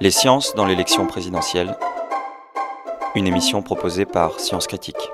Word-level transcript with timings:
Les 0.00 0.12
sciences 0.12 0.54
dans 0.54 0.64
l'élection 0.64 1.06
présidentielle. 1.06 1.76
Une 3.16 3.26
émission 3.26 3.62
proposée 3.62 4.04
par 4.04 4.38
Sciences 4.38 4.68
Critique. 4.68 5.10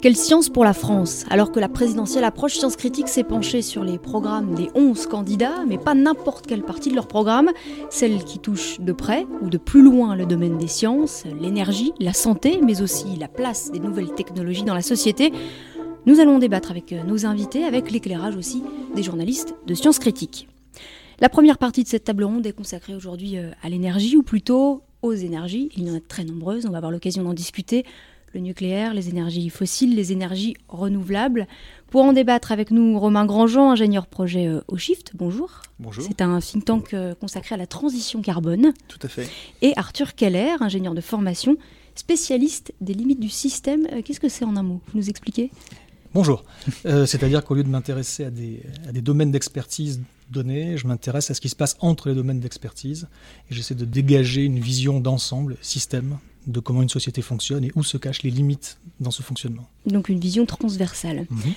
Quelle 0.00 0.14
science 0.14 0.48
pour 0.48 0.62
la 0.62 0.72
France? 0.72 1.24
Alors 1.28 1.50
que 1.50 1.58
la 1.58 1.68
présidentielle 1.68 2.22
approche, 2.22 2.54
Sciences 2.54 2.76
Critique 2.76 3.08
s'est 3.08 3.24
penchée 3.24 3.62
sur 3.62 3.82
les 3.82 3.98
programmes 3.98 4.54
des 4.54 4.70
11 4.76 5.08
candidats, 5.08 5.64
mais 5.66 5.76
pas 5.76 5.94
n'importe 5.94 6.46
quelle 6.46 6.62
partie 6.62 6.90
de 6.90 6.94
leur 6.94 7.08
programme, 7.08 7.50
celle 7.90 8.22
qui 8.22 8.38
touche 8.38 8.78
de 8.78 8.92
près 8.92 9.26
ou 9.42 9.50
de 9.50 9.58
plus 9.58 9.82
loin 9.82 10.14
le 10.14 10.24
domaine 10.24 10.56
des 10.56 10.68
sciences, 10.68 11.24
l'énergie, 11.40 11.92
la 11.98 12.12
santé, 12.12 12.60
mais 12.62 12.80
aussi 12.80 13.16
la 13.18 13.26
place 13.26 13.72
des 13.72 13.80
nouvelles 13.80 14.14
technologies 14.14 14.62
dans 14.62 14.74
la 14.74 14.82
société. 14.82 15.32
Nous 16.06 16.20
allons 16.20 16.38
débattre 16.38 16.70
avec 16.70 16.92
nos 16.92 17.26
invités, 17.26 17.64
avec 17.64 17.90
l'éclairage 17.90 18.36
aussi 18.36 18.62
des 18.94 19.02
journalistes 19.02 19.56
de 19.66 19.74
Sciences 19.74 19.98
Critiques. 19.98 20.48
La 21.20 21.28
première 21.28 21.58
partie 21.58 21.82
de 21.82 21.88
cette 21.88 22.04
table 22.04 22.22
ronde 22.22 22.46
est 22.46 22.52
consacrée 22.52 22.94
aujourd'hui 22.94 23.38
euh, 23.38 23.50
à 23.62 23.68
l'énergie, 23.68 24.16
ou 24.16 24.22
plutôt 24.22 24.82
aux 25.02 25.14
énergies. 25.14 25.68
Il 25.76 25.88
y 25.88 25.90
en 25.90 25.96
a 25.96 26.00
très 26.00 26.22
nombreuses, 26.22 26.64
on 26.64 26.70
va 26.70 26.76
avoir 26.76 26.92
l'occasion 26.92 27.24
d'en 27.24 27.34
discuter. 27.34 27.84
Le 28.34 28.40
nucléaire, 28.40 28.94
les 28.94 29.08
énergies 29.08 29.48
fossiles, 29.48 29.96
les 29.96 30.12
énergies 30.12 30.54
renouvelables. 30.68 31.48
Pour 31.90 32.02
en 32.02 32.12
débattre 32.12 32.52
avec 32.52 32.70
nous, 32.70 33.00
Romain 33.00 33.24
Grandjean, 33.26 33.70
ingénieur 33.70 34.06
projet 34.06 34.46
euh, 34.46 34.60
au 34.68 34.76
Shift, 34.76 35.12
bonjour. 35.16 35.62
Bonjour. 35.80 36.04
C'est 36.06 36.20
un 36.20 36.38
think 36.38 36.64
tank 36.64 36.94
euh, 36.94 37.14
consacré 37.16 37.56
à 37.56 37.58
la 37.58 37.66
transition 37.66 38.22
carbone. 38.22 38.72
Tout 38.86 39.00
à 39.02 39.08
fait. 39.08 39.28
Et 39.60 39.72
Arthur 39.76 40.14
Keller, 40.14 40.54
ingénieur 40.60 40.94
de 40.94 41.00
formation, 41.00 41.56
spécialiste 41.96 42.72
des 42.80 42.94
limites 42.94 43.18
du 43.18 43.30
système. 43.30 43.88
Qu'est-ce 44.04 44.20
que 44.20 44.28
c'est 44.28 44.44
en 44.44 44.54
un 44.54 44.62
mot? 44.62 44.80
Vous 44.92 44.98
nous 44.98 45.10
expliquez? 45.10 45.50
Bonjour. 46.14 46.44
Euh, 46.86 47.06
C'est-à-dire 47.06 47.42
qu'au 47.42 47.54
lieu 47.54 47.64
de 47.64 47.68
m'intéresser 47.68 48.24
à 48.24 48.30
des, 48.30 48.62
à 48.86 48.92
des 48.92 49.00
domaines 49.00 49.32
d'expertise 49.32 50.00
je 50.32 50.86
m'intéresse 50.86 51.30
à 51.30 51.34
ce 51.34 51.40
qui 51.40 51.48
se 51.48 51.56
passe 51.56 51.76
entre 51.80 52.08
les 52.08 52.14
domaines 52.14 52.40
d'expertise 52.40 53.08
et 53.50 53.54
j'essaie 53.54 53.74
de 53.74 53.84
dégager 53.84 54.44
une 54.44 54.58
vision 54.58 55.00
d'ensemble, 55.00 55.56
système, 55.62 56.18
de 56.46 56.60
comment 56.60 56.82
une 56.82 56.88
société 56.88 57.22
fonctionne 57.22 57.64
et 57.64 57.72
où 57.74 57.82
se 57.82 57.96
cachent 57.96 58.22
les 58.22 58.30
limites 58.30 58.78
dans 59.00 59.10
ce 59.10 59.22
fonctionnement. 59.22 59.68
Donc 59.86 60.08
une 60.08 60.18
vision 60.18 60.46
transversale. 60.46 61.26
Mhm. 61.30 61.54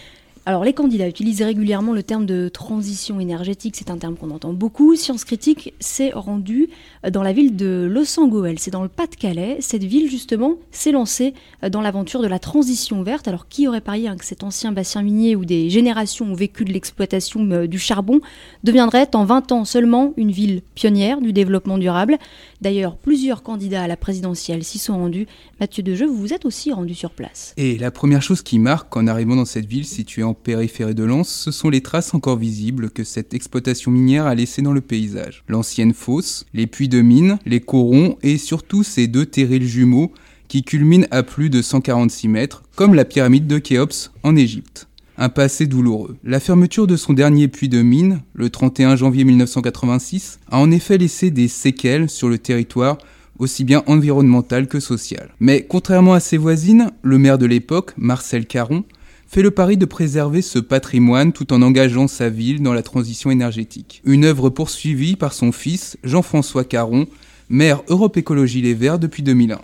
Alors 0.48 0.64
les 0.64 0.74
candidats 0.74 1.08
utilisent 1.08 1.44
régulièrement 1.44 1.94
le 1.94 2.02
terme 2.02 2.26
de 2.26 2.50
transition 2.50 3.20
énergétique, 3.20 3.76
c'est 3.78 3.92
un 3.92 3.98
terme 3.98 4.16
qu'on 4.16 4.32
entend 4.32 4.54
beaucoup. 4.54 4.96
Science 4.96 5.24
Critique 5.24 5.76
s'est 5.80 6.10
rendue 6.16 6.70
dans 7.12 7.22
la 7.22 7.32
ville 7.32 7.56
de 7.56 7.88
Los-Angeles, 7.88 8.56
c'est 8.58 8.72
dans 8.72 8.82
le 8.82 8.90
Pas-de-Calais. 8.90 9.58
Cette 9.60 9.84
ville 9.84 10.10
justement 10.10 10.56
s'est 10.72 10.94
lancée 10.94 11.36
dans 11.70 11.82
l'aventure 11.82 12.24
de 12.24 12.28
la 12.28 12.40
transition 12.40 13.04
verte. 13.04 13.28
Alors 13.28 13.48
qui 13.50 13.68
aurait 13.68 13.82
parié 13.82 14.08
hein, 14.08 14.16
que 14.18 14.26
cet 14.26 14.44
ancien 14.44 14.72
bassin 14.72 15.04
minier 15.04 15.36
où 15.36 15.46
des 15.46 15.70
générations 15.70 16.26
ont 16.26 16.34
vécu 16.34 16.66
de 16.66 16.74
l'exploitation 16.74 17.48
euh, 17.52 17.68
du 17.68 17.78
charbon 17.78 18.20
deviendrait 18.64 19.16
en 19.16 19.26
20 19.26 19.52
ans 19.52 19.64
seulement 19.64 20.12
une 20.18 20.32
ville 20.32 20.64
pionnière 20.74 21.22
du 21.22 21.34
développement 21.34 21.78
durable? 21.78 22.18
D'ailleurs, 22.62 22.96
plusieurs 22.98 23.44
candidats 23.44 23.84
à 23.84 23.88
la 23.88 23.98
présidentielle 23.98 24.64
s'y 24.64 24.80
sont 24.80 24.98
rendus. 24.98 25.28
Mathieu 25.60 25.84
Dejeu, 25.84 26.08
vous 26.08 26.18
vous 26.18 26.34
êtes 26.34 26.46
aussi 26.46 26.72
rendu 26.72 26.96
sur 26.96 27.12
place. 27.12 27.54
Et 27.58 27.78
la 27.78 27.92
première 27.92 28.24
chose 28.24 28.42
qui 28.42 28.58
marque 28.58 28.98
en 28.98 29.06
arrivant 29.06 29.36
dans 29.36 29.46
cette 29.46 29.68
ville 29.68 29.86
située 29.86 30.24
en 30.24 30.31
périphérie 30.34 30.96
de 30.96 31.04
Lens, 31.04 31.30
ce 31.30 31.52
sont 31.52 31.70
les 31.70 31.82
traces 31.82 32.14
encore 32.14 32.38
visibles 32.38 32.90
que 32.90 33.04
cette 33.04 33.34
exploitation 33.34 33.92
minière 33.92 34.26
a 34.26 34.36
laissées 34.36 34.62
dans 34.62 34.74
le 34.74 34.82
paysage. 34.82 35.44
L'ancienne 35.48 35.94
fosse, 35.94 36.46
les 36.54 36.68
puits 36.68 36.90
de 36.90 37.02
mine, 37.02 37.40
les 37.46 37.60
corons 37.60 38.18
et 38.24 38.38
surtout 38.38 38.84
ces 38.84 39.08
deux 39.08 39.26
terrils 39.26 39.68
jumeaux 39.68 40.12
qui 40.48 40.64
culminent 40.64 41.08
à 41.12 41.24
plus 41.24 41.50
de 41.50 41.62
146 41.62 42.28
mètres, 42.28 42.64
comme 42.76 42.94
la 42.94 43.06
pyramide 43.06 43.48
de 43.48 43.58
Khéops 43.58 44.12
en 44.24 44.36
Égypte. 44.36 44.88
Un 45.18 45.30
passé 45.30 45.66
douloureux. 45.66 46.18
La 46.24 46.40
fermeture 46.40 46.88
de 46.88 46.98
son 46.98 47.14
dernier 47.14 47.48
puits 47.48 47.70
de 47.70 47.82
mine, 47.82 48.22
le 48.34 48.50
31 48.50 48.96
janvier 48.96 49.24
1986, 49.24 50.40
a 50.50 50.58
en 50.58 50.72
effet 50.72 50.98
laissé 50.98 51.32
des 51.32 51.48
séquelles 51.48 52.10
sur 52.10 52.28
le 52.28 52.38
territoire 52.38 52.98
aussi 53.42 53.64
bien 53.64 53.84
environnemental 53.88 54.68
que 54.68 54.80
social. 54.80 55.34
Mais 55.40 55.66
contrairement 55.68 56.14
à 56.14 56.20
ses 56.20 56.38
voisines, 56.38 56.92
le 57.02 57.18
maire 57.18 57.38
de 57.38 57.46
l'époque, 57.46 57.94
Marcel 57.98 58.46
Caron, 58.46 58.84
fait 59.32 59.42
le 59.42 59.52
pari 59.52 59.78
de 59.78 59.86
préserver 59.86 60.42
ce 60.42 60.60
patrimoine 60.60 61.32
tout 61.32 61.54
en 61.54 61.62
engageant 61.62 62.10
sa 62.10 62.28
ville 62.28 62.62
dans 62.62 62.74
la 62.74 62.84
transition 62.84 63.32
énergétique. 63.32 64.02
Une 64.04 64.26
œuvre 64.26 64.50
poursuivie 64.50 65.16
par 65.16 65.32
son 65.32 65.54
fils, 65.54 65.98
Jean-François 66.04 66.66
Caron, 66.66 67.08
maire 67.50 67.82
Europe 67.88 68.18
Écologie 68.18 68.62
Les 68.62 68.74
Verts 68.74 69.00
depuis 69.00 69.24
2001. 69.24 69.62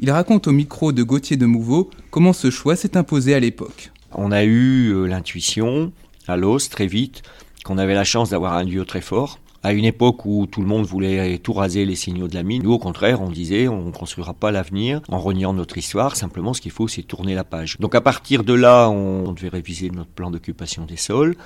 Il 0.00 0.10
raconte 0.10 0.48
au 0.48 0.52
micro 0.52 0.90
de 0.90 1.04
Gauthier 1.04 1.36
de 1.36 1.46
Mouveau 1.46 1.88
comment 2.10 2.32
ce 2.32 2.50
choix 2.50 2.74
s'est 2.74 2.96
imposé 2.96 3.32
à 3.32 3.38
l'époque. 3.38 3.92
On 4.10 4.32
a 4.32 4.42
eu 4.42 4.88
euh, 4.88 5.06
l'intuition, 5.06 5.92
à 6.26 6.36
l'os, 6.36 6.68
très 6.68 6.88
vite, 6.88 7.22
qu'on 7.64 7.78
avait 7.78 7.94
la 7.94 8.02
chance 8.02 8.30
d'avoir 8.30 8.54
un 8.54 8.64
lieu 8.64 8.84
très 8.84 9.02
fort. 9.02 9.38
À 9.62 9.74
une 9.74 9.84
époque 9.84 10.24
où 10.24 10.46
tout 10.46 10.62
le 10.62 10.66
monde 10.66 10.86
voulait 10.86 11.36
tout 11.36 11.52
raser 11.52 11.84
les 11.84 11.94
signaux 11.94 12.28
de 12.28 12.34
la 12.34 12.42
mine, 12.42 12.62
nous 12.62 12.72
au 12.72 12.78
contraire, 12.78 13.20
on 13.20 13.28
disait 13.28 13.68
on 13.68 13.86
ne 13.86 13.90
construira 13.92 14.32
pas 14.32 14.50
l'avenir 14.50 15.02
en 15.08 15.18
reniant 15.18 15.52
notre 15.52 15.76
histoire, 15.76 16.16
simplement 16.16 16.54
ce 16.54 16.62
qu'il 16.62 16.70
faut 16.70 16.88
c'est 16.88 17.02
tourner 17.02 17.34
la 17.34 17.44
page. 17.44 17.76
Donc 17.78 17.94
à 17.94 18.00
partir 18.00 18.42
de 18.42 18.54
là, 18.54 18.88
on, 18.88 19.32
devait 19.32 19.50
réviser 19.50 19.90
notre 19.90 20.08
plan 20.10 20.30
d'occupation 20.30 20.86
des 20.86 20.96
sols. 20.96 21.36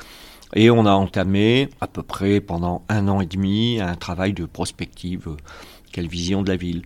Et 0.55 0.71
on 0.71 0.87
a 0.87 0.93
entamé 0.93 1.69
à 1.81 1.89
peu 1.89 2.05
près 2.05 2.41
pendant 2.41 2.85
un 2.89 3.09
an 3.09 3.21
et 3.21 3.27
demi 3.27 3.81
un 3.81 3.97
travail 3.97 4.33
de 4.33 4.45
prospective, 4.45 5.35
quelle 5.91 6.07
vision 6.07 6.43
de 6.43 6.49
la 6.51 6.57
ville. 6.57 6.83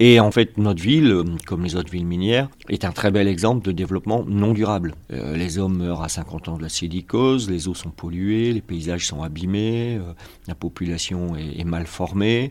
Et 0.00 0.20
en 0.20 0.30
fait, 0.30 0.58
notre 0.58 0.80
ville, 0.80 1.10
euh, 1.10 1.24
comme 1.46 1.64
les 1.64 1.74
autres 1.74 1.90
villes 1.90 2.06
minières, 2.06 2.48
est 2.68 2.84
un 2.84 2.92
très 2.92 3.10
bel 3.10 3.26
exemple 3.26 3.66
de 3.66 3.72
développement 3.72 4.24
non 4.28 4.52
durable. 4.52 4.94
Euh, 5.12 5.36
les 5.36 5.58
hommes 5.58 5.78
meurent 5.78 6.02
à 6.02 6.08
50 6.08 6.48
ans 6.48 6.56
de 6.56 6.62
la 6.62 6.68
silicose, 6.68 7.50
les 7.50 7.66
eaux 7.66 7.74
sont 7.74 7.90
polluées, 7.90 8.52
les 8.52 8.60
paysages 8.60 9.06
sont 9.06 9.22
abîmés, 9.22 9.98
euh, 10.00 10.12
la 10.46 10.54
population 10.54 11.34
est, 11.34 11.64
mal 11.64 11.86
formée. 11.86 12.50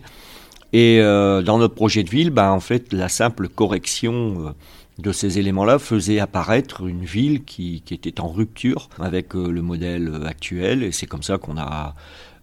Et 0.74 1.00
dans 1.00 1.58
notre 1.58 1.76
projet 1.76 2.04
de 2.04 2.10
ville, 2.10 2.30
ben, 2.30 2.52
en 2.52 2.60
fait, 2.60 2.92
la 2.92 3.08
simple 3.08 3.48
correction 3.48 4.54
de 5.00 5.12
ces 5.14 5.40
éléments-là 5.40 5.80
faisait 5.80 6.20
apparaître 6.20 6.86
une 6.86 7.06
ville 7.06 7.46
qui, 7.46 7.82
était 7.90 8.20
en 8.20 8.28
rupture 8.28 8.90
avec 9.00 9.34
le 9.34 9.62
modèle 9.62 10.12
actuel. 10.28 10.84
Et 10.84 10.92
c'est 10.92 11.06
comme 11.08 11.24
ça 11.24 11.38
qu'on 11.38 11.58
a, 11.58 11.96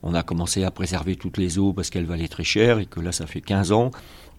on 0.03 0.15
a 0.15 0.23
commencé 0.23 0.65
à 0.65 0.71
préserver 0.71 1.17
toutes 1.17 1.37
les 1.37 1.59
eaux 1.59 1.75
parce 1.75 1.91
qu'elles 1.91 2.07
valaient 2.07 2.27
très 2.27 2.45
cher 2.45 2.79
et 2.79 2.87
que 2.87 2.99
là, 2.99 3.13
ça 3.13 3.27
fait 3.27 3.43
15 3.43 3.73
ans 3.73 3.91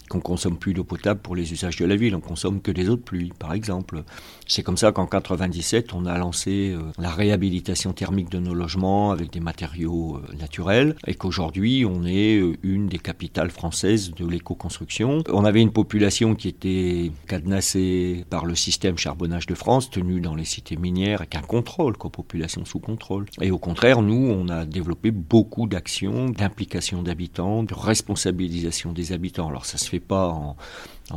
qu'on 0.09 0.19
consomme 0.19 0.57
plus 0.57 0.73
d'eau 0.73 0.83
potable 0.83 1.19
pour 1.19 1.35
les 1.35 1.51
usages 1.51 1.77
de 1.77 1.85
la 1.85 1.95
ville, 1.95 2.15
on 2.15 2.21
consomme 2.21 2.61
que 2.61 2.71
des 2.71 2.89
eaux 2.89 2.95
de 2.95 3.01
pluie, 3.01 3.31
par 3.37 3.53
exemple. 3.53 4.03
C'est 4.47 4.63
comme 4.63 4.77
ça 4.77 4.91
qu'en 4.91 5.05
97, 5.05 5.93
on 5.93 6.05
a 6.05 6.17
lancé 6.17 6.73
euh, 6.73 6.81
la 6.97 7.09
réhabilitation 7.09 7.93
thermique 7.93 8.29
de 8.29 8.39
nos 8.39 8.53
logements 8.53 9.11
avec 9.11 9.31
des 9.31 9.39
matériaux 9.39 10.17
euh, 10.17 10.35
naturels, 10.37 10.95
et 11.07 11.15
qu'aujourd'hui, 11.15 11.85
on 11.85 12.05
est 12.05 12.37
euh, 12.37 12.55
une 12.63 12.87
des 12.87 12.99
capitales 12.99 13.51
françaises 13.51 14.13
de 14.13 14.25
l'éco-construction. 14.25 15.23
On 15.29 15.45
avait 15.45 15.61
une 15.61 15.71
population 15.71 16.35
qui 16.35 16.47
était 16.47 17.11
cadenassée 17.27 18.25
par 18.29 18.45
le 18.45 18.55
système 18.55 18.97
charbonnage 18.97 19.45
de 19.47 19.55
France, 19.55 19.89
tenu 19.89 20.21
dans 20.21 20.35
les 20.35 20.45
cités 20.45 20.77
minières, 20.77 21.19
avec 21.21 21.35
un 21.35 21.41
contrôle, 21.41 21.97
population 22.09 22.65
sous 22.65 22.79
contrôle. 22.79 23.25
Et 23.41 23.51
au 23.51 23.57
contraire, 23.57 24.01
nous, 24.01 24.29
on 24.29 24.49
a 24.49 24.65
développé 24.65 25.11
beaucoup 25.11 25.67
d'actions, 25.67 26.29
d'implication 26.29 27.03
d'habitants, 27.03 27.63
de 27.63 27.73
responsabilisation 27.73 28.93
des 28.93 29.11
habitants. 29.11 29.49
Alors 29.49 29.65
ça 29.65 29.77
se 29.77 29.89
fait 29.89 29.94
pas 29.99 30.27
en, 30.29 30.55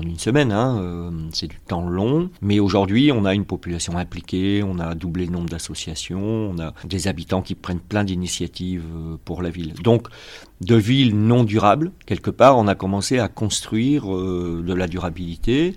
une 0.02 0.18
semaine, 0.18 0.52
hein, 0.52 0.78
euh, 0.80 1.10
c'est 1.32 1.46
du 1.46 1.58
temps 1.60 1.88
long. 1.88 2.30
Mais 2.42 2.60
aujourd'hui, 2.60 3.10
on 3.12 3.24
a 3.24 3.34
une 3.34 3.46
population 3.46 3.96
impliquée, 3.96 4.62
on 4.62 4.78
a 4.78 4.94
doublé 4.94 5.26
le 5.26 5.32
nombre 5.32 5.48
d'associations, 5.48 6.50
on 6.52 6.58
a 6.58 6.74
des 6.84 7.08
habitants 7.08 7.40
qui 7.40 7.54
prennent 7.54 7.80
plein 7.80 8.04
d'initiatives 8.04 8.84
euh, 8.94 9.16
pour 9.24 9.40
la 9.42 9.50
ville. 9.50 9.72
Donc, 9.82 10.08
de 10.60 10.76
villes 10.76 11.16
non 11.16 11.44
durables, 11.44 11.92
quelque 12.04 12.30
part, 12.30 12.58
on 12.58 12.66
a 12.66 12.74
commencé 12.74 13.18
à 13.18 13.28
construire 13.28 14.14
euh, 14.14 14.62
de 14.66 14.74
la 14.74 14.88
durabilité. 14.88 15.74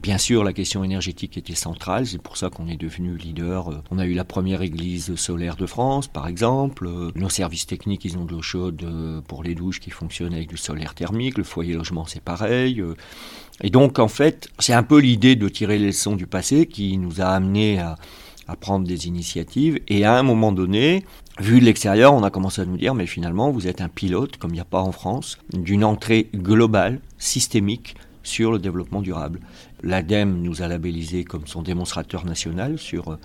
Bien 0.00 0.16
sûr, 0.16 0.42
la 0.42 0.54
question 0.54 0.82
énergétique 0.84 1.36
était 1.36 1.54
centrale, 1.54 2.06
c'est 2.06 2.20
pour 2.20 2.38
ça 2.38 2.48
qu'on 2.48 2.66
est 2.66 2.78
devenu 2.78 3.14
leader. 3.18 3.82
On 3.90 3.98
a 3.98 4.06
eu 4.06 4.14
la 4.14 4.24
première 4.24 4.62
église 4.62 5.14
solaire 5.16 5.54
de 5.54 5.66
France, 5.66 6.08
par 6.08 6.28
exemple. 6.28 6.88
Nos 7.14 7.28
services 7.28 7.66
techniques, 7.66 8.06
ils 8.06 8.16
ont 8.16 8.24
de 8.24 8.32
l'eau 8.32 8.40
chaude 8.40 8.82
euh, 8.84 9.20
pour 9.20 9.42
les 9.42 9.54
douches 9.54 9.80
qui 9.80 9.90
fonctionnent 9.90 10.32
avec 10.32 10.48
du 10.48 10.56
solaire 10.56 10.94
thermique. 10.94 11.36
Le 11.36 11.44
foyer 11.44 11.74
logement, 11.74 12.06
c'est 12.06 12.22
pareil. 12.22 12.80
Euh, 12.80 12.94
Et 13.62 13.68
donc, 13.68 13.98
en 13.98 14.08
fait, 14.08 14.48
c'est 14.58 14.72
un 14.72 14.82
peu 14.82 14.98
l'idée 14.98 15.36
de 15.36 15.48
tirer 15.50 15.78
les 15.78 15.88
leçons 15.88 16.16
du 16.16 16.26
passé 16.26 16.66
qui 16.66 16.96
nous 16.96 17.20
a 17.20 17.26
amené 17.26 17.78
à, 17.78 17.96
à 18.48 18.56
prendre 18.56 18.86
des 18.86 19.08
initiatives. 19.08 19.78
Et 19.88 20.06
à 20.06 20.18
un 20.18 20.22
moment 20.22 20.52
donné, 20.52 21.04
vu 21.38 21.60
de 21.60 21.66
l'extérieur, 21.66 22.14
on 22.14 22.22
a 22.22 22.30
commencé 22.30 22.62
à 22.62 22.64
nous 22.64 22.78
dire, 22.78 22.94
mais 22.94 23.06
finalement, 23.06 23.50
vous 23.50 23.66
êtes 23.66 23.82
un 23.82 23.90
pilote, 23.90 24.38
comme 24.38 24.52
il 24.52 24.54
n'y 24.54 24.60
a 24.60 24.64
pas 24.64 24.80
en 24.80 24.92
France, 24.92 25.36
d'une 25.52 25.84
entrée 25.84 26.30
globale, 26.34 27.00
systémique, 27.18 27.94
sur 28.24 28.52
le 28.52 28.60
développement 28.60 29.02
durable. 29.02 29.40
L'ADEME 29.82 30.40
nous 30.42 30.62
a 30.62 30.68
labellisé 30.68 31.24
comme 31.24 31.46
son 31.46 31.62
démonstrateur 31.62 32.24
national 32.24 32.78
sur 32.78 33.12
euh, 33.12 33.18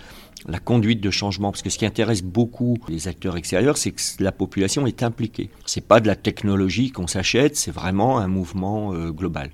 la 0.47 0.59
conduite 0.59 1.01
de 1.01 1.11
changement, 1.11 1.51
parce 1.51 1.61
que 1.61 1.69
ce 1.69 1.77
qui 1.77 1.85
intéresse 1.85 2.23
beaucoup 2.23 2.77
les 2.89 3.07
acteurs 3.07 3.37
extérieurs, 3.37 3.77
c'est 3.77 3.91
que 3.91 4.01
la 4.19 4.31
population 4.31 4.87
est 4.87 5.03
impliquée. 5.03 5.49
C'est 5.65 5.85
pas 5.85 5.99
de 5.99 6.07
la 6.07 6.15
technologie 6.15 6.91
qu'on 6.91 7.07
s'achète, 7.07 7.55
c'est 7.55 7.71
vraiment 7.71 8.19
un 8.19 8.27
mouvement 8.27 8.93
euh, 8.93 9.11
global. 9.11 9.49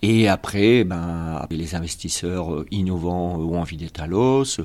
Et 0.00 0.28
après, 0.28 0.84
ben, 0.84 1.44
les 1.50 1.74
investisseurs 1.74 2.64
innovants 2.70 3.36
ont 3.36 3.58
envie 3.58 3.76
d'être 3.76 4.00
à 4.00 4.06
l'os. 4.06 4.60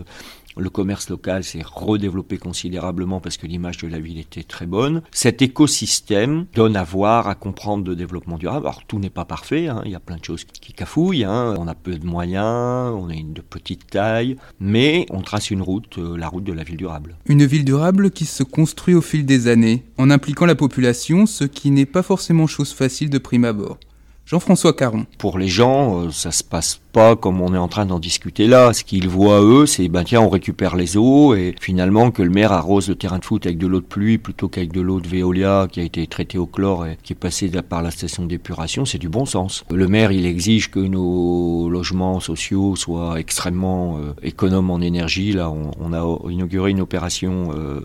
Le 0.56 0.70
commerce 0.70 1.10
local 1.10 1.44
s'est 1.44 1.64
redéveloppé 1.64 2.38
considérablement 2.38 3.20
parce 3.20 3.38
que 3.38 3.48
l'image 3.48 3.78
de 3.78 3.88
la 3.88 4.00
ville 4.00 4.20
était 4.20 4.44
très 4.44 4.66
bonne. 4.66 5.02
Cet 5.12 5.42
écosystème 5.42 6.46
donne 6.54 6.76
à 6.76 6.84
voir, 6.84 7.28
à 7.28 7.36
comprendre 7.36 7.84
de 7.84 7.94
développement 7.94 8.38
durable. 8.38 8.68
Alors 8.68 8.84
tout 8.86 9.00
n'est 9.00 9.10
pas 9.10 9.26
parfait, 9.26 9.68
hein. 9.68 9.82
il 9.86 9.92
y 9.92 9.96
a 9.96 10.00
plein 10.00 10.18
de 10.18 10.24
choses 10.24 10.44
qui 10.44 10.74
cafouillent, 10.74 11.24
hein. 11.24 11.56
on 11.58 11.68
a 11.68 11.74
peu 11.74 11.98
de 11.98 12.06
moyens, 12.06 12.94
on 12.96 13.10
est 13.10 13.24
de 13.24 13.42
petite 13.42 13.88
taille, 13.88 14.38
mais 14.60 15.06
on 15.10 15.22
trace 15.22 15.50
une 15.50 15.62
route, 15.62 15.98
euh, 15.98 16.18
la 16.18 16.28
route 16.28 16.44
de 16.44 16.54
la 16.54 16.64
ville 16.64 16.78
durable. 16.78 17.16
Une 17.26 17.46
ville 17.46 17.66
durable 17.66 18.12
qui 18.12 18.26
se 18.26 18.44
construit 18.44 18.94
au 18.94 19.02
fil 19.02 19.26
des 19.26 19.48
années, 19.48 19.84
en 19.98 20.10
impliquant 20.10 20.46
la 20.46 20.56
population, 20.56 21.26
ce 21.26 21.46
qui 21.46 21.72
n'est 21.72 21.86
pas 21.86 22.04
forcément 22.04 22.48
chose 22.48 22.74
facile 22.74 23.10
de 23.10 23.18
prime 23.18 23.46
abord. 23.46 23.78
Jean-François 24.26 24.74
Caron. 24.74 25.06
Pour 25.18 25.38
les 25.38 25.48
gens, 25.48 26.06
euh, 26.06 26.12
ça 26.12 26.32
se 26.32 26.44
passe 26.44 26.80
pas 26.94 27.16
comme 27.16 27.42
on 27.42 27.54
est 27.54 27.58
en 27.58 27.68
train 27.68 27.86
d'en 27.86 28.00
discuter 28.00 28.48
là. 28.48 28.72
Ce 28.72 28.84
qu'ils 28.84 29.10
voient 29.10 29.42
eux, 29.42 29.66
c'est 29.66 29.90
ben 29.90 30.04
tiens, 30.04 30.22
on 30.22 30.30
récupère 30.30 30.76
les 30.76 30.96
eaux 30.96 31.34
et 31.34 31.56
finalement 31.60 32.12
que 32.12 32.22
le 32.22 32.30
maire 32.30 32.54
arrose 32.54 32.88
le 32.88 32.96
terrain 32.96 33.18
de 33.20 33.26
foot 33.26 33.46
avec 33.46 33.58
de 33.58 33.68
l'eau 33.68 33.82
de 33.82 33.86
pluie 33.86 34.20
plutôt 34.20 34.48
qu'avec 34.48 34.72
de 34.72 34.80
l'eau 34.80 35.00
de 35.02 35.08
Veolia 35.08 35.68
qui 35.70 35.80
a 35.80 35.84
été 35.84 36.06
traitée 36.08 36.38
au 36.38 36.46
chlore 36.46 36.86
et 36.86 36.98
qui 37.02 37.14
est 37.14 37.18
passée 37.18 37.50
par 37.68 37.82
la 37.82 37.92
station 37.92 38.26
d'épuration, 38.26 38.86
c'est 38.86 39.00
du 39.00 39.10
bon 39.10 39.26
sens. 39.26 39.66
Le 39.72 39.88
maire, 39.88 40.12
il 40.12 40.26
exige 40.26 40.70
que 40.70 40.80
nos 40.80 41.68
logements 41.70 42.20
sociaux 42.20 42.76
soient 42.76 43.20
extrêmement 43.20 43.98
euh, 43.98 44.14
économes 44.22 44.70
en 44.70 44.80
énergie. 44.80 45.34
Là, 45.34 45.52
on, 45.52 45.94
a 45.94 46.32
inauguré 46.32 46.72
une 46.72 46.82
opération 46.82 47.52
euh, 47.56 47.82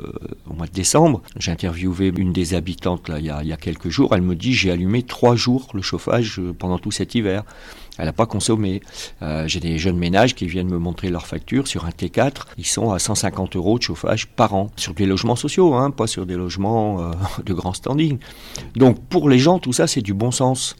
au 0.50 0.54
mois 0.54 0.66
de 0.66 0.72
décembre. 0.72 1.22
J'ai 1.38 1.50
interviewé 1.50 2.12
une 2.16 2.32
des 2.32 2.54
habitantes 2.54 3.08
là 3.08 3.18
il 3.18 3.26
y 3.26 3.30
a, 3.30 3.42
il 3.42 3.48
y 3.48 3.52
a 3.52 3.56
quelques 3.56 3.88
jours. 3.88 4.14
Elle 4.14 4.22
me 4.22 4.34
dit 4.34 4.52
j'ai 4.52 4.70
allumé 4.70 5.02
trois 5.02 5.34
jours 5.34 5.68
le 5.72 5.82
chauffage 5.82 6.38
euh, 6.38 6.52
pendant 6.52 6.78
tout 6.78 6.90
cet 6.90 7.14
hiver 7.14 7.44
elle 7.98 8.06
n'a 8.06 8.12
pas 8.12 8.26
consommé. 8.26 8.80
Euh, 9.22 9.46
j'ai 9.46 9.60
des 9.60 9.78
jeunes 9.78 9.98
ménages 9.98 10.34
qui 10.34 10.46
viennent 10.46 10.68
me 10.68 10.78
montrer 10.78 11.10
leurs 11.10 11.26
factures 11.26 11.66
sur 11.66 11.84
un 11.84 11.90
T4. 11.90 12.46
Ils 12.56 12.66
sont 12.66 12.92
à 12.92 12.98
150 12.98 13.56
euros 13.56 13.78
de 13.78 13.82
chauffage 13.82 14.28
par 14.28 14.54
an 14.54 14.70
sur 14.76 14.94
des 14.94 15.06
logements 15.06 15.36
sociaux, 15.36 15.74
hein, 15.74 15.90
pas 15.90 16.06
sur 16.06 16.24
des 16.24 16.36
logements 16.36 17.02
euh, 17.02 17.10
de 17.44 17.52
grand 17.52 17.74
standing. 17.74 18.18
Donc 18.76 19.00
pour 19.08 19.28
les 19.28 19.38
gens, 19.38 19.58
tout 19.58 19.72
ça, 19.72 19.86
c'est 19.86 20.02
du 20.02 20.14
bon 20.14 20.30
sens. 20.30 20.76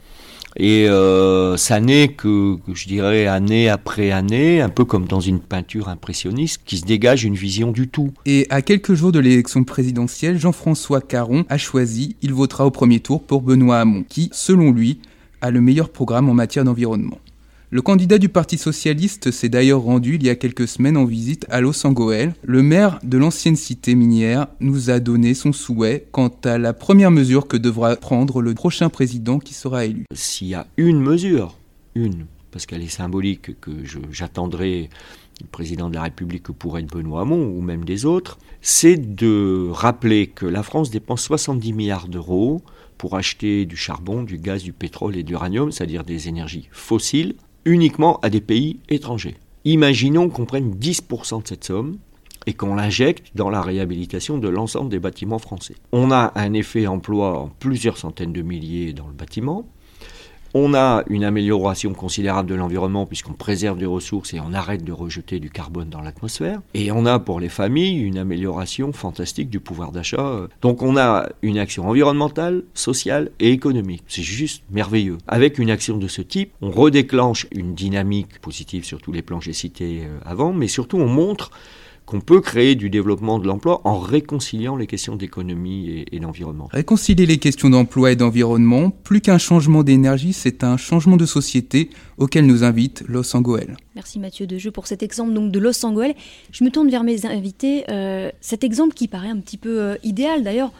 Et 0.56 0.88
euh, 0.88 1.56
ça 1.56 1.79
n'est 1.79 2.09
que, 2.09 2.56
que, 2.56 2.75
je 2.75 2.88
dirais, 2.88 3.26
année 3.26 3.69
après 3.69 4.11
année, 4.11 4.61
un 4.61 4.70
peu 4.70 4.85
comme 4.85 5.06
dans 5.06 5.20
une 5.20 5.41
peinture 5.41 5.88
impressionniste, 5.88 6.62
qui 6.65 6.79
se 6.79 6.85
dégage 6.85 7.25
une 7.25 7.35
vision 7.35 7.70
du 7.70 7.88
tout. 7.88 8.12
Et 8.26 8.47
à 8.50 8.62
quelques 8.62 8.94
jours 8.94 9.12
de 9.12 9.19
l'élection 9.19 9.62
présidentielle, 9.62 10.38
Jean-François 10.38 11.00
Caron 11.00 11.44
a 11.49 11.59
choisi, 11.59 12.17
il 12.23 12.32
votera 12.32 12.67
au 12.67 12.70
premier 12.70 13.00
tour 13.00 13.23
pour 13.23 13.43
Benoît 13.43 13.81
Hamon, 13.81 14.05
qui, 14.09 14.31
selon 14.32 14.73
lui, 14.73 15.00
a 15.40 15.50
le 15.50 15.61
meilleur 15.61 15.90
programme 15.90 16.29
en 16.29 16.35
matière 16.35 16.64
d'environnement. 16.64 17.19
Le 17.70 17.82
candidat 17.82 18.17
du 18.17 18.31
Parti 18.31 18.56
socialiste 18.56 19.31
s'est 19.31 19.50
d'ailleurs 19.50 19.82
rendu 19.82 20.14
il 20.14 20.23
y 20.23 20.31
a 20.31 20.37
quelques 20.37 20.67
semaines 20.67 20.96
en 20.96 21.05
visite 21.05 21.44
à 21.50 21.61
Los 21.61 21.87
Angeles. 21.87 22.31
Le 22.43 22.62
maire 22.62 22.99
de 23.02 23.19
l'ancienne 23.19 23.56
cité 23.56 23.94
minière 23.94 24.46
nous 24.61 24.88
a 24.88 25.00
donné 25.00 25.35
son 25.35 25.52
souhait 25.52 26.06
quant 26.11 26.32
à 26.44 26.56
la 26.56 26.73
première 26.73 27.11
mesure 27.11 27.46
que 27.46 27.58
devra 27.58 27.96
prendre 27.96 28.40
le 28.40 28.55
prochain 28.55 28.88
président 28.88 29.38
qui 29.38 29.52
sera 29.52 29.85
élu. 29.85 30.05
S'il 30.14 30.49
y 30.49 30.55
a 30.55 30.67
une 30.79 30.99
mesure, 30.99 31.58
une, 31.94 32.25
parce 32.52 32.64
qu'elle 32.64 32.82
est 32.82 32.88
symbolique, 32.88 33.61
que 33.61 33.70
j'attendrai 34.11 34.88
du 35.38 35.46
président 35.46 35.91
de 35.91 35.96
la 35.96 36.05
République 36.05 36.44
que 36.44 36.52
pourrait 36.52 36.81
être 36.81 36.91
Benoît 36.91 37.20
Hamon 37.20 37.52
ou 37.55 37.61
même 37.61 37.84
des 37.84 38.06
autres, 38.06 38.38
c'est 38.62 39.14
de 39.14 39.69
rappeler 39.70 40.26
que 40.29 40.46
la 40.46 40.62
France 40.62 40.91
dépense 40.91 41.20
70 41.20 41.75
milliards 41.75 42.08
d'euros 42.08 42.62
pour 42.99 43.17
acheter 43.17 43.65
du 43.65 43.77
charbon, 43.77 44.23
du 44.23 44.39
gaz, 44.39 44.62
du 44.62 44.73
pétrole 44.73 45.17
et 45.17 45.23
de 45.23 45.31
l'uranium, 45.31 45.73
c'est-à-dire 45.73 46.05
des 46.05 46.29
énergies 46.29 46.69
fossiles, 46.73 47.37
uniquement 47.65 48.19
à 48.21 48.29
des 48.31 48.41
pays 48.41 48.81
étrangers. 48.89 49.37
Imaginons 49.65 50.29
qu'on 50.29 50.45
prenne 50.45 50.75
10% 50.75 51.43
de 51.43 51.49
cette 51.49 51.65
somme 51.65 51.99
et 52.47 52.55
qu'on 52.55 52.75
l'injecte 52.75 53.31
dans 53.35 53.50
la 53.50 53.61
réhabilitation 53.61 54.39
de 54.39 54.49
l'ensemble 54.49 54.91
des 54.91 54.99
bâtiments 54.99 55.39
français. 55.39 55.75
On 55.93 56.11
a 56.11 56.33
un 56.35 56.53
effet 56.55 56.87
emploi 56.87 57.39
en 57.39 57.49
plusieurs 57.49 57.99
centaines 57.99 58.33
de 58.33 58.43
milliers 58.43 58.93
dans 58.93 59.06
le 59.06 59.12
bâtiment, 59.12 59.69
on 60.55 60.75
a 60.75 61.03
une 61.09 61.25
amélioration 61.25 61.95
considérable 61.95 62.49
de 62.49 62.55
l'environnement 62.55 63.06
puisqu'on 63.06 63.33
préserve 63.33 63.79
des 63.79 63.87
ressources 63.87 64.35
et 64.35 64.41
on 64.41 64.53
arrête 64.53 64.85
de 64.85 64.93
rejeter 64.93 65.41
du 65.41 65.50
carbone 65.50 65.89
dans 65.89 66.00
l'atmosphère. 66.00 66.61
Et 66.75 66.91
on 66.93 67.06
a 67.06 67.19
pour 67.19 67.41
les 67.41 67.49
familles 67.49 67.99
une 67.99 68.19
amélioration 68.19 68.93
fantastique 68.93 69.50
du 69.50 69.61
pouvoir 69.61 69.93
d'achat. 69.93 70.49
Donc 70.62 70.83
on 70.83 70.97
a 70.97 71.29
une 71.43 71.59
action 71.59 71.89
environnementale, 71.89 72.65
sociale 72.75 73.31
et 73.41 73.50
économique. 73.50 74.03
C'est 74.09 74.23
juste 74.23 74.62
merveilleux. 74.71 75.19
Avec 75.27 75.59
une 75.59 75.71
action 75.71 75.97
de 75.97 76.09
ce 76.09 76.23
type, 76.23 76.53
on 76.61 76.71
redéclenche 76.71 77.47
une 77.53 77.75
dynamique 77.75 78.41
positive 78.41 78.85
sur 78.85 79.01
tous 79.01 79.12
les 79.12 79.23
plans 79.23 79.39
que 79.39 79.44
j'ai 79.44 79.53
cités 79.53 80.03
euh, 80.05 80.19
avant, 80.25 80.53
mais 80.53 80.69
surtout 80.69 80.99
on 80.99 81.06
montre 81.06 81.51
qu'on 82.08 82.20
peut 82.22 82.40
créer 82.40 82.75
du 82.75 82.88
développement 82.88 83.38
de 83.38 83.46
l'emploi 83.46 83.82
en 83.84 83.99
réconciliant 83.99 84.76
les 84.76 84.87
questions 84.87 85.14
d'économie 85.14 86.06
et, 86.10 86.20
d'environnement. 86.20 86.66
Réconcilier 86.72 87.26
les 87.26 87.37
questions 87.37 87.69
d'emploi 87.69 88.12
et 88.12 88.16
d'environnement, 88.16 88.88
plus 88.88 89.20
qu'un 89.20 89.37
changement 89.37 89.82
d'énergie, 89.82 90.32
c'est 90.32 90.64
un 90.64 90.78
changement 90.78 91.19
de 91.19 91.26
société 91.26 91.90
auquel 92.16 92.46
nous 92.46 92.64
invite 92.64 93.05
Los 93.06 93.37
Angeles. 93.37 93.66
Merci 93.94 94.19
Mathieu 94.19 94.46
Dejeu 94.46 94.70
pour 94.70 94.87
cet 94.87 95.02
exemple 95.02 95.34
donc 95.34 95.52
de 95.52 95.58
Los 95.58 95.84
Angeles. 95.84 96.14
Je 96.50 96.64
me 96.64 96.70
tourne 96.70 96.88
vers 96.88 97.05
mes 97.05 97.26
invités. 97.26 97.84
Euh, 97.90 98.31
cet 98.40 98.64
exemple 98.64 98.94
qui 98.94 99.06
paraît 99.06 99.28
un 99.28 99.40
petit 99.40 99.58
peu 99.58 99.78
euh, 99.78 99.96
idéal 100.02 100.43
d'ailleurs, 100.43 100.72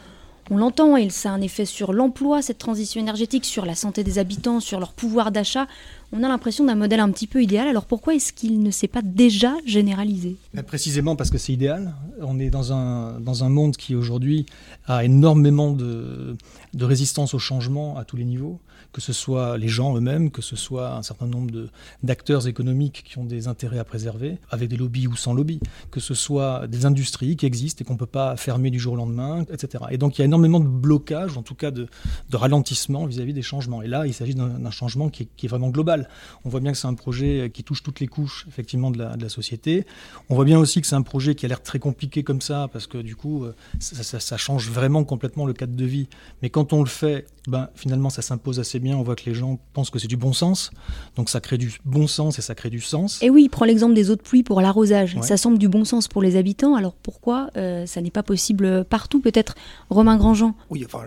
on 0.51 0.57
l'entend, 0.57 0.97
il 0.97 1.13
ça 1.13 1.31
a 1.31 1.33
un 1.33 1.43
effet 1.43 1.67
sur 1.67 1.93
l'emploi, 1.93 2.41
cette 2.41 2.57
transition 2.57 3.01
énergétique, 3.01 3.45
sur 3.45 3.67
la 3.67 3.75
santé 3.75 4.03
des 4.03 4.19
habitants, 4.19 4.61
sur 4.61 4.81
leur 4.81 4.95
pouvoir 4.95 5.31
d'achat. 5.31 5.67
On 6.11 6.23
a 6.23 6.29
l'impression 6.29 6.65
d'un 6.65 6.75
modèle 6.75 7.01
un 7.01 7.11
petit 7.11 7.27
peu 7.27 7.43
idéal. 7.43 7.69
Alors 7.69 7.85
pourquoi 7.85 8.15
est-ce 8.15 8.33
qu'il 8.33 8.63
ne 8.63 8.71
s'est 8.71 8.89
pas 8.89 9.03
déjà 9.03 9.55
généralisé? 9.67 10.37
Précisément 10.67 11.17
parce 11.17 11.31
que 11.31 11.37
c'est 11.37 11.53
idéal. 11.53 11.95
On 12.21 12.39
est 12.39 12.49
dans 12.49 12.73
un, 12.73 13.49
monde 13.49 13.77
qui 13.77 13.95
aujourd'hui 13.95 14.47
a 14.87 15.05
énormément 15.05 15.73
de, 15.73 16.37
de 16.73 16.85
résistance 16.85 17.35
au 17.35 17.39
changement 17.39 17.99
à 17.99 18.05
tous 18.05 18.17
les 18.17 18.25
niveaux 18.25 18.59
que 18.93 19.01
ce 19.01 19.13
soit 19.13 19.59
les 19.59 19.69
gens 19.69 19.97
eux-mêmes, 19.97 20.31
que 20.31 20.43
ce 20.43 20.57
soit 20.57 20.95
un 20.95 21.03
certain 21.03 21.27
nombre 21.27 21.69
d'acteurs 22.03 22.49
économiques 22.49 23.05
qui 23.07 23.19
ont 23.19 23.25
des 23.25 23.49
intérêts 23.49 23.79
à 23.79 23.85
préserver, 23.85 24.39
avec 24.51 24.69
des 24.69 24.77
lobbies 24.77 25.07
ou 25.07 25.17
sans 25.17 25.35
lobby, 25.35 25.61
que 25.91 26.01
ce 26.01 26.15
soit 26.15 26.67
des 26.67 26.87
industries 26.87 27.37
qui 27.37 27.47
existent 27.47 27.83
et 27.83 27.85
qu'on 27.85 27.95
ne 27.95 27.99
peut 27.99 28.07
pas 28.07 28.37
fermer 28.37 28.71
du 28.71 28.79
jour 28.79 28.95
au 28.95 28.97
lendemain, 28.97 29.45
etc. 29.53 29.85
Et 29.91 29.99
donc 29.99 30.17
il 30.17 30.21
y 30.21 30.23
a 30.23 30.25
énormément 30.25 30.61
de 30.61 30.69
blocages, 30.69 31.37
en 31.37 31.43
tout 31.43 31.55
cas 31.55 31.71
de, 31.71 31.87
de 32.31 32.37
ralentissement 32.37 33.07
vis-à-vis 33.07 33.35
des 33.35 33.43
changements. 33.43 33.83
Et 33.83 33.89
là, 33.89 34.07
il 34.07 34.15
s'agit 34.15 34.35
d'un 34.35 34.71
changement 34.71 35.11
qui 35.11 35.29
est, 35.43 35.49
vraiment 35.49 35.71
global. 35.71 35.98
On 36.45 36.49
voit 36.49 36.61
bien 36.61 36.73
que 36.73 36.79
c'est 36.79 36.87
un 36.87 36.95
projet 36.95 37.51
qui 37.53 37.65
touche 37.65 37.83
toutes 37.83 38.01
les 38.01 38.07
couches, 38.07 38.47
effectivement, 38.49 38.91
de 38.91 38.99
la, 38.99 39.17
de 39.17 39.23
la 39.23 39.29
société. 39.29 39.87
On 40.29 40.35
voit 40.35 40.45
bien 40.45 40.59
aussi 40.59 40.81
que 40.81 40.87
c'est 40.87 40.97
un 40.97 41.03
projet 41.03 41.35
qui 41.35 41.47
a 41.47 41.49
l'air 41.49 41.63
très 41.63 41.79
compliqué 41.79 42.23
comme 42.23 42.41
ça, 42.41 42.69
parce 42.73 42.87
que 42.87 42.99
du 42.99 43.17
coup, 43.17 43.45
euh, 43.45 43.55
ça, 43.79 44.03
ça, 44.03 44.21
ça 44.21 44.37
change 44.37 44.71
vraiment 44.71 45.05
complètement 45.05 45.47
le 45.47 45.53
cadre 45.53 45.75
de 45.75 45.85
vie. 45.85 46.09
Mais 46.43 46.51
quand 46.51 46.73
on 46.73 46.81
le 46.81 46.89
fait, 46.89 47.27
ben, 47.49 47.69
finalement, 47.75 48.11
ça 48.11 48.23
s'impose 48.23 48.61
assez 48.61 48.79
bien, 48.79 48.97
on 48.97 49.03
voit 49.03 49.17
que 49.17 49.25
les 49.27 49.35
gens 49.35 49.59
pensent 49.73 49.91
que 49.91 49.99
c'est 49.99 50.09
du 50.09 50.17
bon 50.17 50.33
sens. 50.33 50.71
Donc 51.17 51.31
ça 51.31 51.41
crée 51.41 51.59
du 51.59 51.79
bon 51.85 52.07
sens 52.07 52.39
et 52.39 52.43
ça 52.43 52.55
crée 52.55 52.71
du 52.71 52.81
sens. 52.81 53.23
Et 53.23 53.31
oui, 53.31 53.45
il 53.45 53.49
prend 53.49 53.65
l'exemple 53.65 53.95
des 53.95 54.11
eaux 54.11 54.17
de 54.17 54.23
pluie 54.23 54.43
pour 54.43 54.61
l'arrosage. 54.61 55.17
Ça 55.23 55.37
semble 55.37 55.59
du 55.59 55.69
bon 55.69 55.85
sens 55.85 56.09
pour 56.09 56.23
les 56.23 56.37
habitants. 56.37 56.75
Alors 56.75 56.95
pourquoi 56.95 57.51
euh, 57.57 57.87
ça 57.87 58.01
n'est 58.01 58.11
pas 58.11 58.23
possible 58.23 58.85
partout? 58.85 59.21
Peut-être 59.21 59.55
Romain 59.91 60.17
Grandjean 60.17 60.55
Oui, 60.71 60.85
enfin, 60.85 61.05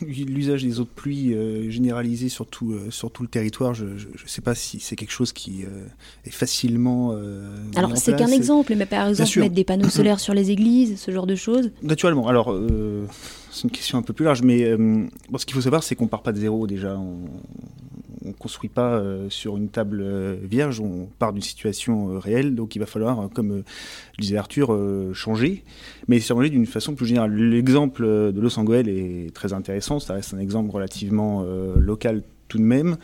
l'usage 0.00 0.62
des 0.62 0.80
eaux 0.80 0.84
de 0.84 0.88
pluie 0.88 1.34
euh, 1.34 1.70
généralisé 1.70 2.28
sur 2.28 2.46
tout, 2.46 2.72
euh, 2.72 2.90
sur 2.90 3.10
tout 3.10 3.22
le 3.22 3.28
territoire, 3.28 3.74
je 3.74 3.86
ne 3.86 3.98
sais 4.30 4.40
pas 4.40 4.54
si 4.54 4.80
c'est 4.80 4.96
quelque 4.96 5.12
chose 5.12 5.32
qui 5.32 5.64
est 6.24 6.30
facilement. 6.30 7.16
Alors 7.76 7.96
c'est 7.96 8.16
qu'un 8.16 8.28
exemple, 8.28 8.74
mais 8.76 8.86
par 8.86 9.08
exemple 9.08 9.40
mettre 9.40 9.54
des 9.54 9.64
panneaux 9.64 9.88
solaires 9.90 10.20
sur 10.20 10.34
les 10.34 10.50
églises, 10.50 11.00
ce 11.00 11.10
genre 11.10 11.26
de 11.26 11.34
choses. 11.34 11.70
Naturellement. 11.82 12.28
Alors 12.28 12.54
c'est 13.50 13.64
une 13.64 13.70
question 13.70 13.98
un 13.98 14.02
peu 14.02 14.12
plus 14.12 14.24
large, 14.24 14.42
mais 14.42 14.62
euh, 14.62 15.06
ce 15.36 15.44
qu'il 15.44 15.54
faut 15.54 15.60
savoir, 15.60 15.82
c'est 15.82 15.96
qu'on 15.96 16.06
part 16.06 16.22
pas 16.22 16.32
de 16.32 16.38
zéro 16.38 16.66
déjà. 16.66 16.96
On 16.96 18.28
ne 18.28 18.32
construit 18.32 18.68
pas 18.68 18.94
euh, 18.94 19.28
sur 19.28 19.56
une 19.56 19.68
table 19.68 20.00
euh, 20.02 20.36
vierge, 20.42 20.80
on 20.80 21.08
part 21.18 21.32
d'une 21.32 21.42
situation 21.42 22.18
réelle, 22.20 22.54
donc 22.54 22.76
il 22.76 22.78
va 22.78 22.86
falloir, 22.86 23.28
comme 23.34 23.62
disait 24.18 24.36
Arthur, 24.36 24.78
changer, 25.14 25.64
mais 26.06 26.20
changer 26.20 26.50
d'une 26.50 26.66
façon 26.66 26.94
plus 26.94 27.06
générale. 27.06 27.34
L'exemple 27.34 28.04
de 28.04 28.40
Los 28.40 28.58
Angeles 28.58 28.84
est 28.86 29.34
très 29.34 29.52
intéressant, 29.52 29.98
ça 29.98 30.14
reste 30.14 30.32
un 30.32 30.38
exemple 30.38 30.70
relativement 30.70 31.44
local 31.76 32.22
tout 32.48 32.58
de 32.58 32.62
même 32.62 32.96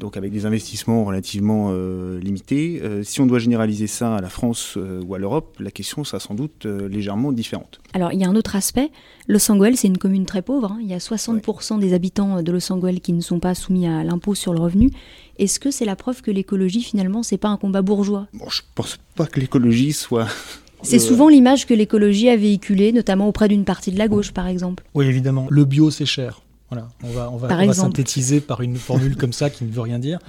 donc 0.00 0.16
avec 0.16 0.32
des 0.32 0.46
investissements 0.46 1.04
relativement 1.04 1.68
euh, 1.70 2.18
limités. 2.18 2.80
Euh, 2.82 3.04
si 3.04 3.20
on 3.20 3.26
doit 3.26 3.38
généraliser 3.38 3.86
ça 3.86 4.16
à 4.16 4.20
la 4.20 4.30
France 4.30 4.74
euh, 4.76 5.02
ou 5.06 5.14
à 5.14 5.18
l'Europe, 5.18 5.58
la 5.60 5.70
question 5.70 6.02
sera 6.02 6.18
sans 6.18 6.34
doute 6.34 6.64
légèrement 6.64 7.30
différente. 7.30 7.80
Alors 7.92 8.12
il 8.12 8.18
y 8.18 8.24
a 8.24 8.28
un 8.28 8.34
autre 8.34 8.56
aspect. 8.56 8.90
Los 9.28 9.48
Angeles, 9.52 9.74
c'est 9.76 9.88
une 9.88 9.98
commune 9.98 10.26
très 10.26 10.42
pauvre. 10.42 10.72
Hein. 10.72 10.78
Il 10.80 10.88
y 10.88 10.94
a 10.94 10.98
60% 10.98 11.78
des 11.78 11.92
habitants 11.92 12.42
de 12.42 12.50
Los 12.50 12.72
Angeles 12.72 13.00
qui 13.00 13.12
ne 13.12 13.20
sont 13.20 13.38
pas 13.38 13.54
soumis 13.54 13.86
à 13.86 14.02
l'impôt 14.02 14.34
sur 14.34 14.52
le 14.54 14.60
revenu. 14.60 14.90
Est-ce 15.38 15.60
que 15.60 15.70
c'est 15.70 15.84
la 15.84 15.96
preuve 15.96 16.22
que 16.22 16.30
l'écologie, 16.30 16.82
finalement, 16.82 17.22
c'est 17.22 17.38
pas 17.38 17.48
un 17.48 17.56
combat 17.56 17.82
bourgeois? 17.82 18.26
Bon, 18.32 18.48
Je 18.48 18.62
pense 18.74 18.98
pas 19.14 19.26
que 19.26 19.38
l'écologie 19.38 19.92
soit 19.92 20.26
c'est 20.82 20.98
souvent 20.98 21.28
l'image 21.28 21.66
que 21.66 21.74
l'écologie 21.74 22.30
a 22.30 22.36
véhiculée, 22.36 22.92
notamment 22.92 23.28
auprès 23.28 23.48
d'une 23.48 23.64
partie 23.64 23.92
de 23.92 23.98
la 23.98 24.08
gauche, 24.08 24.32
par 24.32 24.46
exemple. 24.46 24.82
Oui, 24.94 25.06
évidemment. 25.06 25.46
Le 25.50 25.64
bio, 25.66 25.90
c'est 25.90 26.06
cher 26.06 26.40
Voilà, 26.70 26.88
on 27.02 27.10
va, 27.10 27.30
on 27.32 27.36
va, 27.36 27.72
synthétiser 27.72 28.40
par 28.40 28.60
une 28.60 28.76
formule 28.76 29.16
comme 29.16 29.32
ça 29.32 29.50
qui 29.50 29.64
ne 29.64 29.72
veut 29.72 29.80
rien 29.80 29.98
dire. 29.98 30.20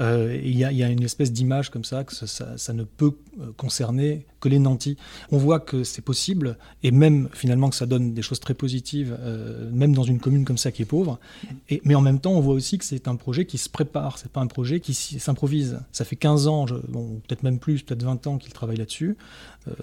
Euh, 0.00 0.36
il 0.42 0.56
y, 0.56 0.64
a 0.64 0.88
une 0.88 1.04
espèce 1.04 1.32
d'image 1.32 1.70
comme 1.70 1.84
ça 1.84 2.02
que 2.02 2.12
ça, 2.14 2.72
ne 2.72 2.82
peut 2.82 3.12
euh, 3.40 3.52
concerner 3.56 4.26
que 4.40 4.48
les 4.48 4.58
nantis. 4.58 4.96
On 5.30 5.38
voit 5.38 5.60
que 5.60 5.84
c'est 5.84 6.02
possible 6.02 6.58
et 6.82 6.90
même 6.90 7.28
finalement 7.32 7.70
que 7.70 7.76
ça 7.76 7.86
donne 7.86 8.12
des 8.12 8.22
choses 8.22 8.40
très 8.40 8.54
positives, 8.54 9.16
euh, 9.20 9.70
même 9.70 9.94
dans 9.94 10.02
une 10.02 10.18
commune 10.18 10.44
comme 10.44 10.58
ça 10.58 10.72
qui 10.72 10.82
est 10.82 10.86
pauvre. 10.86 11.20
Et, 11.68 11.80
mais 11.84 11.94
en 11.94 12.00
même 12.00 12.18
temps, 12.18 12.32
on 12.32 12.40
voit 12.40 12.54
aussi 12.54 12.76
que 12.76 12.84
c'est 12.84 13.06
un 13.06 13.14
projet 13.14 13.46
qui 13.46 13.58
se 13.58 13.68
prépare, 13.68 14.18
c'est 14.18 14.32
pas 14.32 14.40
un 14.40 14.48
projet 14.48 14.80
qui 14.80 14.94
s'improvise. 14.94 15.78
Ça 15.92 16.04
fait 16.04 16.16
15 16.16 16.48
ans, 16.48 16.66
bon, 16.88 17.20
peut-être 17.28 17.44
même 17.44 17.60
plus, 17.60 17.82
peut-être 17.82 18.02
20 18.02 18.26
ans 18.26 18.38
qu'il 18.38 18.52
travaille 18.52 18.78
là-dessus. 18.78 19.16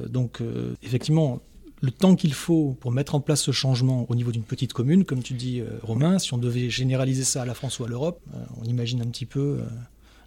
donc 0.10 0.42
effectivement, 0.84 1.42
le 1.82 1.92
temps 1.92 2.16
qu'il 2.16 2.34
faut 2.34 2.78
pour 2.80 2.92
mettre 2.92 3.16
en 3.16 3.20
place 3.20 3.42
ce 3.42 3.52
changement 3.52 4.06
au 4.08 4.16
niveau 4.16 4.32
d'une 4.32 4.44
petite 4.44 4.72
commune, 4.72 5.04
comme 5.04 5.24
tu 5.24 5.34
dis, 5.34 5.60
euh, 5.60 5.66
Romain, 5.82 6.20
si 6.20 6.34
on 6.34 6.38
devait 6.38 6.70
généraliser 6.70 7.24
ça 7.24 7.42
à 7.42 7.46
la 7.46 7.56
France 7.56 7.80
ou 7.80 7.84
à 7.84 7.88
l'Europe, 7.88 8.22
euh, 8.34 8.38
on 8.62 8.66
imagine 8.66 9.02
un 9.02 9.08
petit 9.08 9.26
peu 9.26 9.60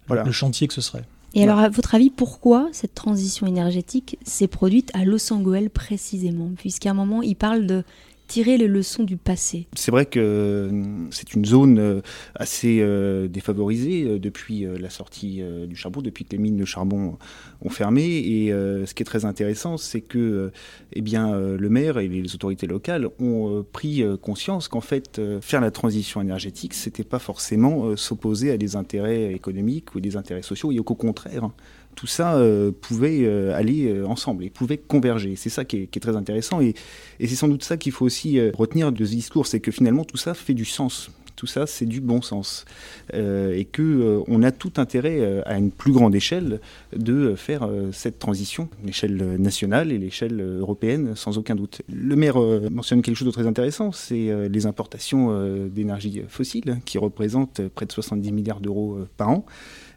euh, 0.09 0.23
le 0.23 0.31
chantier 0.31 0.67
que 0.67 0.73
ce 0.73 0.81
serait. 0.81 1.03
Et 1.33 1.43
alors, 1.43 1.59
à 1.59 1.69
votre 1.69 1.95
avis, 1.95 2.09
pourquoi 2.09 2.69
cette 2.71 2.93
transition 2.93 3.47
énergétique 3.47 4.17
s'est 4.23 4.47
produite 4.47 4.91
à 4.93 5.03
Los 5.03 5.33
Angeles 5.33 5.69
précisément? 5.73 6.51
Puisqu'à 6.57 6.91
un 6.91 6.93
moment, 6.93 7.21
il 7.21 7.35
parle 7.35 7.65
de 7.65 7.83
tirer 8.27 8.57
les 8.57 8.67
leçons 8.67 9.03
du 9.03 9.17
passé 9.17 9.67
C'est 9.75 9.91
vrai 9.91 10.05
que 10.05 10.19
euh, 10.19 10.83
c'est 11.11 11.33
une 11.33 11.45
zone 11.45 11.79
euh, 11.79 12.01
assez 12.35 12.79
euh, 12.81 13.27
défavorisée 13.27 14.19
depuis 14.19 14.65
la 14.79 14.89
sortie 14.89 15.41
du 15.67 15.75
charbon, 15.75 16.01
depuis 16.01 16.25
que 16.25 16.31
les 16.31 16.37
mines 16.37 16.57
de 16.57 16.65
charbon 16.65 17.17
ont 17.61 17.69
fermé. 17.69 18.03
Et 18.03 18.49
ce 18.49 18.93
qui 18.93 19.03
est 19.03 19.05
très 19.05 19.25
intéressant, 19.25 19.77
c'est 19.77 20.01
que 20.01 20.51
eh 20.93 21.01
bien, 21.01 21.37
le 21.37 21.69
maire 21.69 21.97
et 21.99 22.07
les 22.07 22.33
autorités 22.33 22.67
locales 22.67 23.09
ont 23.19 23.65
pris 23.71 24.03
conscience 24.21 24.67
qu'en 24.67 24.81
fait, 24.81 25.21
faire 25.41 25.61
la 25.61 25.71
transition 25.71 26.21
énergétique, 26.21 26.73
c'était 26.73 27.03
pas 27.03 27.19
forcément 27.19 27.95
s'opposer 27.95 28.51
à 28.51 28.57
des 28.57 28.75
intérêts 28.75 29.33
économiques 29.33 29.95
ou 29.95 29.99
des 29.99 30.15
intérêts 30.15 30.41
sociaux, 30.41 30.71
et 30.71 30.79
au 30.79 30.83
contraire, 30.83 31.49
tout 31.95 32.07
ça 32.07 32.35
euh, 32.35 32.71
pouvait 32.71 33.21
euh, 33.23 33.55
aller 33.55 33.87
euh, 33.87 34.05
ensemble 34.05 34.43
et 34.43 34.49
pouvait 34.49 34.77
converger. 34.77 35.35
C'est 35.35 35.49
ça 35.49 35.65
qui 35.65 35.77
est, 35.77 35.99
très 35.99 36.15
intéressant 36.15 36.61
et, 36.61 36.75
c'est 37.19 37.35
sans 37.35 37.47
doute 37.47 37.63
ça 37.63 37.77
qu'il 37.77 37.91
faut 37.91 38.05
aussi 38.05 38.39
retenir 38.51 38.91
de 38.91 39.05
ce 39.05 39.11
discours, 39.11 39.47
c'est 39.47 39.59
que 39.59 39.71
finalement 39.71 40.03
tout 40.03 40.17
ça 40.17 40.33
fait 40.33 40.53
du 40.53 40.65
sens. 40.65 41.09
Tout 41.35 41.47
ça, 41.47 41.67
c'est 41.67 41.85
du 41.85 42.01
bon 42.01 42.21
sens. 42.21 42.65
et 43.13 43.67
qu'on 43.75 44.23
on 44.27 44.43
a 44.43 44.51
tout 44.51 44.73
intérêt 44.77 45.43
à 45.45 45.57
une 45.57 45.71
plus 45.71 45.91
grande 45.91 46.15
échelle 46.15 46.59
de 46.95 47.35
faire 47.35 47.67
cette 47.91 48.19
transition, 48.19 48.69
l'échelle 48.83 49.17
nationale 49.39 49.91
et 49.91 49.97
l'échelle 49.97 50.41
européenne, 50.41 51.15
sans 51.15 51.37
aucun 51.37 51.55
doute. 51.55 51.81
Le 51.91 52.15
maire 52.15 52.37
mentionne 52.71 53.01
quelque 53.01 53.17
chose 53.17 53.27
de 53.27 53.33
très 53.33 53.47
intéressant, 53.47 53.91
c'est 53.91 54.49
les 54.49 54.65
importations 54.65 55.67
d'énergie 55.67 56.21
fossile, 56.27 56.79
qui 56.85 56.97
représentent 56.97 57.61
près 57.69 57.85
de 57.85 57.91
70 57.91 58.31
milliards 58.31 58.61
d'euros 58.61 58.99
par 59.17 59.29
an. 59.29 59.45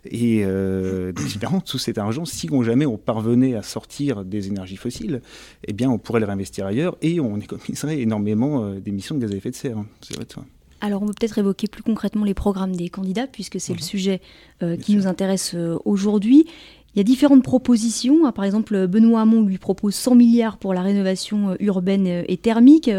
Et 0.04 0.42
euh, 0.44 1.12
donc, 1.12 1.64
tout 1.64 1.78
cet 1.78 1.98
argent, 1.98 2.24
si 2.24 2.48
jamais 2.62 2.86
on 2.86 2.96
parvenait 2.96 3.54
à 3.54 3.62
sortir 3.62 4.24
des 4.24 4.48
énergies 4.48 4.76
fossiles, 4.76 5.20
eh 5.66 5.72
bien, 5.72 5.90
on 5.90 5.98
pourrait 5.98 6.20
le 6.20 6.26
réinvestir 6.26 6.66
ailleurs 6.66 6.96
et 7.02 7.20
on 7.20 7.36
économiserait 7.40 8.00
énormément 8.00 8.64
euh, 8.64 8.80
d'émissions 8.80 9.14
de 9.14 9.20
gaz 9.20 9.32
à 9.32 9.36
effet 9.36 9.50
de 9.50 9.56
serre. 9.56 9.84
C'est 10.00 10.16
vrai 10.16 10.26
ça. 10.32 10.44
Alors, 10.80 11.02
on 11.02 11.06
peut 11.06 11.14
peut-être 11.18 11.38
évoquer 11.38 11.66
plus 11.66 11.82
concrètement 11.82 12.24
les 12.24 12.34
programmes 12.34 12.74
des 12.74 12.88
candidats, 12.88 13.26
puisque 13.26 13.60
c'est 13.60 13.72
le 13.72 13.80
mhm. 13.80 13.84
sujet 13.84 14.20
euh, 14.62 14.76
qui 14.76 14.94
nous 14.94 15.06
intéresse 15.06 15.52
euh, 15.54 15.78
aujourd'hui. 15.84 16.46
Il 16.94 16.98
y 16.98 17.00
a 17.00 17.04
différentes 17.04 17.42
propositions. 17.42 18.30
Par 18.32 18.44
exemple, 18.44 18.86
Benoît 18.86 19.20
Hamon 19.20 19.42
lui 19.42 19.58
propose 19.58 19.94
100 19.94 20.14
milliards 20.14 20.56
pour 20.56 20.74
la 20.74 20.82
rénovation 20.82 21.54
urbaine 21.60 22.06
et 22.06 22.36
thermique. 22.38 22.90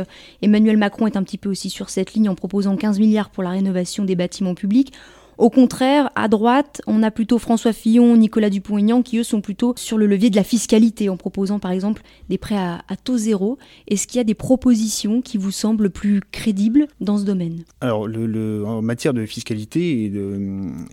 Emmanuel 0.41 0.77
Macron 0.77 1.07
est 1.07 1.17
un 1.17 1.24
petit 1.24 1.39
peu 1.39 1.50
aussi 1.50 1.69
sur 1.69 1.89
cette 1.89 2.13
ligne 2.13 2.29
en 2.29 2.36
proposant 2.36 2.77
15 2.77 3.00
milliards 3.00 3.29
pour 3.29 3.43
la 3.43 3.50
rénovation 3.50 4.05
des 4.05 4.15
bâtiments 4.15 4.53
publics. 4.53 4.93
Au 5.39 5.50
contraire, 5.50 6.12
à 6.15 6.27
droite, 6.27 6.81
on 6.86 7.01
a 7.01 7.12
plutôt 7.12 7.39
François 7.39 7.72
Fillon, 7.72 8.17
Nicolas 8.17 8.50
Dupont-Aignan 8.50 9.01
qui 9.01 9.19
eux 9.19 9.24
sont 9.24 9.39
plutôt 9.39 9.74
sur 9.77 9.98
le 9.98 10.05
levier 10.05 10.29
de 10.29 10.36
la 10.36 10.43
fiscalité 10.43 11.08
en 11.08 11.15
proposant 11.15 11.60
par 11.60 11.72
exemple 11.72 12.01
des 12.27 12.38
prêts 12.38 12.58
à, 12.58 12.84
taux 13.01 13.17
zéro. 13.17 13.58
Est-ce 13.88 14.05
qu'il 14.05 14.17
y 14.17 14.19
a 14.19 14.25
des 14.25 14.34
propositions 14.34 15.22
qui 15.22 15.38
vous 15.38 15.51
semblent 15.51 15.91
plus 15.91 16.19
crédibles 16.34 16.88
dans 17.00 17.17
ce 17.17 17.24
domaine? 17.24 17.63
Alors, 17.79 18.01
en 18.01 18.81
matière 18.81 19.13
de 19.13 19.25
fiscalité, 19.25 20.12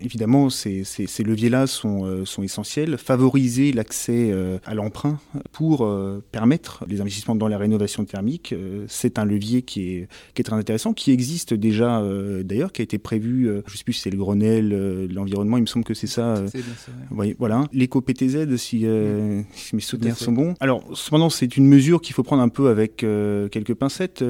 évidemment, 0.00 0.48
ces, 0.48 0.84
leviers-là 1.24 1.66
sont, 1.66 2.04
euh, 2.04 2.24
sont, 2.24 2.44
essentiels. 2.44 2.98
Favoriser 2.98 3.72
l'accès 3.72 4.30
euh, 4.30 4.58
à 4.64 4.74
l'emprunt 4.74 5.18
pour 5.50 5.84
euh, 5.84 6.22
permettre 6.30 6.84
les 6.88 7.00
investissements 7.00 7.34
dans 7.34 7.48
la 7.48 7.58
rénovation 7.58 8.04
thermique, 8.04 8.54
c'est 8.86 9.18
un 9.18 9.24
levier 9.24 9.62
qui 9.62 10.06
est, 10.36 10.42
très 10.44 10.54
intéressant, 10.54 10.92
qui 10.92 11.10
existe 11.10 11.52
déjà 11.52 12.00
d'ailleurs, 12.44 12.70
qui 12.70 12.82
a 12.82 12.84
été 12.84 12.98
prévu, 12.98 13.46
je 13.46 13.72
ne 13.72 13.76
sais 13.76 13.82
plus 13.82 13.94
si 13.94 14.02
c'est 14.02 14.10
le 14.10 14.16
Grenelle, 14.36 14.72
euh, 14.72 15.08
l'environnement, 15.10 15.56
il 15.56 15.62
me 15.62 15.66
semble 15.66 15.84
que 15.84 15.94
c'est 15.94 16.06
ça. 16.06 16.36
Euh, 16.36 16.48
voilà. 17.38 17.64
L'éco-PTZ, 17.72 18.56
si, 18.56 18.82
euh, 18.84 19.42
si, 19.52 19.74
mes 19.74 19.82
souvenirs 19.82 20.16
sont 20.16 20.32
bons. 20.32 20.54
Alors, 20.60 20.84
cependant, 20.94 21.30
c'est 21.30 21.56
une 21.56 21.66
mesure 21.66 22.00
qu'il 22.00 22.14
faut 22.14 22.22
prendre 22.22 22.42
un 22.42 22.48
peu 22.48 22.68
avec 22.68 22.96
quelques 22.96 23.74
pincettes, 23.74 24.24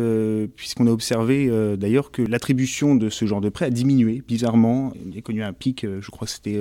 puisqu'on 0.54 0.86
a 0.86 0.90
observé 0.90 1.50
d'ailleurs 1.76 2.10
que 2.10 2.22
l'attribution 2.22 2.94
de 2.94 3.10
ce 3.10 3.24
genre 3.26 3.40
de 3.40 3.48
prêt 3.48 3.66
a 3.66 3.70
diminué, 3.70 4.22
bizarrement. 4.26 4.92
Il 5.06 5.14
y 5.14 5.18
a 5.18 5.22
connu 5.22 5.42
un 5.42 5.52
pic, 5.52 5.86
je 6.00 6.10
crois 6.10 6.26
que 6.26 6.32
c'était 6.32 6.60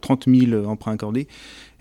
30 0.00 0.24
000 0.28 0.64
emprunts 0.66 0.92
accordés 0.92 1.28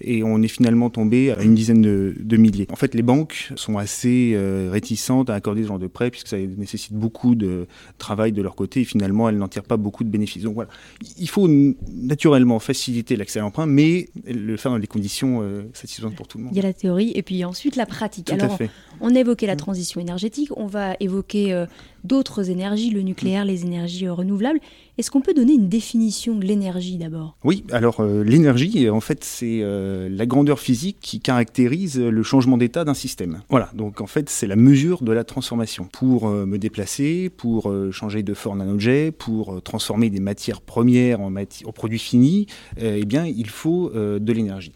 et 0.02 0.24
on 0.24 0.42
est 0.42 0.48
finalement 0.48 0.90
tombé 0.90 1.32
à 1.32 1.42
une 1.42 1.56
dizaine 1.56 1.82
de, 1.82 2.38
milliers. 2.38 2.68
En 2.72 2.76
fait, 2.76 2.94
les 2.94 3.02
banques 3.02 3.52
sont 3.56 3.78
assez 3.78 4.34
euh, 4.36 4.70
réticentes 4.72 5.30
à 5.30 5.36
accorder 5.36 5.64
ce 5.64 5.68
genre 5.70 5.80
de 5.80 5.88
prêt 5.88 6.12
puisque 6.12 6.28
ça 6.28 6.38
nécessite 6.38 6.94
beaucoup 6.94 7.36
de 7.36 7.66
travail 7.98 8.32
de 8.32 8.42
leur 8.42 8.56
côté 8.56 8.82
et 8.82 8.84
finalement 8.84 9.30
elles 9.30 9.38
n'en 9.38 9.48
tirent 9.48 9.64
pas 9.64 9.78
beaucoup 9.78 10.04
de 10.04 10.10
bénéfices. 10.10 10.44
Donc 10.44 10.56
voilà, 10.56 10.70
il 11.18 11.30
faut 11.30 11.48
naturellement 11.48 12.60
faciliter 12.60 13.16
l'accès 13.16 13.40
à 13.40 13.44
l'emprunt, 13.44 13.66
mais 13.66 14.10
le 14.26 14.58
faire 14.58 14.72
dans 14.72 14.80
des 14.80 14.88
conditions 14.88 15.40
euh, 15.42 15.64
satisfaisantes 15.74 16.16
pour 16.16 16.28
tout 16.28 16.38
le 16.38 16.46
monde. 16.46 16.54
Il 16.54 16.58
y 16.58 16.60
a 16.60 16.64
la 16.64 16.74
théorie 16.74 17.12
et 17.16 17.22
puis 17.22 17.46
ensuite 17.46 17.76
la 17.76 17.86
pratique. 17.86 18.26
Tout 18.26 18.34
Alors, 18.34 18.54
à 18.54 18.58
fait. 18.58 18.70
On 19.02 19.16
a 19.16 19.20
évoqué 19.20 19.48
la 19.48 19.56
transition 19.56 20.02
énergétique, 20.02 20.50
on 20.56 20.68
va 20.68 20.96
évoquer 21.00 21.54
euh, 21.54 21.66
d'autres 22.04 22.50
énergies, 22.50 22.92
le 22.92 23.02
nucléaire, 23.02 23.46
les 23.46 23.64
énergies 23.64 24.08
renouvelables. 24.08 24.60
Est-ce 24.98 25.12
qu'on 25.12 25.22
peut 25.22 25.34
donner 25.34 25.54
une 25.54 25.68
définition 25.68 26.36
de 26.36 26.46
l'énergie 26.46 26.98
d'abord? 26.98 27.36
Oui, 27.44 27.64
alors 27.72 28.00
euh, 28.00 28.24
l'énergie, 28.24 28.90
en 28.90 29.02
fait, 29.02 29.24
c'est 29.24 29.60
euh, 29.62 30.08
la 30.10 30.26
grandeur 30.26 30.60
physique 30.60 30.98
qui 31.02 31.20
caractérise 31.20 32.00
le 32.00 32.24
changement 32.24 32.58
d'état 32.58 32.86
d'un 32.86 32.94
système. 32.94 33.42
Voilà, 33.50 33.70
donc 33.74 34.00
en 34.00 34.08
fait, 34.08 34.30
c'est 34.30 34.48
la 34.48 34.56
mesure 34.56 35.04
de 35.04 35.12
la 35.12 35.24
transformation. 35.24 35.90
Pour 35.92 36.28
euh, 36.28 36.46
me 36.46 36.58
déplacer, 36.58 37.30
pour 37.30 37.74
changer 37.92 38.24
de 38.24 38.34
forme 38.34 38.60
d'un 38.60 38.70
objet, 38.70 39.12
pour 39.12 39.62
transformer 39.62 40.10
des 40.10 40.20
matières 40.20 40.62
premières 40.62 41.20
en, 41.22 41.34
en 41.36 41.72
produits 41.74 42.00
finis, 42.00 42.48
eh 42.78 43.06
bien, 43.06 43.26
il 43.26 43.50
faut 43.50 43.90
de 43.94 44.34
l'énergie. 44.34 44.74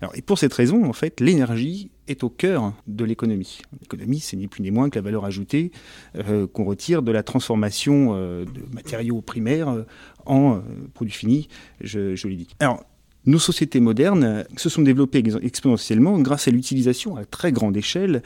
Alors, 0.00 0.16
et 0.16 0.22
pour 0.22 0.38
cette 0.38 0.52
raison, 0.52 0.84
en 0.84 0.92
fait, 0.92 1.20
l'énergie 1.20 1.91
est 2.08 2.24
au 2.24 2.30
cœur 2.30 2.74
de 2.86 3.04
l'économie. 3.04 3.60
L'économie, 3.80 4.20
c'est 4.20 4.36
ni 4.36 4.48
plus 4.48 4.62
ni 4.62 4.70
moins 4.70 4.90
que 4.90 4.96
la 4.96 5.02
valeur 5.02 5.24
ajoutée 5.24 5.70
euh, 6.16 6.46
qu'on 6.46 6.64
retire 6.64 7.02
de 7.02 7.12
la 7.12 7.22
transformation 7.22 8.14
euh, 8.14 8.44
de 8.44 8.74
matériaux 8.74 9.20
primaires 9.20 9.68
euh, 9.68 9.82
en 10.26 10.62
produits 10.94 11.14
finis, 11.14 11.48
je, 11.80 12.28
l'ai 12.28 12.36
dit. 12.36 12.48
Alors, 12.60 12.84
nos 13.26 13.40
sociétés 13.40 13.80
modernes 13.80 14.44
se 14.56 14.68
sont 14.68 14.82
développées 14.82 15.22
exponentiellement 15.42 16.18
grâce 16.20 16.46
à 16.46 16.52
l'utilisation 16.52 17.16
à 17.16 17.24
très 17.24 17.50
grande 17.50 17.76
échelle 17.76 18.22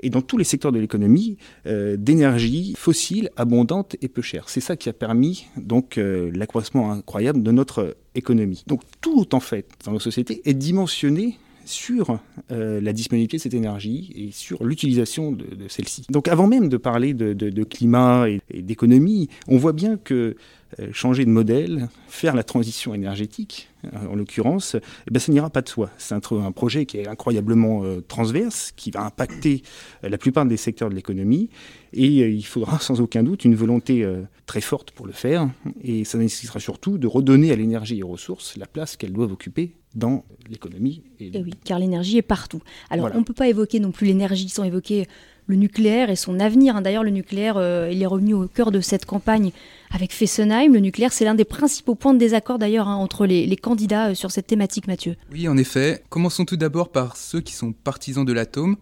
et 0.00 0.10
dans 0.10 0.22
tous 0.22 0.38
les 0.38 0.44
secteurs 0.44 0.70
de 0.70 0.78
l'économie 0.78 1.38
d'énergie 1.66 2.74
fossile 2.76 3.30
abondante 3.36 3.96
et 4.00 4.08
peu 4.08 4.22
chère. 4.22 4.48
C'est 4.48 4.60
ça 4.60 4.76
qui 4.76 4.88
a 4.88 4.92
permis 4.92 5.46
donc 5.56 5.98
l'accroissement 5.98 6.92
incroyable 6.92 7.42
de 7.42 7.50
notre 7.50 7.96
économie. 8.14 8.62
Donc 8.66 8.82
tout 9.00 9.34
en 9.34 9.40
fait 9.40 9.68
dans 9.84 9.92
nos 9.92 10.00
sociétés 10.00 10.40
est 10.44 10.54
dimensionné 10.54 11.38
sur 11.70 12.18
euh, 12.50 12.80
la 12.80 12.92
disponibilité 12.92 13.36
de 13.36 13.42
cette 13.42 13.54
énergie 13.54 14.12
et 14.16 14.32
sur 14.32 14.64
l'utilisation 14.64 15.32
de, 15.32 15.46
celle-ci. 15.68 16.04
Donc 16.10 16.28
avant 16.28 16.46
même 16.46 16.68
de 16.68 16.76
parler 16.76 17.14
de, 17.14 17.64
climat 17.64 18.26
et, 18.28 18.62
d'économie, 18.62 19.28
on 19.48 19.56
voit 19.56 19.72
bien 19.72 19.96
que 19.96 20.36
euh, 20.78 20.88
changer 20.92 21.24
de 21.24 21.30
modèle, 21.30 21.88
faire 22.08 22.34
la 22.34 22.42
transition 22.42 22.94
énergétique, 22.94 23.70
euh, 23.84 24.06
en 24.10 24.14
l'occurrence, 24.14 24.76
eh 24.76 25.10
ben, 25.10 25.18
ça 25.18 25.32
n'ira 25.32 25.50
pas 25.50 25.62
de 25.62 25.68
soi. 25.68 25.90
C'est 25.98 26.14
un, 26.14 26.20
un, 26.38 26.52
projet 26.52 26.86
qui 26.86 26.98
est 26.98 27.08
incroyablement 27.08 27.82
transverse, 28.08 28.72
qui 28.76 28.90
va 28.90 29.04
impacter 29.04 29.62
la 30.02 30.18
plupart 30.18 30.46
des 30.46 30.56
secteurs 30.56 30.90
de 30.90 30.94
l'économie, 30.94 31.50
et 31.92 32.28
il 32.28 32.44
faudra 32.44 32.78
sans 32.78 33.00
aucun 33.00 33.22
doute 33.22 33.44
une 33.44 33.54
volonté 33.54 34.06
très 34.46 34.60
forte 34.60 34.90
pour 34.92 35.06
le 35.06 35.12
faire, 35.12 35.48
et 35.82 36.04
ça 36.04 36.18
nécessitera 36.18 36.60
surtout 36.60 36.98
de 36.98 37.06
redonner 37.06 37.52
à 37.52 37.56
l'énergie 37.56 37.98
et 37.98 38.02
aux 38.02 38.08
ressources 38.08 38.56
la 38.56 38.66
place 38.66 38.96
qu'elles 38.96 39.12
doivent 39.12 39.32
occuper 39.32 39.74
dans 39.94 40.24
l'économie. 40.48 41.02
Et... 41.18 41.30
Eh 41.34 41.42
oui, 41.42 41.54
car 41.64 41.78
l'énergie 41.78 42.18
est 42.18 42.22
partout. 42.22 42.62
Alors 42.90 43.10
on 43.14 43.18
ne 43.18 43.24
peut 43.24 43.34
pas 43.34 43.48
évoquer 43.48 43.80
non 43.80 43.90
plus 43.90 44.06
l'énergie 44.06 44.48
sans 44.48 44.64
évoquer 44.64 45.06
le 45.46 45.56
nucléaire 45.56 46.10
et 46.10 46.16
son 46.16 46.38
avenir. 46.40 46.76
Hein. 46.76 46.82
D'ailleurs, 46.82 47.02
le 47.02 47.10
nucléaire, 47.10 47.56
euh, 47.56 47.90
il 47.92 48.00
est 48.02 48.06
revenu 48.06 48.34
au 48.34 48.46
cœur 48.46 48.70
de 48.70 48.80
cette 48.80 49.04
campagne 49.04 49.50
avec 49.90 50.12
Fessenheim. 50.12 50.72
Le 50.72 50.78
nucléaire, 50.78 51.12
c'est 51.12 51.24
l'un 51.24 51.34
des 51.34 51.44
principaux 51.44 51.96
points 51.96 52.14
de 52.14 52.18
désaccord 52.18 52.58
d'ailleurs 52.58 52.88
hein, 52.88 52.94
entre 52.94 53.26
les, 53.26 53.46
les, 53.46 53.56
candidats 53.56 54.10
euh, 54.10 54.14
sur 54.14 54.30
cette 54.30 54.46
thématique, 54.46 54.86
Mathieu. 54.86 55.16
Oui, 55.32 55.48
en 55.48 55.56
effet. 55.56 56.04
Commençons 56.08 56.44
tout 56.44 56.56
d'abord 56.56 56.90
par 56.90 57.16
ceux 57.16 57.40
qui 57.40 57.52
sont 57.52 57.72
partisans 57.72 58.24
de 58.24 58.32
l'atome. 58.32 58.76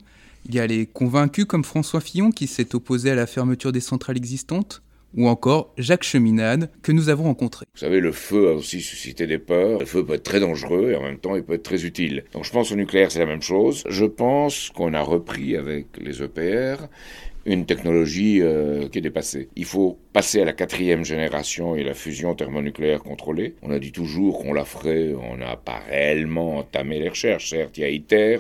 Il 0.46 0.54
y 0.54 0.60
a 0.60 0.66
les 0.66 0.86
convaincus 0.86 1.46
comme 1.46 1.64
François 1.64 2.00
Fillon 2.00 2.30
qui 2.30 2.46
s'est 2.46 2.74
opposé 2.74 3.10
à 3.10 3.14
la 3.14 3.26
fermeture 3.26 3.72
des 3.72 3.80
centrales 3.80 4.16
existantes 4.16 4.82
ou 5.14 5.28
encore 5.28 5.72
Jacques 5.78 6.04
Cheminade, 6.04 6.70
que 6.82 6.92
nous 6.92 7.08
avons 7.08 7.24
rencontré. 7.24 7.66
Vous 7.74 7.80
savez, 7.80 8.00
le 8.00 8.12
feu 8.12 8.50
a 8.50 8.52
aussi 8.52 8.80
suscité 8.80 9.26
des 9.26 9.38
peurs. 9.38 9.80
Le 9.80 9.86
feu 9.86 10.04
peut 10.04 10.14
être 10.14 10.22
très 10.22 10.40
dangereux 10.40 10.90
et 10.92 10.96
en 10.96 11.02
même 11.02 11.18
temps, 11.18 11.36
il 11.36 11.42
peut 11.42 11.54
être 11.54 11.62
très 11.62 11.84
utile. 11.84 12.24
Donc 12.32 12.44
je 12.44 12.52
pense 12.52 12.72
au 12.72 12.76
nucléaire, 12.76 13.10
c'est 13.10 13.18
la 13.18 13.26
même 13.26 13.42
chose. 13.42 13.84
Je 13.88 14.04
pense 14.04 14.70
qu'on 14.70 14.94
a 14.94 15.00
repris 15.00 15.56
avec 15.56 15.86
les 15.98 16.22
EPR 16.22 16.84
une 17.48 17.64
technologie 17.64 18.42
euh, 18.42 18.88
qui 18.88 18.98
est 18.98 19.02
dépassée. 19.02 19.48
Il 19.56 19.64
faut 19.64 19.98
passer 20.12 20.42
à 20.42 20.44
la 20.44 20.52
quatrième 20.52 21.04
génération 21.04 21.76
et 21.76 21.82
la 21.82 21.94
fusion 21.94 22.34
thermonucléaire 22.34 23.02
contrôlée. 23.02 23.54
On 23.62 23.70
a 23.70 23.78
dit 23.78 23.92
toujours 23.92 24.38
qu'on 24.38 24.52
la 24.52 24.64
ferait, 24.64 25.14
on 25.14 25.36
n'a 25.36 25.56
pas 25.56 25.80
réellement 25.88 26.58
entamé 26.58 26.98
les 26.98 27.08
recherches. 27.08 27.50
Certes, 27.50 27.78
il 27.78 27.80
y 27.80 27.84
a 27.84 27.88
ITER, 27.88 28.38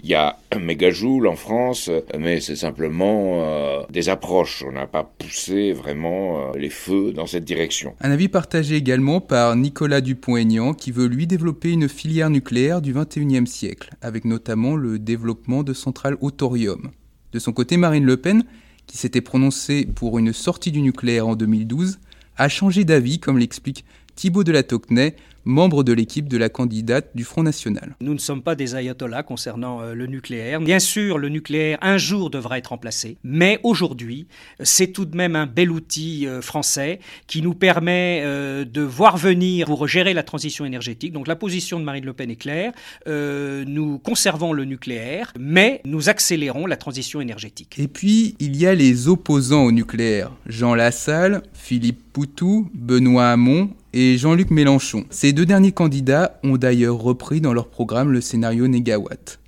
il 0.00 0.08
y 0.08 0.14
a 0.14 0.38
un 0.52 0.60
mégajoule 0.60 1.26
en 1.26 1.34
France, 1.34 1.90
mais 2.16 2.40
c'est 2.40 2.56
simplement 2.56 3.42
euh, 3.44 3.82
des 3.90 4.08
approches. 4.08 4.64
On 4.66 4.72
n'a 4.72 4.86
pas 4.86 5.02
poussé 5.02 5.72
vraiment 5.72 6.50
euh, 6.50 6.58
les 6.58 6.70
feux 6.70 7.12
dans 7.12 7.26
cette 7.26 7.44
direction. 7.44 7.94
Un 8.00 8.12
avis 8.12 8.28
partagé 8.28 8.76
également 8.76 9.20
par 9.20 9.56
Nicolas 9.56 10.00
Dupont-Aignan 10.00 10.72
qui 10.72 10.92
veut 10.92 11.06
lui 11.06 11.26
développer 11.26 11.72
une 11.72 11.88
filière 11.88 12.30
nucléaire 12.30 12.80
du 12.80 12.94
21e 12.94 13.46
siècle, 13.46 13.90
avec 14.02 14.24
notamment 14.24 14.76
le 14.76 15.00
développement 15.00 15.64
de 15.64 15.72
centrales 15.72 16.16
au 16.20 16.30
thorium. 16.30 16.92
De 17.36 17.40
son 17.40 17.52
côté, 17.52 17.76
Marine 17.76 18.06
Le 18.06 18.16
Pen, 18.16 18.44
qui 18.86 18.96
s'était 18.96 19.20
prononcée 19.20 19.84
pour 19.84 20.18
une 20.18 20.32
sortie 20.32 20.72
du 20.72 20.80
nucléaire 20.80 21.28
en 21.28 21.36
2012, 21.36 21.98
a 22.38 22.48
changé 22.48 22.84
d'avis, 22.84 23.18
comme 23.18 23.36
l'explique 23.36 23.84
Thibaut 24.14 24.42
de 24.42 24.52
la 24.52 24.62
Tocnay, 24.62 25.14
membre 25.46 25.84
de 25.84 25.92
l'équipe 25.92 26.28
de 26.28 26.36
la 26.36 26.48
candidate 26.48 27.10
du 27.14 27.24
Front 27.24 27.42
National. 27.42 27.96
Nous 28.00 28.12
ne 28.12 28.18
sommes 28.18 28.42
pas 28.42 28.54
des 28.54 28.74
ayatollahs 28.74 29.22
concernant 29.22 29.80
euh, 29.80 29.94
le 29.94 30.06
nucléaire. 30.06 30.60
Bien 30.60 30.80
sûr, 30.80 31.18
le 31.18 31.28
nucléaire 31.28 31.78
un 31.80 31.96
jour 31.96 32.30
devra 32.30 32.58
être 32.58 32.68
remplacé, 32.68 33.16
mais 33.22 33.60
aujourd'hui, 33.62 34.26
c'est 34.60 34.88
tout 34.88 35.04
de 35.04 35.16
même 35.16 35.36
un 35.36 35.46
bel 35.46 35.70
outil 35.70 36.26
euh, 36.26 36.42
français 36.42 36.98
qui 37.26 37.40
nous 37.42 37.54
permet 37.54 38.22
euh, 38.24 38.64
de 38.64 38.82
voir 38.82 39.16
venir 39.16 39.66
pour 39.66 39.86
gérer 39.86 40.12
la 40.12 40.24
transition 40.24 40.64
énergétique. 40.64 41.12
Donc 41.12 41.28
la 41.28 41.36
position 41.36 41.78
de 41.78 41.84
Marine 41.84 42.04
Le 42.04 42.12
Pen 42.12 42.30
est 42.30 42.36
claire. 42.36 42.72
nous 43.06 43.98
conservons 43.98 44.52
le 44.52 44.64
nucléaire, 44.64 45.32
mais 45.38 45.80
nous 45.84 46.08
accélérons 46.08 46.66
la 46.66 46.76
transition 46.76 47.20
énergétique. 47.20 47.76
Et 47.78 47.88
puis, 47.88 48.34
il 48.40 48.56
y 48.56 48.66
a 48.66 48.74
les 48.74 49.08
opposants 49.08 49.64
au 49.64 49.72
nucléaire. 49.72 50.32
Jean 50.46 50.74
Lassalle, 50.74 51.42
Philippe 51.54 52.02
Poutou, 52.12 52.68
Benoît 52.74 53.30
Hamon 53.30 53.70
et 53.98 54.18
Jean-Luc 54.18 54.50
Mélenchon. 54.50 55.04
Ces 55.08 55.32
deux 55.32 55.46
derniers 55.46 55.72
candidats 55.72 56.38
ont 56.44 56.58
d'ailleurs 56.58 56.98
repris 56.98 57.40
dans 57.40 57.54
leur 57.54 57.68
programme 57.68 58.12
le 58.12 58.20
scénario 58.20 58.68
Négawatt. 58.68 59.38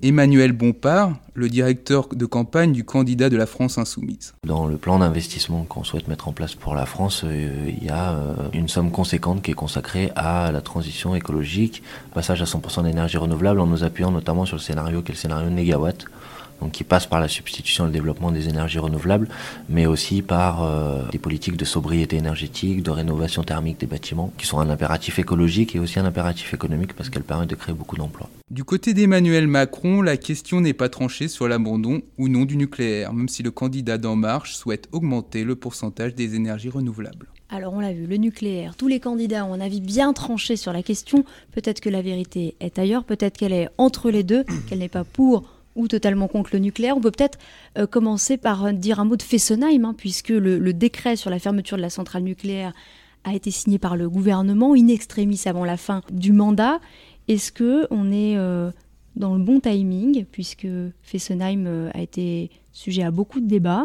Emmanuel 0.00 0.52
Bompard, 0.52 1.16
le 1.34 1.48
directeur 1.48 2.06
de 2.14 2.24
campagne 2.24 2.70
du 2.70 2.84
candidat 2.84 3.30
de 3.30 3.36
la 3.36 3.46
France 3.46 3.78
insoumise. 3.78 4.34
Dans 4.44 4.68
le 4.68 4.76
plan 4.76 5.00
d'investissement 5.00 5.64
qu'on 5.64 5.82
souhaite 5.82 6.06
mettre 6.06 6.28
en 6.28 6.32
place 6.32 6.54
pour 6.54 6.76
la 6.76 6.86
France, 6.86 7.22
euh, 7.24 7.68
il 7.68 7.84
y 7.84 7.88
a 7.88 8.12
euh, 8.12 8.34
une 8.52 8.68
somme 8.68 8.92
conséquente 8.92 9.42
qui 9.42 9.50
est 9.50 9.54
consacrée 9.54 10.12
à 10.14 10.52
la 10.52 10.60
transition 10.60 11.16
écologique, 11.16 11.82
passage 12.14 12.40
à 12.42 12.44
100% 12.44 12.84
d'énergie 12.84 13.16
renouvelable 13.16 13.58
en 13.58 13.66
nous 13.66 13.82
appuyant 13.82 14.12
notamment 14.12 14.46
sur 14.46 14.54
le 14.54 14.62
scénario 14.62 15.02
qui 15.02 15.10
est 15.10 15.14
le 15.14 15.18
scénario 15.18 15.50
Négawatt 15.50 16.04
donc 16.60 16.72
qui 16.72 16.84
passe 16.84 17.06
par 17.06 17.20
la 17.20 17.28
substitution 17.28 17.84
et 17.84 17.86
le 17.88 17.92
développement 17.92 18.30
des 18.30 18.48
énergies 18.48 18.78
renouvelables, 18.78 19.28
mais 19.68 19.86
aussi 19.86 20.22
par 20.22 20.62
euh, 20.62 21.02
des 21.10 21.18
politiques 21.18 21.56
de 21.56 21.64
sobriété 21.64 22.16
énergétique, 22.16 22.82
de 22.82 22.90
rénovation 22.90 23.42
thermique 23.42 23.80
des 23.80 23.86
bâtiments, 23.86 24.32
qui 24.38 24.46
sont 24.46 24.58
un 24.58 24.70
impératif 24.70 25.18
écologique 25.18 25.76
et 25.76 25.78
aussi 25.78 25.98
un 25.98 26.04
impératif 26.04 26.54
économique 26.54 26.94
parce 26.94 27.10
qu'elles 27.10 27.22
permettent 27.22 27.50
de 27.50 27.54
créer 27.54 27.74
beaucoup 27.74 27.96
d'emplois. 27.96 28.28
Du 28.50 28.64
côté 28.64 28.94
d'Emmanuel 28.94 29.46
Macron, 29.46 30.02
la 30.02 30.16
question 30.16 30.60
n'est 30.60 30.72
pas 30.72 30.88
tranchée 30.88 31.28
sur 31.28 31.48
l'abandon 31.48 32.02
ou 32.18 32.28
non 32.28 32.44
du 32.44 32.56
nucléaire, 32.56 33.12
même 33.12 33.28
si 33.28 33.42
le 33.42 33.50
candidat 33.50 33.98
d'En 33.98 34.16
Marche 34.16 34.54
souhaite 34.54 34.88
augmenter 34.92 35.44
le 35.44 35.56
pourcentage 35.56 36.14
des 36.14 36.34
énergies 36.34 36.70
renouvelables. 36.70 37.26
Alors 37.48 37.74
on 37.74 37.80
l'a 37.80 37.92
vu, 37.92 38.06
le 38.06 38.16
nucléaire, 38.16 38.74
tous 38.76 38.88
les 38.88 38.98
candidats 38.98 39.44
ont 39.44 39.54
un 39.54 39.60
avis 39.60 39.80
bien 39.80 40.12
tranché 40.12 40.56
sur 40.56 40.72
la 40.72 40.82
question. 40.82 41.24
Peut-être 41.52 41.80
que 41.80 41.88
la 41.88 42.02
vérité 42.02 42.56
est 42.58 42.78
ailleurs, 42.78 43.04
peut-être 43.04 43.36
qu'elle 43.36 43.52
est 43.52 43.68
entre 43.78 44.10
les 44.10 44.24
deux, 44.24 44.44
qu'elle 44.68 44.80
n'est 44.80 44.88
pas 44.88 45.04
pour 45.04 45.44
ou 45.76 45.86
totalement 45.88 46.26
contre 46.26 46.50
le 46.52 46.58
nucléaire. 46.58 46.96
On 46.96 47.00
peut 47.00 47.10
peut-être 47.10 47.38
euh, 47.78 47.86
commencer 47.86 48.36
par 48.36 48.64
euh, 48.64 48.72
dire 48.72 48.98
un 48.98 49.04
mot 49.04 49.16
de 49.16 49.22
Fessenheim, 49.22 49.84
hein, 49.84 49.94
puisque 49.96 50.30
le, 50.30 50.72
décret 50.72 51.16
sur 51.16 51.30
la 51.30 51.38
fermeture 51.38 51.76
de 51.76 51.82
la 51.82 51.90
centrale 51.90 52.22
nucléaire 52.22 52.72
a 53.24 53.34
été 53.34 53.50
signé 53.50 53.78
par 53.78 53.96
le 53.96 54.08
gouvernement, 54.08 54.74
in 54.74 54.88
extremis 54.88 55.42
avant 55.46 55.64
la 55.64 55.76
fin 55.76 56.02
du 56.10 56.32
mandat. 56.32 56.80
Est-ce 57.28 57.52
que 57.52 57.86
on 57.90 58.10
est 58.10 58.36
euh, 58.36 58.70
dans 59.16 59.36
le 59.36 59.42
bon 59.42 59.60
timing, 59.60 60.24
puisque 60.24 60.68
Fessenheim 61.02 61.90
a 61.92 62.00
été 62.00 62.50
sujet 62.72 63.02
à 63.02 63.10
beaucoup 63.10 63.40
de 63.40 63.46
débats? 63.46 63.84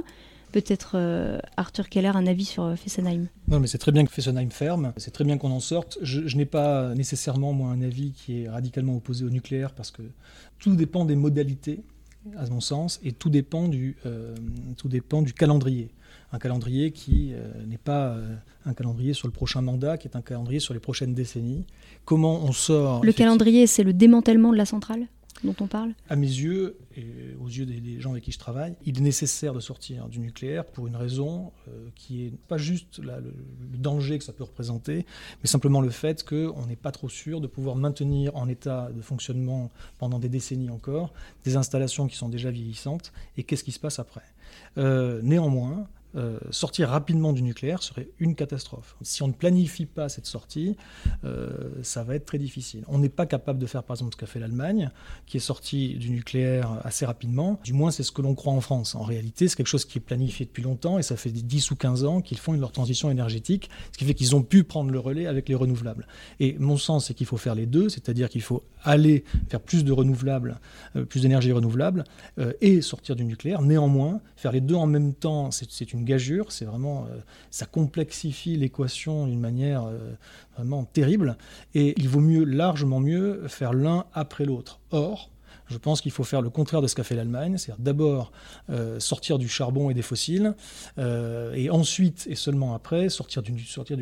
Peut-être 0.52 1.40
Arthur 1.58 1.90
Keller, 1.90 2.12
un 2.16 2.28
avis 2.28 2.46
sur 2.46 2.78
Fessenheim 2.78 3.28
Non, 3.48 3.60
mais 3.60 3.68
c'est 3.68 3.78
très 3.78 3.92
bien 3.92 4.06
que 4.06 4.12
Fessenheim 4.12 4.52
ferme, 4.52 4.94
c'est 4.98 5.12
très 5.12 5.24
bien 5.24 5.38
qu'on 5.38 5.52
en 5.52 5.60
sorte. 5.60 5.98
Je, 6.02 6.28
je 6.28 6.38
n'ai 6.38 6.46
pas 6.46 6.94
nécessairement, 6.96 7.54
moi, 7.54 7.70
un 7.70 7.82
avis 7.82 8.12
qui 8.12 8.44
est 8.44 8.50
radicalement 8.50 8.96
opposé 8.96 9.26
au 9.26 9.30
nucléaire, 9.30 9.74
parce 9.74 9.92
que 9.92 10.04
tout 10.60 10.76
dépend 10.76 11.06
des 11.06 11.16
modalités, 11.16 11.84
à 12.38 12.48
mon 12.50 12.62
sens, 12.62 13.00
et 13.04 13.12
tout 13.12 13.30
dépend 13.30 13.68
du, 13.68 13.98
euh, 14.06 14.36
tout 14.78 14.88
dépend 14.88 15.22
du 15.22 15.34
calendrier. 15.34 15.90
Un 16.32 16.40
calendrier 16.40 16.92
qui 16.92 17.32
euh, 17.34 17.52
n'est 17.68 17.78
pas 17.78 18.10
euh, 18.10 18.36
un 18.66 18.74
calendrier 18.74 19.14
sur 19.14 19.28
le 19.28 19.34
prochain 19.34 19.62
mandat, 19.62 19.98
qui 19.98 20.08
est 20.08 20.16
un 20.16 20.22
calendrier 20.22 20.60
sur 20.60 20.74
les 20.74 20.80
prochaines 20.80 21.14
décennies. 21.14 21.66
Comment 22.06 22.44
on 22.44 22.52
sort... 22.52 23.04
Le 23.04 23.12
calendrier, 23.12 23.68
c'est 23.68 23.84
le 23.84 23.94
démantèlement 23.94 24.52
de 24.52 24.58
la 24.58 24.66
centrale? 24.66 25.08
Dont 25.44 25.56
on 25.60 25.68
parle? 25.68 25.94
À 26.10 26.16
mes 26.16 26.28
yeux, 26.28 26.78
et 26.96 27.36
aux 27.40 27.48
yeux 27.48 27.66
des, 27.66 28.00
gens 28.00 28.12
avec 28.12 28.24
qui 28.24 28.32
je 28.32 28.40
travaille, 28.40 28.76
il 28.86 28.98
est 28.98 29.02
nécessaire 29.02 29.54
de 29.54 29.60
sortir 29.60 30.08
du 30.08 30.20
nucléaire 30.20 30.66
pour 30.66 30.88
une 30.88 30.96
raison 30.96 31.52
euh, 31.68 31.90
qui 31.96 32.26
est 32.26 32.34
pas 32.48 32.58
juste 32.58 33.00
le, 33.00 33.34
danger 33.78 34.18
que 34.18 34.24
ça 34.24 34.34
peut 34.34 34.44
représenter, 34.44 35.06
mais 35.44 35.48
simplement 35.48 35.82
le 35.82 35.90
fait 35.90 36.24
qu'on 36.24 36.66
n'est 36.66 36.76
pas 36.76 36.92
trop 36.92 37.10
sûr 37.10 37.42
de 37.42 37.48
pouvoir 37.48 37.76
maintenir 37.76 38.36
en 38.36 38.48
état 38.48 38.90
de 38.96 39.02
fonctionnement 39.02 39.72
pendant 39.98 40.20
des 40.20 40.30
décennies 40.30 40.70
encore 40.70 41.14
des 41.44 41.56
installations 41.56 42.08
qui 42.08 42.16
sont 42.16 42.30
déjà 42.30 42.52
vieillissantes, 42.52 43.12
et 43.38 43.44
qu'est-ce 43.44 43.64
qui 43.64 43.72
se 43.72 43.80
passe 43.80 44.00
après? 44.00 44.22
Euh, 44.78 45.22
néanmoins, 45.24 45.88
euh, 46.16 46.38
sortir 46.50 46.90
rapidement 46.90 47.32
du 47.32 47.42
nucléaire 47.42 47.82
serait 47.84 48.10
une 48.20 48.36
catastrophe. 48.36 48.98
Si 49.02 49.24
on 49.24 49.28
ne 49.28 49.34
planifie 49.34 49.86
pas 49.86 50.10
cette 50.10 50.26
sortie, 50.26 50.76
euh, 51.24 51.70
ça 51.84 52.04
va 52.04 52.16
être 52.16 52.26
très 52.26 52.38
difficile. 52.38 52.84
On 52.88 53.00
n'est 53.00 53.10
pas 53.10 53.26
capable 53.26 53.60
de 53.60 53.66
faire 53.66 53.84
par 53.84 53.96
exemple 53.96 54.14
ce 54.14 54.18
qu'a 54.18 54.26
fait 54.26 54.40
l'Allemagne, 54.40 54.92
qui 55.26 55.38
est 55.38 55.42
sortie 55.42 55.96
du 55.96 56.10
nucléaire 56.10 56.80
assez 56.84 57.06
rapidement. 57.06 57.60
Du 57.64 57.72
moins, 57.72 57.92
c'est 57.92 58.04
ce 58.04 58.12
que 58.12 58.22
l'on 58.22 58.36
croit 58.36 58.52
en 58.52 58.60
France. 58.60 58.96
En 58.96 59.04
réalité, 59.04 59.48
c'est 59.48 59.56
quelque 59.56 59.68
chose 59.68 59.86
qui 59.86 60.00
est 60.00 60.02
planifié 60.02 60.46
depuis 60.46 60.64
longtemps 60.64 61.00
et 61.00 61.04
ça 61.04 61.16
fait 61.16 61.30
10 61.32 61.72
ou 61.72 61.76
15 61.76 62.04
ans 62.04 62.22
qu'ils 62.22 62.40
font 62.40 62.54
leur 62.54 62.74
transition 62.74 63.10
énergétique, 63.10 63.70
ce 63.94 63.98
qui 63.98 64.04
fait 64.04 64.14
qu'ils 64.14 64.36
ont 64.36 64.44
pu 64.44 64.64
prendre 64.64 64.92
le 64.92 65.00
relais 65.00 65.28
avec 65.28 65.48
les 65.48 65.56
renouvelables. 65.56 66.08
Et 66.42 66.58
mon 66.60 66.78
sens, 66.78 67.08
c'est 67.08 67.14
qu'il 67.14 67.28
faut 67.28 67.38
faire 67.38 67.56
les 67.56 67.66
deux, 67.66 67.88
c'est-à-dire 67.88 68.28
qu'il 68.28 68.42
faut 68.42 68.64
aller 68.84 69.24
faire 69.48 69.62
plus 69.62 69.86
de 69.86 69.92
renouvelables, 69.92 70.60
euh, 70.96 71.06
plus 71.06 71.22
d'énergie 71.22 71.52
renouvelable 71.52 72.04
et 72.62 72.82
sortir 72.82 73.16
du 73.16 73.24
nucléaire. 73.24 73.62
Néanmoins, 73.62 74.22
faire 74.36 74.52
les 74.52 74.62
deux 74.62 74.76
en 74.76 74.88
même 74.88 75.14
temps, 75.14 75.52
c'est 75.52 75.94
une 75.94 76.01
gageure, 76.04 76.52
c'est 76.52 76.66
vraiment, 76.66 77.06
euh, 77.06 77.20
ça 77.50 77.66
complexifie 77.66 78.56
l'équation 78.56 79.28
d'une 79.28 79.40
manière 79.40 79.84
euh, 79.84 80.14
vraiment 80.56 80.86
terrible, 80.86 81.38
et 81.74 81.94
il 81.98 82.10
vaut 82.10 82.20
mieux, 82.20 82.44
largement 82.44 83.00
mieux, 83.00 83.48
faire 83.48 83.74
l'un 83.74 84.06
après 84.14 84.46
l'autre. 84.46 84.80
Or, 84.92 85.30
je 85.68 85.78
pense 85.78 86.02
qu'il 86.02 86.12
faut 86.12 86.26
faire 86.26 86.42
le 86.42 86.50
contraire 86.50 86.82
de 86.82 86.88
ce 86.88 86.96
qu'a 86.96 87.04
fait 87.04 87.16
l'Allemagne, 87.16 87.58
c'est-à-dire 87.58 87.82
d'abord 87.82 88.34
euh, 88.70 89.00
sortir 89.00 89.38
du 89.38 89.48
charbon 89.48 89.90
et 89.90 89.94
des 89.94 90.02
fossiles, 90.02 90.54
et 90.98 91.70
ensuite 91.70 92.28
et 92.30 92.36
seulement 92.36 92.74
après 92.74 93.08
sortir 93.08 93.42
du, 93.42 93.54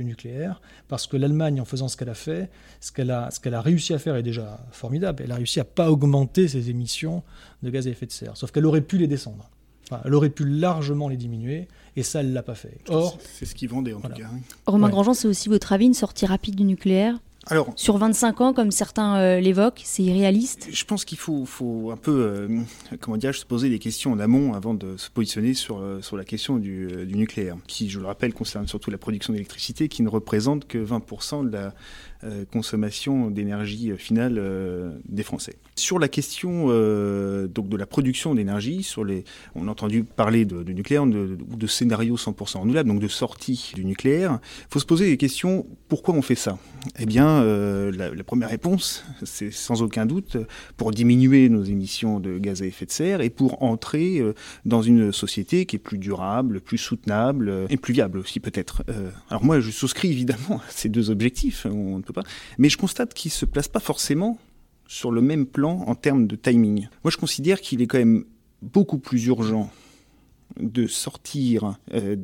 nucléaire, 0.03 0.61
parce 0.87 1.05
que 1.05 1.15
l'Allemagne, 1.15 1.61
en 1.61 1.65
faisant 1.65 1.87
ce 1.87 1.95
qu'elle 1.95 2.09
a 2.09 2.15
fait, 2.15 2.49
ce 2.79 2.91
qu'elle 2.91 3.11
a, 3.11 3.61
réussi 3.61 3.93
à 3.93 3.99
faire 3.99 4.15
est 4.15 4.23
déjà 4.23 4.65
formidable. 4.71 5.23
Elle 5.23 5.31
a 5.31 5.35
réussi 5.35 5.59
à 5.59 5.65
pas 5.65 5.91
augmenter 5.91 6.47
ses 6.47 6.71
émissions 6.71 7.23
de 7.61 7.69
gaz 7.69 7.85
à 7.85 7.91
effet 7.91 8.07
de 8.07 8.11
serre, 8.11 8.35
sauf 8.35 8.51
qu'elle 8.51 8.65
aurait 8.65 8.81
pu 8.81 8.97
les 8.97 9.07
descendre 9.07 9.49
elle 10.05 10.13
aurait 10.13 10.29
pu 10.29 10.45
largement 10.45 11.09
les 11.09 11.17
diminuer, 11.17 11.67
et 11.95 12.03
ça, 12.03 12.21
elle 12.21 12.29
ne 12.29 12.33
l'a 12.33 12.43
pas 12.43 12.55
fait. 12.55 12.79
Or, 12.89 13.17
c'est 13.21 13.45
ce 13.45 13.55
qu'ils 13.55 13.69
vendaient 13.69 13.93
en 13.93 14.01
tout 14.01 14.09
cas. 14.09 14.29
Romain 14.65 14.89
Grandjean, 14.89 15.13
c'est 15.13 15.27
aussi 15.27 15.49
votre 15.49 15.73
avis, 15.73 15.85
une 15.85 15.93
sortie 15.93 16.25
rapide 16.25 16.55
du 16.55 16.63
nucléaire? 16.63 17.19
Alors, 17.49 17.73
sur 17.75 17.97
25 17.97 18.41
ans, 18.41 18.53
comme 18.53 18.69
certains 18.69 19.17
euh, 19.17 19.39
l'évoquent, 19.39 19.81
c'est 19.83 20.03
irréaliste? 20.03 20.67
Je 20.71 20.83
pense 20.85 21.03
qu'il 21.03 21.17
faut, 21.17 21.45
faut, 21.45 21.89
un 21.91 21.97
peu, 21.97 22.11
euh, 22.11 22.59
comment 22.99 23.17
dire, 23.17 23.33
se 23.33 23.45
poser 23.45 23.69
des 23.69 23.79
questions 23.79 24.11
en 24.11 24.19
amont 24.19 24.53
avant 24.53 24.75
de 24.75 24.97
se 24.97 25.09
positionner 25.09 25.55
sur, 25.55 25.79
euh, 25.79 25.99
sur 26.01 26.15
la 26.15 26.25
question 26.25 26.57
du, 26.57 26.87
du, 27.07 27.15
nucléaire, 27.15 27.57
qui, 27.65 27.89
je 27.89 27.99
le 27.99 28.05
rappelle, 28.05 28.33
concerne 28.33 28.67
surtout 28.67 28.91
la 28.91 28.99
production 28.99 29.33
d'électricité, 29.33 29.87
qui 29.87 30.03
ne 30.03 30.09
représente 30.09 30.67
que 30.67 30.77
20% 30.77 31.47
de 31.47 31.51
la, 31.51 31.73
euh, 32.25 32.43
consommation 32.51 33.31
d'énergie 33.31 33.93
finale 33.97 34.43
des 35.07 35.23
Français. 35.23 35.55
Sur 35.77 35.99
la 35.99 36.09
question 36.09 36.65
donc 36.67 37.69
de 37.69 37.77
la 37.77 37.85
production 37.85 38.35
d'énergie, 38.35 38.83
sur 38.83 39.05
les, 39.05 39.23
on 39.55 39.69
a 39.69 39.71
entendu 39.71 40.03
parler 40.03 40.43
de, 40.43 40.61
nucléaire, 40.73 41.05
de, 41.05 41.37
de 41.39 41.67
scénario 41.67 42.17
100% 42.17 42.59
renouvelable, 42.59 42.89
donc 42.89 42.99
de 42.99 43.07
sortie 43.07 43.71
du 43.73 43.85
nucléaire. 43.85 44.39
Il 44.43 44.73
faut 44.73 44.79
se 44.79 44.85
poser 44.85 45.05
des 45.05 45.15
questions, 45.15 45.65
pourquoi 45.87 46.13
on 46.13 46.21
fait 46.21 46.35
ça? 46.35 46.57
Eh 46.97 47.05
bien, 47.05 47.38
la, 47.39 48.13
la, 48.13 48.23
première 48.23 48.49
réponse, 48.49 49.03
c'est 49.23 49.51
sans 49.51 49.81
aucun 49.81 50.05
doute 50.05 50.37
pour 50.77 50.91
diminuer 50.91 51.49
nos 51.49 51.63
émissions 51.63 52.19
de 52.19 52.37
gaz 52.37 52.61
à 52.61 52.65
effet 52.65 52.85
de 52.85 52.91
serre 52.91 53.21
et 53.21 53.29
pour 53.29 53.63
entrer 53.63 54.21
dans 54.65 54.81
une 54.81 55.11
société 55.11 55.65
qui 55.65 55.77
est 55.77 55.79
plus 55.79 55.97
durable, 55.97 56.61
plus 56.61 56.77
soutenable 56.77 57.67
et 57.69 57.77
plus 57.77 57.93
viable 57.93 58.19
aussi 58.19 58.39
peut-être. 58.39 58.83
alors 59.29 59.43
moi, 59.43 59.59
je 59.59 59.71
souscris 59.71 60.11
évidemment 60.11 60.57
à 60.57 60.69
ces 60.69 60.89
deux 60.89 61.09
objectifs. 61.09 61.65
On 61.65 62.01
pas. 62.13 62.23
Mais 62.57 62.69
je 62.69 62.77
constate 62.77 63.13
qu'il 63.13 63.29
ne 63.29 63.33
se 63.33 63.45
place 63.45 63.67
pas 63.67 63.79
forcément 63.79 64.37
sur 64.87 65.11
le 65.11 65.21
même 65.21 65.45
plan 65.45 65.83
en 65.87 65.95
termes 65.95 66.27
de 66.27 66.35
timing. 66.35 66.87
Moi, 67.03 67.11
je 67.11 67.17
considère 67.17 67.61
qu'il 67.61 67.81
est 67.81 67.87
quand 67.87 67.99
même 67.99 68.25
beaucoup 68.61 68.97
plus 68.97 69.25
urgent 69.27 69.71
de 70.59 70.87
sortir, 70.87 71.77
euh, 71.93 72.15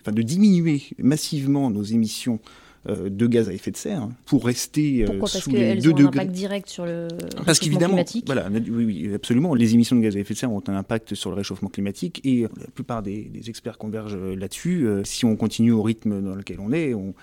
enfin, 0.00 0.12
de 0.12 0.22
diminuer 0.22 0.82
massivement 0.98 1.70
nos 1.70 1.82
émissions 1.82 2.40
euh, 2.42 2.67
de 2.88 3.26
gaz 3.26 3.48
à 3.48 3.52
effet 3.52 3.70
de 3.70 3.76
serre 3.76 4.08
pour 4.24 4.44
rester 4.44 5.02
euh, 5.02 5.06
Pourquoi? 5.06 5.28
Sous 5.28 5.50
les 5.50 5.76
2 5.76 5.92
degrés. 5.92 6.04
un 6.04 6.06
impact 6.08 6.30
direct 6.32 6.68
sur 6.68 6.84
le 6.84 7.08
Parce 7.44 7.58
qu'évidemment, 7.58 7.94
climatique. 7.94 8.24
voilà, 8.26 8.48
oui, 8.50 8.84
oui, 8.84 9.14
absolument. 9.14 9.54
Les 9.54 9.74
émissions 9.74 9.96
de 9.96 10.00
gaz 10.00 10.16
à 10.16 10.20
effet 10.20 10.34
de 10.34 10.38
serre 10.38 10.52
ont 10.52 10.62
un 10.66 10.74
impact 10.74 11.14
sur 11.14 11.30
le 11.30 11.36
réchauffement 11.36 11.68
climatique 11.68 12.20
et 12.24 12.42
la 12.42 12.70
plupart 12.74 13.02
des, 13.02 13.30
experts 13.48 13.78
convergent 13.78 14.16
euh, 14.16 14.34
là-dessus. 14.34 14.86
si 15.04 15.24
on 15.24 15.36
continue 15.36 15.72
au 15.72 15.82
rythme 15.82 16.20
dans 16.20 16.34
lequel 16.34 16.58
on 16.60 16.72
est, 16.72 16.94
on, 16.94 17.14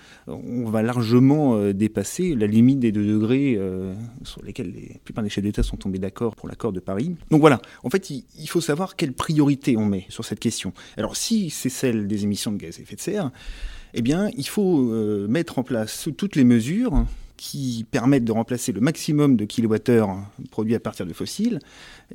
va 0.66 0.82
largement 0.82 1.72
dépasser 1.72 2.34
la 2.34 2.46
limite 2.46 2.80
des 2.80 2.92
2 2.92 3.06
degrés 3.06 3.58
sur 4.24 4.42
lesquels 4.42 4.72
les, 4.72 4.88
la 4.94 4.98
plupart 5.04 5.22
des 5.22 5.30
chefs 5.30 5.44
d'État 5.44 5.62
sont 5.62 5.76
tombés 5.76 5.98
d'accord 5.98 6.34
pour 6.34 6.48
l'accord 6.48 6.72
de 6.72 6.80
Paris. 6.80 7.14
Donc 7.30 7.40
voilà, 7.40 7.60
en 7.84 7.90
fait, 7.90 8.10
il, 8.10 8.24
il 8.38 8.48
faut 8.48 8.60
savoir 8.60 8.96
quelle 8.96 9.12
priorité 9.12 9.76
on 9.76 9.86
met 9.86 10.06
sur 10.08 10.24
cette 10.24 10.40
question. 10.40 10.72
Alors 10.96 11.16
si 11.16 11.50
c'est 11.50 11.68
celle 11.68 12.06
des 12.06 12.24
émissions 12.24 12.52
de 12.52 12.58
gaz 12.58 12.78
à 12.78 12.82
effet 12.82 12.96
de 12.96 13.00
serre, 13.00 13.30
eh 13.94 14.02
bien, 14.02 14.30
il 14.36 14.46
faut 14.46 14.90
euh, 14.90 15.26
mettre 15.28 15.58
en 15.58 15.62
place 15.62 16.08
toutes 16.16 16.36
les 16.36 16.44
mesures 16.44 17.04
qui 17.36 17.84
permettent 17.90 18.24
de 18.24 18.32
remplacer 18.32 18.72
le 18.72 18.80
maximum 18.80 19.36
de 19.36 19.44
kilowattheures 19.44 20.16
produits 20.50 20.74
à 20.74 20.80
partir 20.80 21.06
de 21.06 21.12
fossiles 21.12 21.58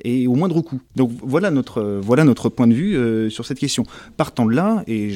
et 0.02 0.26
au 0.26 0.34
moindre 0.34 0.60
coût. 0.62 0.80
Donc 0.96 1.10
voilà 1.22 1.50
notre, 1.50 2.48
point 2.48 2.66
de 2.66 2.74
vue 2.74 2.96
euh, 2.96 3.30
sur 3.30 3.46
cette 3.46 3.58
question. 3.58 3.84
Partant 4.16 4.46
de 4.46 4.52
là, 4.52 4.82
et 4.86 5.10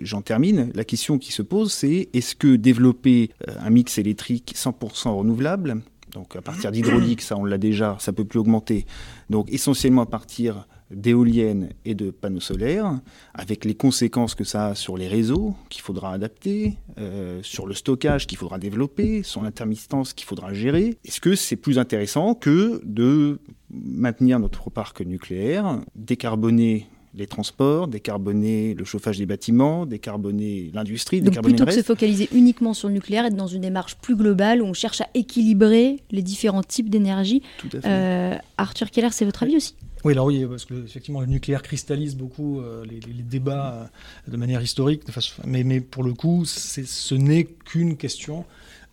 j'en 0.00 0.22
termine, 0.22 0.70
la 0.74 0.84
question 0.84 1.18
qui 1.18 1.32
se 1.32 1.42
pose, 1.42 1.72
c'est 1.72 2.08
est-ce 2.14 2.34
que 2.34 2.56
développer 2.56 3.30
euh, 3.48 3.54
un 3.60 3.70
mix 3.70 3.98
électrique 3.98 4.54
100% 4.56 5.10
renouvelable, 5.10 5.82
donc 6.14 6.34
à 6.36 6.40
partir 6.40 6.72
d'hydraulique, 6.72 7.20
ça 7.20 7.36
on 7.36 7.44
l'a 7.44 7.58
déjà, 7.58 7.96
ça 8.00 8.12
peut 8.12 8.24
plus 8.24 8.38
augmenter, 8.38 8.86
donc 9.28 9.52
essentiellement 9.52 10.02
à 10.02 10.06
partir 10.06 10.66
d'éoliennes 10.90 11.70
et 11.84 11.94
de 11.94 12.10
panneaux 12.10 12.40
solaires, 12.40 12.98
avec 13.34 13.64
les 13.64 13.74
conséquences 13.74 14.34
que 14.34 14.44
ça 14.44 14.68
a 14.68 14.74
sur 14.74 14.96
les 14.96 15.08
réseaux 15.08 15.54
qu'il 15.68 15.82
faudra 15.82 16.12
adapter, 16.12 16.76
euh, 16.98 17.40
sur 17.42 17.66
le 17.66 17.74
stockage 17.74 18.26
qu'il 18.26 18.38
faudra 18.38 18.58
développer, 18.58 19.22
sur 19.22 19.42
l'intermittence 19.42 20.12
qu'il 20.12 20.26
faudra 20.26 20.52
gérer. 20.52 20.96
Est-ce 21.04 21.20
que 21.20 21.34
c'est 21.34 21.56
plus 21.56 21.78
intéressant 21.78 22.34
que 22.34 22.80
de 22.84 23.38
maintenir 23.70 24.38
notre 24.38 24.70
parc 24.70 25.00
nucléaire, 25.02 25.80
décarboner 25.94 26.86
les 27.14 27.26
transports, 27.26 27.88
décarboner 27.88 28.74
le 28.74 28.84
chauffage 28.84 29.18
des 29.18 29.26
bâtiments, 29.26 29.86
décarboner 29.86 30.70
l'industrie, 30.72 31.20
décarboner 31.20 31.56
plutôt 31.56 31.66
que 31.66 31.76
se 31.76 31.82
focaliser 31.82 32.28
uniquement 32.32 32.74
sur 32.74 32.88
le 32.88 32.94
nucléaire, 32.94 33.24
être 33.24 33.34
dans 33.34 33.46
une 33.46 33.62
démarche 33.62 33.96
plus 33.96 34.14
globale 34.14 34.62
où 34.62 34.66
on 34.66 34.72
cherche 34.72 35.00
à 35.00 35.08
équilibrer 35.14 36.00
les 36.10 36.22
différents 36.22 36.62
types 36.62 36.88
d'énergie. 36.88 37.42
Euh, 37.84 38.36
Arthur 38.56 38.90
Keller, 38.90 39.08
c'est 39.10 39.24
votre 39.24 39.42
avis 39.42 39.56
aussi? 39.56 39.74
Oui, 40.04 40.12
alors 40.12 40.26
oui, 40.26 40.46
parce 40.48 40.64
que 40.64 40.74
effectivement 40.84 41.20
le 41.20 41.26
nucléaire 41.26 41.62
cristallise 41.62 42.16
beaucoup 42.16 42.60
euh, 42.60 42.84
les, 42.84 43.00
débats 43.22 43.74
euh, 43.74 44.30
de 44.30 44.36
manière 44.36 44.62
historique, 44.62 45.02
mais, 45.44 45.64
mais 45.64 45.80
pour 45.80 46.04
le 46.04 46.14
coup, 46.14 46.44
ce 46.44 47.14
n'est 47.14 47.44
qu'une 47.44 47.96
question 47.96 48.44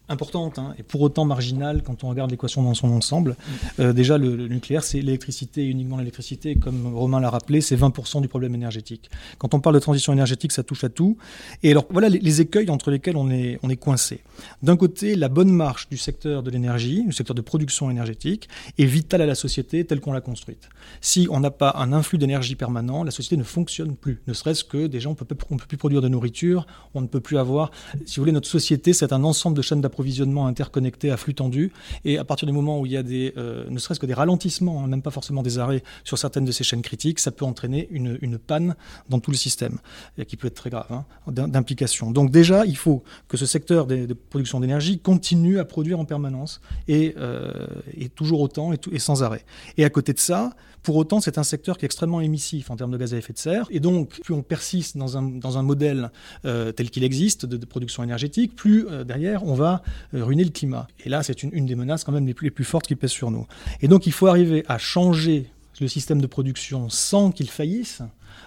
importante 0.09 0.59
hein, 0.59 0.75
et 0.77 0.83
pour 0.83 1.01
autant 1.01 1.25
marginale 1.25 1.81
quand 1.83 2.03
on 2.03 2.09
regarde 2.09 2.31
l'équation 2.31 2.63
dans 2.63 2.73
son 2.73 2.91
ensemble. 2.91 3.31
Mm. 3.31 3.61
Euh, 3.79 3.93
déjà, 3.93 4.17
le, 4.17 4.47
nucléaire, 4.47 4.83
c'est 4.83 5.01
l'électricité, 5.01 5.65
uniquement 5.65 5.97
l'électricité, 5.97 6.55
comme 6.55 6.95
Romain 6.95 7.19
l'a 7.19 7.29
rappelé, 7.29 7.61
c'est 7.61 7.75
20% 7.75 8.21
du 8.21 8.27
problème 8.27 8.55
énergétique. 8.55 9.09
Quand 9.37 9.53
on 9.53 9.59
parle 9.59 9.75
de 9.75 9.79
transition 9.79 10.13
énergétique, 10.13 10.51
ça 10.51 10.63
touche 10.63 10.83
à 10.83 10.89
tout. 10.89 11.17
Et 11.63 11.71
alors, 11.71 11.85
voilà 11.89 12.09
les, 12.09 12.41
écueils 12.41 12.69
entre 12.69 12.91
lesquels 12.91 13.15
on 13.15 13.29
est, 13.31 13.59
on 13.63 13.69
est 13.69 13.77
coincé. 13.77 14.21
D'un 14.61 14.75
côté, 14.75 15.15
la 15.15 15.29
bonne 15.29 15.51
marche 15.51 15.89
du 15.89 15.97
secteur 15.97 16.43
de 16.43 16.51
l'énergie, 16.51 17.03
du 17.05 17.13
secteur 17.13 17.33
de 17.33 17.41
production 17.41 17.89
énergétique, 17.89 18.49
est 18.77 18.85
vitale 18.85 19.21
à 19.21 19.25
la 19.25 19.35
société 19.35 19.85
telle 19.85 20.01
qu'on 20.01 20.11
l'a 20.11 20.21
construite. 20.21 20.69
Si 21.01 21.27
on 21.31 21.39
n'a 21.39 21.51
pas 21.51 21.75
un 21.77 21.93
influx 21.93 22.17
d'énergie 22.17 22.55
permanent, 22.55 23.03
la 23.03 23.11
société 23.11 23.37
ne 23.37 23.43
fonctionne 23.43 23.95
plus. 23.95 24.21
Ne 24.27 24.33
serait-ce 24.33 24.63
que 24.63 24.87
déjà, 24.87 25.09
on 25.09 25.13
ne 25.13 25.17
peut 25.17 25.35
plus 25.35 25.77
produire 25.77 26.01
de 26.01 26.09
nourriture, 26.09 26.67
on 26.93 27.01
ne 27.01 27.07
peut 27.07 27.21
plus 27.21 27.37
avoir... 27.37 27.71
Si 28.05 28.17
vous 28.17 28.23
voulez, 28.23 28.31
notre 28.31 28.49
société, 28.49 28.91
c'est 28.93 29.13
un 29.13 29.23
ensemble 29.23 29.55
de 29.55 29.61
chaînes 29.61 29.81
d'approvisionnement 29.81 29.94
approvisionnement 29.95 30.45
interconnecté 30.45 31.09
à 31.09 31.17
flux 31.17 31.33
tendu. 31.33 31.71
Et 32.03 32.17
à 32.17 32.25
partir 32.25 32.45
du 32.47 32.53
moment 32.53 32.81
où 32.81 32.85
il 32.85 32.91
y 32.91 32.97
a 32.97 33.03
des, 33.03 33.33
euh, 33.37 33.63
ne 33.69 33.79
serait-ce 33.79 33.99
que 33.99 34.05
des 34.05 34.13
ralentissements, 34.13 34.83
hein, 34.83 34.87
même 34.87 35.01
pas 35.01 35.11
forcément 35.11 35.41
des 35.41 35.57
arrêts 35.57 35.83
sur 36.03 36.17
certaines 36.17 36.43
de 36.43 36.51
ces 36.51 36.65
chaînes 36.65 36.81
critiques, 36.81 37.19
ça 37.19 37.31
peut 37.31 37.45
entraîner 37.45 37.87
une, 37.91 38.17
une 38.21 38.37
panne 38.37 38.75
dans 39.09 39.19
tout 39.19 39.31
le 39.31 39.37
système, 39.37 39.79
qui 40.27 40.35
peut 40.35 40.47
être 40.47 40.55
très 40.55 40.69
grave 40.69 40.87
hein, 40.89 41.05
d'implication. 41.31 42.11
Donc 42.11 42.29
déjà, 42.29 42.65
il 42.65 42.75
faut 42.75 43.03
que 43.29 43.37
ce 43.37 43.45
secteur 43.45 43.87
de, 43.87 44.13
production 44.13 44.59
d'énergie 44.59 44.99
continue 44.99 45.59
à 45.59 45.65
produire 45.65 45.99
en 45.99 46.05
permanence 46.05 46.61
et, 46.87 47.15
euh, 47.17 47.51
et 47.97 48.09
toujours 48.09 48.41
autant 48.41 48.73
et, 48.73 48.99
sans 48.99 49.23
arrêt. 49.23 49.45
Et 49.77 49.85
à 49.85 49.89
côté 49.89 50.11
de 50.11 50.19
ça, 50.19 50.51
pour 50.83 50.97
autant, 50.97 51.19
c'est 51.19 51.39
un 51.39 51.43
secteur 51.43 51.77
qui 51.77 51.85
est 51.85 51.87
extrêmement 51.87 52.21
émissif 52.21 52.69
en 52.69 52.75
termes 52.75 52.91
de 52.91 52.97
gaz 52.97 53.13
à 53.13 53.17
effet 53.17 53.33
de 53.33 53.39
serre. 53.39 53.65
Et 53.71 53.79
donc, 53.79 54.19
plus 54.21 54.35
on 54.35 54.43
persiste 54.43 54.97
dans 54.97 55.17
un, 55.17 55.23
dans 55.23 55.57
un 55.57 55.63
modèle 55.63 56.11
euh, 56.45 56.71
tel 56.71 56.91
qu'il 56.91 57.03
existe 57.03 57.45
de, 57.45 57.65
production 57.65 58.03
énergétique, 58.03 58.55
plus 58.55 58.85
derrière, 59.05 59.43
on 59.43 59.55
va 59.55 59.81
ruiner 60.13 60.43
le 60.43 60.51
climat. 60.51 60.87
Et 61.03 61.09
là, 61.09 61.23
c'est 61.23 61.43
une, 61.43 61.65
des 61.65 61.75
menaces 61.75 62.03
quand 62.03 62.11
même 62.11 62.27
les 62.27 62.33
plus, 62.33 62.45
les 62.45 62.51
plus 62.51 62.63
fortes 62.63 62.87
qui 62.87 62.95
pèsent 62.95 63.11
sur 63.11 63.31
nous. 63.31 63.47
Et 63.81 63.87
donc, 63.87 64.07
il 64.07 64.11
faut 64.11 64.27
arriver 64.27 64.63
à 64.67 64.77
changer 64.77 65.47
le 65.81 65.87
système 65.87 66.21
de 66.21 66.27
production 66.27 66.89
sans 66.89 67.31
qu'il 67.31 67.49
faillisse. 67.49 68.01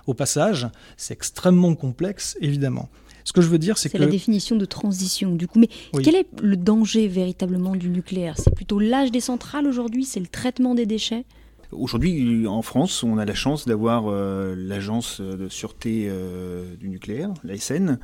Au 0.07 0.15
passage, 0.15 0.69
c'est 0.97 1.15
extrêmement 1.15 1.75
complexe, 1.75 2.37
évidemment. 2.41 2.89
Ce 3.25 3.33
que 3.35 3.43
je 3.43 3.49
veux 3.49 3.59
dire, 3.59 3.77
c'est 3.77 3.91
que... 3.91 3.99
C'est 3.99 4.05
la 4.05 4.11
définition 4.11 4.57
de 4.57 4.65
transition, 4.65 5.35
du 5.35 5.47
coup. 5.47 5.59
Mais 5.59 5.69
quel 6.03 6.15
est 6.15 6.27
le 6.41 6.57
danger 6.57 7.09
véritablement 7.09 7.77
du 7.77 7.91
nucléaire? 7.91 8.37
C'est 8.39 8.55
plutôt 8.55 8.79
l'âge 8.79 9.11
des 9.11 9.21
centrales 9.21 9.67
aujourd'hui? 9.67 10.07
C'est 10.07 10.21
le 10.21 10.27
traitement 10.27 10.75
des 10.75 10.87
déchets? 10.87 11.27
Aujourd'hui, 11.71 12.47
en 12.47 12.63
France, 12.63 13.03
on 13.03 13.19
a 13.19 13.27
la 13.27 13.35
chance 13.35 13.67
d'avoir 13.67 14.05
euh, 14.07 14.55
l'agence 14.57 15.21
de 15.21 15.51
sûreté 15.51 16.07
euh, 16.09 16.75
du 16.77 16.89
nucléaire, 16.89 17.35
l'ASN, 17.45 17.99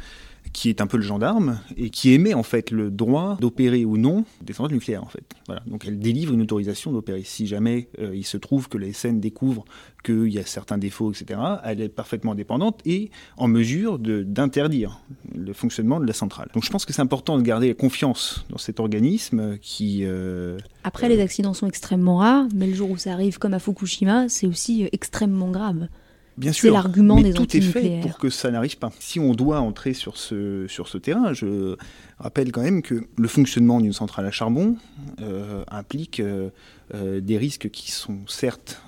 qui 0.55 0.71
est 0.71 0.81
un 0.81 0.87
peu 0.87 0.97
le 0.97 1.03
gendarme 1.03 1.59
et 1.77 1.91
qui 1.91 2.13
émet 2.13 2.33
en 2.33 2.45
fait 2.45 2.71
le 2.71 2.91
droit 2.91 3.37
d'opérer 3.41 3.85
ou 3.85 3.99
non 3.99 4.25
des 4.41 4.55
centrales 4.55 4.73
nucléaires 4.73 5.03
en 5.03 5.09
fait. 5.09 5.25
Voilà. 5.47 5.63
Donc 5.67 5.85
elle 5.87 5.99
délivre 5.99 6.33
une 6.33 6.43
autorisation 6.43 6.93
d'opérer. 6.93 7.23
Si 7.25 7.47
jamais 7.47 7.89
euh, 7.99 8.15
il 8.15 8.25
se 8.25 8.37
trouve 8.37 8.69
que 8.69 8.79
la 8.79 8.93
SN 8.93 9.21
découvre 9.21 9.65
qu'il 10.05 10.33
y 10.33 10.39
a 10.39 10.47
certains 10.47 10.79
défauts, 10.79 11.11
etc., 11.11 11.41
elle 11.65 11.81
est 11.81 11.89
parfaitement 11.89 12.33
indépendante 12.33 12.81
et 12.87 13.11
en 13.37 13.49
mesure 13.49 13.99
d'interdire 13.99 15.01
le 15.35 15.53
fonctionnement 15.53 15.99
de 15.99 16.07
la 16.07 16.13
centrale. 16.13 16.49
Donc 16.55 16.65
je 16.65 16.71
pense 16.71 16.85
que 16.85 16.93
c'est 16.93 17.03
important 17.03 17.37
de 17.37 17.43
garder 17.43 17.75
confiance 17.75 18.47
dans 18.49 18.59
cet 18.59 18.79
organisme 18.79 19.59
qui... 19.59 20.05
Euh, 20.05 20.59
Après, 20.85 21.09
les 21.09 21.21
accidents 21.21 21.55
sont 21.55 21.67
extrêmement 21.67 22.19
rares, 22.19 22.47
mais 22.55 22.69
le 22.69 22.75
jour 22.75 22.91
où 22.91 22.97
ça 22.97 23.13
arrive 23.13 23.39
comme 23.39 23.55
à 23.55 23.59
Fukushima, 23.59 24.29
c'est 24.29 24.47
aussi 24.47 24.85
euh, 24.85 24.89
extrêmement 24.93 25.51
grave. 25.51 25.89
Bien 26.37 26.53
sûr, 26.53 26.71
c'est 26.71 26.75
l'argument 26.75 27.21
des 27.21 27.33
tout 27.33 27.57
est 27.57 27.61
fait 27.61 28.01
pour 28.03 28.19
que 28.19 28.29
ça 28.29 28.51
n'arrive 28.51 28.79
pas. 28.79 28.91
Si 28.99 29.21
on 29.21 29.35
doit 29.35 29.61
entrer 29.61 29.95
sur 29.95 30.17
ce, 30.17 30.67
sur 30.69 30.89
ce 30.89 30.99
terrain, 30.99 31.33
je 31.33 31.77
rappelle 32.19 32.53
quand 32.53 32.63
même 32.63 32.83
que 32.83 33.07
le 33.17 33.29
fonctionnement 33.29 33.81
d'une 33.81 33.93
centrale 33.93 34.27
à 34.27 34.31
charbon 34.31 34.77
euh, 35.21 35.65
implique 35.69 36.21
euh, 36.21 36.51
euh, 36.95 37.21
des 37.21 37.39
risques 37.39 37.71
qui 37.71 37.91
sont 37.91 38.19
certes 38.27 38.83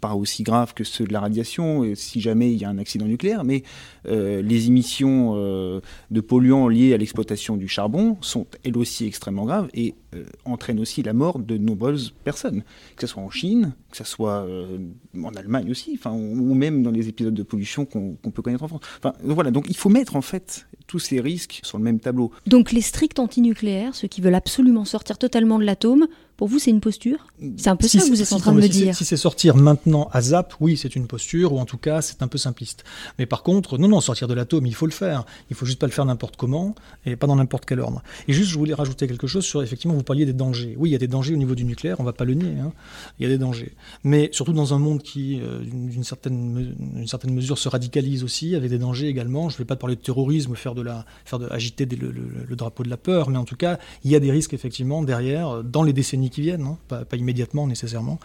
pas 0.00 0.14
aussi 0.14 0.42
graves 0.42 0.74
que 0.74 0.84
ceux 0.84 1.04
de 1.04 1.12
la 1.12 1.20
radiation 1.20 1.94
si 1.94 2.20
jamais 2.20 2.52
il 2.52 2.58
y 2.58 2.64
a 2.64 2.68
un 2.68 2.78
accident 2.78 3.06
nucléaire, 3.06 3.44
mais 3.44 3.62
les 4.04 4.66
émissions 4.66 5.34
de 5.34 6.20
polluants 6.20 6.68
liées 6.68 6.94
à 6.94 6.96
l'exploitation 6.96 7.56
du 7.56 7.68
charbon 7.68 8.16
sont 8.20 8.46
elles 8.64 8.76
aussi 8.76 9.06
extrêmement 9.06 9.44
graves 9.44 9.68
et 9.74 9.94
entraînent 10.44 10.80
aussi 10.80 11.02
la 11.02 11.12
mort 11.12 11.38
de 11.38 11.56
nombreuses 11.56 12.14
personnes, 12.24 12.62
que 12.96 13.06
ce 13.06 13.12
soit 13.12 13.22
en 13.22 13.30
Chine, 13.30 13.74
que 13.90 13.96
ce 13.96 14.04
soit 14.04 14.46
en 15.22 15.34
Allemagne 15.34 15.70
aussi, 15.70 15.92
enfin, 15.98 16.12
ou 16.12 16.54
même 16.54 16.82
dans 16.82 16.90
les 16.90 17.08
épisodes 17.08 17.34
de 17.34 17.42
pollution 17.42 17.84
qu'on 17.84 18.16
peut 18.16 18.42
connaître 18.42 18.64
en 18.64 18.68
France. 18.68 18.82
Enfin, 18.98 19.14
voilà, 19.22 19.50
donc 19.50 19.66
il 19.68 19.76
faut 19.76 19.90
mettre 19.90 20.16
en 20.16 20.22
fait 20.22 20.66
tous 20.88 20.98
ces 20.98 21.20
risques 21.20 21.60
sur 21.62 21.78
le 21.78 21.84
même 21.84 22.00
tableau. 22.00 22.32
Donc 22.46 22.72
les 22.72 22.80
stricts 22.80 23.20
antinucléaires, 23.20 23.94
ceux 23.94 24.08
qui 24.08 24.20
veulent 24.20 24.34
absolument 24.34 24.84
sortir 24.84 25.18
totalement 25.18 25.60
de 25.60 25.64
l'atome, 25.64 26.08
Pour 26.38 26.46
vous, 26.46 26.60
c'est 26.60 26.70
une 26.70 26.78
posture? 26.78 27.26
C'est 27.56 27.66
un 27.66 27.74
peu 27.74 27.88
ça 27.88 27.98
que 27.98 28.06
vous 28.06 28.22
êtes 28.22 28.32
en 28.32 28.38
train 28.38 28.52
de 28.52 28.60
me 28.60 28.68
dire. 28.68 28.94
Si 28.94 29.04
c'est 29.04 29.16
sortir 29.16 29.56
maintenant 29.56 30.08
à 30.12 30.20
ZAP, 30.22 30.54
oui, 30.60 30.76
c'est 30.76 30.94
une 30.94 31.08
posture, 31.08 31.52
ou 31.52 31.58
en 31.58 31.64
tout 31.64 31.78
cas, 31.78 32.00
c'est 32.00 32.22
un 32.22 32.28
peu 32.28 32.38
simpliste. 32.38 32.84
Mais 33.18 33.26
par 33.26 33.42
contre, 33.42 33.76
non, 33.76 33.88
non, 33.88 34.00
sortir 34.00 34.28
de 34.28 34.34
l'atome, 34.34 34.64
il 34.64 34.74
faut 34.76 34.86
le 34.86 34.92
faire. 34.92 35.24
Il 35.50 35.56
faut 35.56 35.66
juste 35.66 35.80
pas 35.80 35.88
le 35.88 35.92
faire 35.92 36.04
n'importe 36.04 36.36
comment, 36.36 36.76
et 37.04 37.16
pas 37.16 37.26
dans 37.26 37.34
n'importe 37.34 37.64
quel 37.64 37.80
ordre. 37.80 38.04
Et 38.28 38.32
juste, 38.32 38.50
je 38.50 38.56
voulais 38.56 38.72
rajouter 38.72 39.08
quelque 39.08 39.26
chose 39.26 39.44
sur, 39.44 39.64
effectivement, 39.64 39.96
vous 39.96 40.04
parliez 40.04 40.26
des 40.26 40.32
dangers. 40.32 40.76
Oui, 40.78 40.90
il 40.90 40.92
y 40.92 40.94
a 40.94 40.98
des 40.98 41.08
dangers 41.08 41.34
au 41.34 41.38
niveau 41.38 41.56
du 41.56 41.64
nucléaire, 41.64 41.98
on 41.98 42.04
va 42.04 42.12
pas 42.12 42.24
le 42.24 42.34
nier. 42.34 42.54
Hein. 42.62 42.72
Il 43.18 43.24
y 43.24 43.26
a 43.26 43.28
des 43.28 43.38
dangers. 43.38 43.72
Mais 44.04 44.28
surtout 44.30 44.52
dans 44.52 44.74
un 44.74 44.78
monde 44.78 45.02
qui, 45.02 45.40
euh, 45.40 45.58
d'une 45.64 46.04
certaine, 46.04 46.76
une 46.94 47.08
certaine 47.08 47.34
mesure, 47.34 47.58
se 47.58 47.68
radicalise 47.68 48.22
aussi, 48.22 48.54
avec 48.54 48.70
des 48.70 48.78
dangers 48.78 49.08
également. 49.08 49.48
Je 49.48 49.56
ne 49.56 49.58
vais 49.58 49.64
pas 49.64 49.74
parler 49.74 49.96
de 49.96 50.02
terrorisme, 50.02 50.54
faire 50.54 50.76
de 50.76 50.82
la, 50.82 51.04
faire 51.24 51.40
de, 51.40 51.48
agiter 51.50 51.84
le, 51.84 52.12
le 52.12 52.56
drapeau 52.56 52.84
de 52.84 52.90
la 52.90 52.96
peur, 52.96 53.28
mais 53.28 53.38
en 53.38 53.44
tout 53.44 53.56
cas, 53.56 53.80
il 54.04 54.12
y 54.12 54.14
a 54.14 54.20
des 54.20 54.30
risques, 54.30 54.54
effectivement, 54.54 55.02
derrière, 55.02 55.64
dans 55.64 55.82
les 55.82 55.92
décennies 55.92 56.27
qui 56.30 56.40
viennent, 56.42 56.62
hein, 56.62 56.78
pas, 56.88 57.04
immédiatement 57.16 57.66
nécessairement, 57.66 58.18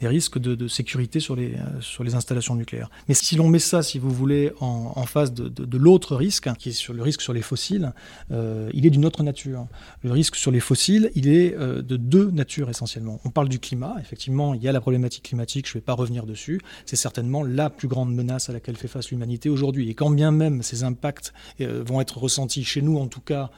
des 0.00 0.08
risques 0.08 0.38
de, 0.38 0.68
sécurité 0.68 1.20
sur 1.20 1.36
les, 1.36 1.54
euh, 1.54 1.80
sur 1.80 2.04
les 2.04 2.14
installations 2.14 2.54
nucléaires. 2.54 2.90
Mais 3.08 3.14
si 3.14 3.36
l'on 3.36 3.48
met 3.48 3.58
ça, 3.58 3.82
si 3.82 3.98
vous 3.98 4.10
voulez, 4.10 4.52
en, 4.60 5.04
face 5.06 5.32
de, 5.32 5.78
l'autre 5.78 6.16
risque, 6.16 6.48
qui 6.58 6.70
est 6.70 6.72
sur 6.72 6.94
le 6.94 7.02
risque 7.02 7.22
sur 7.22 7.32
les 7.32 7.42
fossiles, 7.42 7.92
euh, 8.30 8.70
il 8.72 8.86
est 8.86 8.90
d'une 8.90 9.04
autre 9.04 9.22
nature. 9.22 9.66
Le 10.02 10.12
risque 10.12 10.36
sur 10.36 10.50
les 10.50 10.60
fossiles, 10.60 11.10
il 11.14 11.28
est 11.28 11.54
euh, 11.54 11.82
de 11.82 11.96
deux 11.96 12.30
natures 12.30 12.70
essentiellement. 12.70 13.20
On 13.24 13.30
parle 13.30 13.48
du 13.48 13.58
climat, 13.58 13.96
effectivement, 14.00 14.54
il 14.54 14.62
y 14.62 14.68
a 14.68 14.72
la 14.72 14.80
problématique 14.80 15.24
climatique, 15.24 15.66
je 15.66 15.72
ne 15.72 15.74
vais 15.74 15.84
pas 15.84 15.94
revenir 15.94 16.26
dessus, 16.26 16.60
c'est 16.86 16.96
certainement 16.96 17.42
la 17.42 17.70
plus 17.70 17.88
grande 17.88 18.14
menace 18.14 18.50
à 18.50 18.52
laquelle 18.52 18.76
fait 18.76 18.88
face 18.88 19.10
l'humanité 19.10 19.48
aujourd'hui. 19.48 19.90
Et 19.90 19.94
quand 19.94 20.10
bien 20.10 20.30
même 20.30 20.62
ces 20.62 20.84
impacts 20.84 21.32
vont 21.58 22.00
être 22.00 22.18
ressentis 22.18 22.64
chez 22.64 22.82
nous, 22.82 22.98
en 22.98 23.06
tout 23.06 23.20
cas, 23.20 23.50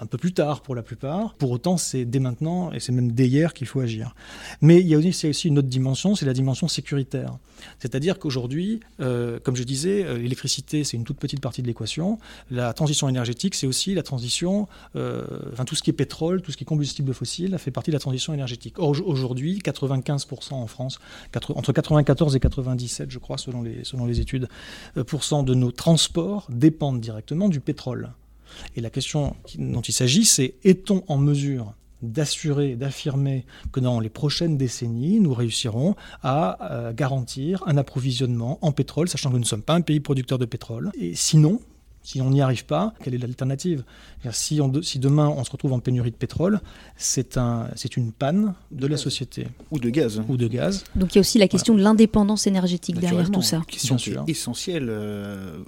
un 0.00 0.06
peu 0.06 0.18
plus 0.18 0.32
tard 0.32 0.62
pour 0.62 0.74
la 0.74 0.82
plupart. 0.82 1.34
Pour 1.34 1.50
autant, 1.50 1.76
c'est 1.76 2.04
dès 2.04 2.18
maintenant 2.18 2.72
et 2.72 2.80
c'est 2.80 2.92
même 2.92 3.12
dès 3.12 3.26
hier 3.26 3.54
qu'il 3.54 3.66
faut 3.66 3.80
agir. 3.80 4.14
Mais 4.60 4.80
il 4.80 4.86
y 4.86 4.94
a 4.94 4.98
aussi, 4.98 5.48
une 5.48 5.58
autre 5.58 5.68
dimension, 5.68 6.14
c'est 6.14 6.26
la 6.26 6.32
dimension 6.32 6.68
sécuritaire. 6.68 7.36
C'est-à-dire 7.78 8.18
qu'aujourd'hui, 8.18 8.80
euh, 9.00 9.38
comme 9.40 9.56
je 9.56 9.62
disais, 9.62 10.04
euh, 10.04 10.18
l'électricité, 10.18 10.84
c'est 10.84 10.96
une 10.96 11.04
toute 11.04 11.18
petite 11.18 11.40
partie 11.40 11.62
de 11.62 11.66
l'équation. 11.66 12.18
La 12.50 12.72
transition 12.72 13.08
énergétique, 13.08 13.54
c'est 13.54 13.66
aussi 13.66 13.94
la 13.94 14.02
transition, 14.02 14.68
euh, 14.96 15.24
enfin 15.52 15.64
tout 15.64 15.74
ce 15.74 15.82
qui 15.82 15.90
est 15.90 15.94
pétrole, 15.94 16.42
tout 16.42 16.52
ce 16.52 16.56
qui 16.56 16.64
est 16.64 16.66
combustible 16.66 17.14
fossile, 17.14 17.56
fait 17.58 17.70
partie 17.70 17.90
de 17.90 17.96
la 17.96 18.00
transition 18.00 18.34
énergétique. 18.34 18.78
Or, 18.78 18.96
aujourd'hui, 19.04 19.60
95% 19.64 20.54
en 20.54 20.66
France, 20.66 20.98
entre 21.54 21.72
94 21.72 22.36
et 22.36 22.40
97, 22.40 23.10
je 23.10 23.18
crois, 23.18 23.38
selon 23.38 23.62
les, 23.62 23.84
selon 23.84 24.06
les 24.06 24.20
études, 24.20 24.48
de 24.96 25.54
nos 25.54 25.70
transports 25.70 26.46
dépendent 26.50 27.00
directement 27.00 27.48
du 27.48 27.60
pétrole. 27.60 28.10
Et 28.76 28.80
la 28.80 28.90
question 28.90 29.36
dont 29.58 29.80
il 29.80 29.92
s'agit, 29.92 30.24
c'est 30.24 30.54
est-on 30.64 31.02
en 31.08 31.18
mesure 31.18 31.74
d'assurer, 32.02 32.76
d'affirmer 32.76 33.46
que 33.72 33.80
dans 33.80 33.98
les 33.98 34.10
prochaines 34.10 34.58
décennies, 34.58 35.20
nous 35.20 35.32
réussirons 35.32 35.94
à 36.22 36.70
euh, 36.70 36.92
garantir 36.92 37.62
un 37.66 37.76
approvisionnement 37.76 38.58
en 38.62 38.72
pétrole, 38.72 39.08
sachant 39.08 39.30
que 39.30 39.34
nous 39.34 39.40
ne 39.40 39.46
sommes 39.46 39.62
pas 39.62 39.74
un 39.74 39.80
pays 39.80 40.00
producteur 40.00 40.38
de 40.38 40.44
pétrole? 40.44 40.90
Et 40.98 41.14
sinon, 41.14 41.60
si 42.04 42.20
on 42.20 42.30
n'y 42.30 42.42
arrive 42.42 42.66
pas, 42.66 42.92
quelle 43.02 43.14
est 43.14 43.18
l'alternative? 43.18 43.82
Si, 44.30 44.60
si, 44.82 44.98
demain 44.98 45.28
on 45.28 45.42
se 45.42 45.50
retrouve 45.50 45.72
en 45.72 45.80
pénurie 45.80 46.10
de 46.10 46.16
pétrole, 46.16 46.60
c'est 46.96 47.38
un, 47.38 47.66
une 47.96 48.12
panne 48.12 48.54
de 48.70 48.86
la 48.86 48.98
société. 48.98 49.48
Ou 49.70 49.78
de 49.78 49.88
gaz. 49.88 50.22
Ou 50.28 50.36
de 50.36 50.46
gaz. 50.46 50.84
Donc 50.94 51.14
il 51.14 51.16
y 51.16 51.18
a 51.18 51.20
aussi 51.20 51.38
la 51.38 51.48
question 51.48 51.74
de 51.74 51.80
l'indépendance 51.80 52.46
énergétique 52.46 53.00
derrière 53.00 53.30
tout 53.30 53.42
ça. 53.42 53.62
Question 53.66 53.96
essentielle 54.26 54.88
euh, 54.90 55.58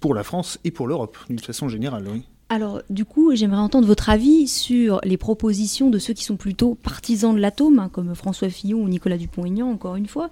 pour 0.00 0.14
la 0.14 0.24
France 0.24 0.58
et 0.64 0.70
pour 0.70 0.88
l'Europe, 0.88 1.18
d'une 1.28 1.38
façon 1.38 1.68
générale. 1.68 2.08
Oui. 2.10 2.24
Alors, 2.48 2.80
du 2.90 3.04
coup, 3.04 3.34
j'aimerais 3.34 3.58
entendre 3.58 3.88
votre 3.88 4.08
avis 4.08 4.46
sur 4.46 5.00
les 5.02 5.16
propositions 5.16 5.90
de 5.90 5.98
ceux 5.98 6.14
qui 6.14 6.22
sont 6.22 6.36
plutôt 6.36 6.76
partisans 6.76 7.34
de 7.34 7.40
l'atome, 7.40 7.80
hein, 7.80 7.88
comme 7.92 8.14
François 8.14 8.48
Fillon 8.50 8.78
ou 8.78 8.88
Nicolas 8.88 9.16
Dupont-Aignan, 9.16 9.68
encore 9.68 9.96
une 9.96 10.06
fois. 10.06 10.30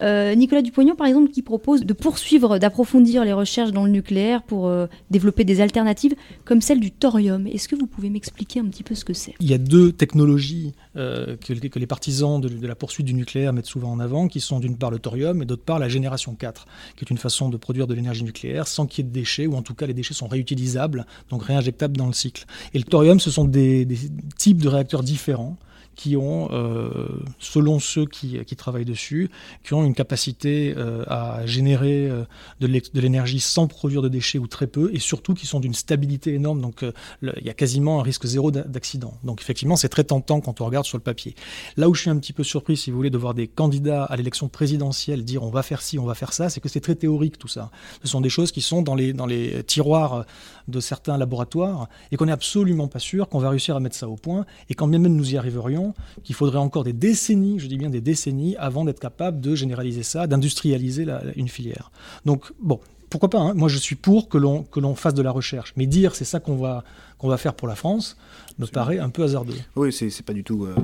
Euh, 0.00 0.36
Nicolas 0.36 0.62
Dupont-Aignan, 0.62 0.94
par 0.94 1.08
exemple, 1.08 1.32
qui 1.32 1.42
propose 1.42 1.84
de 1.84 1.92
poursuivre, 1.92 2.58
d'approfondir 2.58 3.24
les 3.24 3.32
recherches 3.32 3.72
dans 3.72 3.84
le 3.84 3.90
nucléaire 3.90 4.44
pour 4.44 4.68
euh, 4.68 4.86
développer 5.10 5.42
des 5.42 5.60
alternatives, 5.60 6.14
comme 6.44 6.60
celle 6.60 6.78
du 6.78 6.92
thorium. 6.92 7.48
Est-ce 7.48 7.66
que 7.66 7.74
vous 7.74 7.88
pouvez 7.88 8.10
m'expliquer 8.10 8.60
un 8.60 8.66
petit 8.66 8.84
peu 8.84 8.94
ce 8.94 9.04
que 9.04 9.12
c'est? 9.12 9.34
Il 9.40 9.50
y 9.50 9.54
a 9.54 9.58
deux 9.58 9.90
technologies 9.90 10.72
euh, 10.96 11.36
que, 11.36 11.52
les 11.52 11.86
partisans 11.88 12.40
de, 12.40 12.64
la 12.64 12.76
poursuite 12.76 13.06
du 13.06 13.14
nucléaire 13.14 13.52
mettent 13.52 13.66
souvent 13.66 13.90
en 13.90 13.98
avant, 13.98 14.28
qui 14.28 14.38
sont 14.38 14.60
d'une 14.60 14.76
part 14.76 14.92
le 14.92 15.00
thorium 15.00 15.42
et 15.42 15.46
d'autre 15.46 15.64
part 15.64 15.80
la 15.80 15.88
génération 15.88 16.36
4, 16.36 16.66
qui 16.96 17.04
est 17.04 17.10
une 17.10 17.18
façon 17.18 17.48
de 17.48 17.56
produire 17.56 17.88
de 17.88 17.94
l'énergie 17.94 18.22
nucléaire 18.22 18.68
sans 18.68 18.86
qu'il 18.86 19.04
y 19.04 19.08
ait 19.08 19.10
de 19.10 19.14
déchets, 19.14 19.48
ou 19.48 19.56
en 19.56 19.62
tout 19.62 19.74
cas 19.74 19.86
les 19.86 19.94
déchets 19.94 20.14
sont 20.14 20.28
réutilisables, 20.28 21.06
donc 21.28 21.42
injectables 21.56 21.96
dans 21.96 22.06
le 22.06 22.12
cycle. 22.12 22.44
Et 22.74 22.78
le 22.78 22.84
thorium, 22.84 23.20
ce 23.20 23.30
sont 23.30 23.44
des, 23.44 23.86
types 24.36 24.62
de 24.62 24.68
réacteurs 24.68 25.02
différents 25.02 25.56
qui 25.96 26.16
ont, 26.16 26.48
euh, 26.52 27.08
selon 27.38 27.80
ceux 27.80 28.06
qui, 28.06 28.38
travaillent 28.56 28.84
dessus, 28.84 29.30
qui 29.64 29.74
ont 29.74 29.84
une 29.84 29.94
capacité 29.94 30.74
euh, 30.76 31.04
à 31.08 31.44
générer 31.46 32.08
euh, 32.08 32.24
de 32.60 33.00
l'énergie 33.00 33.40
sans 33.40 33.66
produire 33.66 34.02
de 34.02 34.08
déchets 34.08 34.38
ou 34.38 34.46
très 34.46 34.66
peu, 34.66 34.90
et 34.92 34.98
surtout 34.98 35.34
qui 35.34 35.46
sont 35.46 35.58
d'une 35.58 35.74
stabilité 35.74 36.34
énorme. 36.34 36.60
Donc 36.60 36.84
il 37.22 37.44
y 37.44 37.50
a 37.50 37.54
quasiment 37.54 38.00
un 38.00 38.02
risque 38.02 38.26
zéro 38.26 38.50
d'accident. 38.50 39.14
Donc 39.24 39.40
effectivement, 39.40 39.76
c'est 39.76 39.88
très 39.88 40.04
tentant 40.04 40.40
quand 40.40 40.60
on 40.60 40.66
regarde 40.66 40.84
sur 40.84 40.98
le 40.98 41.02
papier. 41.02 41.34
Là 41.76 41.88
où 41.88 41.94
je 41.94 42.02
suis 42.02 42.10
un 42.10 42.18
petit 42.18 42.34
peu 42.34 42.44
surpris, 42.44 42.76
si 42.76 42.90
vous 42.90 42.96
voulez, 42.96 43.10
de 43.10 43.18
voir 43.18 43.34
des 43.34 43.48
candidats 43.48 44.04
à 44.04 44.16
l'élection 44.16 44.48
présidentielle 44.48 45.24
dire 45.24 45.42
on 45.42 45.50
va 45.50 45.62
faire 45.62 45.80
ci, 45.80 45.98
on 45.98 46.04
va 46.04 46.14
faire 46.14 46.32
ça, 46.32 46.50
c'est 46.50 46.60
que 46.60 46.68
c'est 46.68 46.80
très 46.80 46.94
théorique 46.94 47.38
tout 47.38 47.48
ça. 47.48 47.70
Ce 48.02 48.08
sont 48.08 48.20
des 48.20 48.28
choses 48.28 48.52
qui 48.52 48.60
sont 48.60 48.82
dans 48.82 48.94
les, 48.94 49.64
tiroirs 49.66 50.26
de 50.68 50.80
certains 50.80 51.16
laboratoires 51.16 51.88
et 52.12 52.16
qu'on 52.16 52.26
n'est 52.26 52.32
absolument 52.32 52.88
pas 52.88 52.98
sûr 52.98 53.28
qu'on 53.28 53.38
va 53.38 53.50
réussir 53.50 53.76
à 53.76 53.80
mettre 53.80 53.96
ça 53.96 54.08
au 54.08 54.16
point. 54.16 54.44
Et 54.68 54.74
quand 54.74 54.88
bien 54.88 54.98
même 54.98 55.14
nous 55.14 55.32
y 55.32 55.38
arriverions, 55.38 55.85
qu'il 56.24 56.34
faudrait 56.34 56.58
encore 56.58 56.84
des 56.84 56.92
décennies, 56.92 57.58
je 57.58 57.66
dis 57.66 57.76
bien 57.76 57.90
des 57.90 58.00
décennies, 58.00 58.56
avant 58.56 58.84
d'être 58.84 59.00
capable 59.00 59.40
de 59.40 59.54
généraliser 59.54 60.02
ça, 60.02 60.26
d'industrialiser 60.26 61.06
une 61.36 61.48
filière. 61.48 61.90
Donc, 62.24 62.52
bon, 62.60 62.80
pourquoi 63.10 63.30
pas 63.30 63.38
hein. 63.38 63.54
Moi, 63.54 63.68
je 63.68 63.78
suis 63.78 63.96
pour 63.96 64.28
que 64.28 64.38
l'on 64.38 64.62
que 64.64 64.80
l'on 64.80 64.94
fasse 64.94 65.14
de 65.14 65.22
la 65.22 65.30
recherche, 65.30 65.72
mais 65.76 65.86
dire 65.86 66.14
c'est 66.14 66.24
ça 66.24 66.40
qu'on 66.40 66.56
va 66.56 66.84
qu'on 67.18 67.28
va 67.28 67.38
faire 67.38 67.54
pour 67.54 67.68
la 67.68 67.74
France 67.74 68.16
me 68.58 68.66
paraît 68.66 68.98
un 68.98 69.10
peu 69.10 69.22
hasardeux. 69.22 69.54
Oui, 69.74 69.92
c'est 69.92 70.22
pas 70.22 70.32
du 70.32 70.42
tout. 70.42 70.64
Euh, 70.64 70.74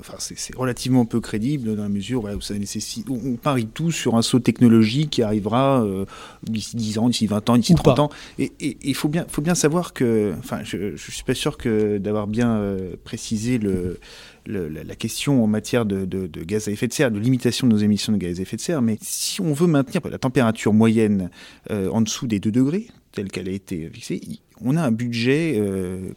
enfin, 0.00 0.14
c'est 0.18 0.54
relativement 0.54 1.04
peu 1.06 1.20
crédible 1.20 1.74
dans 1.74 1.82
la 1.82 1.88
mesure 1.88 2.24
où 2.24 2.40
ça 2.40 2.54
nécessite. 2.54 3.08
On, 3.08 3.36
parie 3.36 3.66
tout 3.66 3.90
sur 3.90 4.16
un 4.16 4.22
saut 4.22 4.38
technologique 4.38 5.10
qui 5.10 5.22
arrivera 5.22 5.82
euh, 5.82 6.04
d'ici 6.42 6.76
10 6.76 6.98
ans, 6.98 7.08
d'ici 7.08 7.26
20 7.26 7.50
ans, 7.50 7.56
d'ici 7.56 7.74
30 7.74 7.98
ans. 7.98 8.10
Et 8.38 8.52
il 8.60 8.94
faut 8.94 9.08
bien, 9.08 9.24
faut 9.28 9.42
bien 9.42 9.54
savoir 9.54 9.92
que. 9.92 10.34
Enfin, 10.38 10.60
je, 10.62 10.92
ne 10.92 10.96
suis 10.96 11.24
pas 11.24 11.34
sûr 11.34 11.56
que 11.56 11.98
d'avoir 11.98 12.26
bien 12.26 12.56
euh, 12.56 12.96
précisé 13.04 13.58
le 13.58 13.98
la, 14.46 14.94
question 14.96 15.42
en 15.42 15.46
matière 15.46 15.84
de, 15.86 16.26
gaz 16.44 16.68
à 16.68 16.70
effet 16.70 16.88
de 16.88 16.92
serre, 16.92 17.10
de 17.10 17.18
limitation 17.18 17.66
de 17.66 17.72
nos 17.72 17.78
émissions 17.78 18.12
de 18.12 18.18
gaz 18.18 18.38
à 18.38 18.42
effet 18.42 18.56
de 18.56 18.60
serre, 18.60 18.82
mais 18.82 18.98
si 19.00 19.40
on 19.40 19.52
veut 19.52 19.66
maintenir 19.66 20.00
la 20.08 20.18
température 20.18 20.72
moyenne 20.72 21.30
euh, 21.70 21.88
en 21.90 22.00
dessous 22.00 22.26
des 22.26 22.40
2 22.40 22.50
degrés, 22.50 22.88
telle 23.12 23.30
qu'elle 23.30 23.48
a 23.48 23.52
été 23.52 23.88
fixée, 23.90 24.20
on 24.60 24.76
a 24.76 24.82
un 24.82 24.92
budget, 24.92 25.54
euh, 25.56 26.12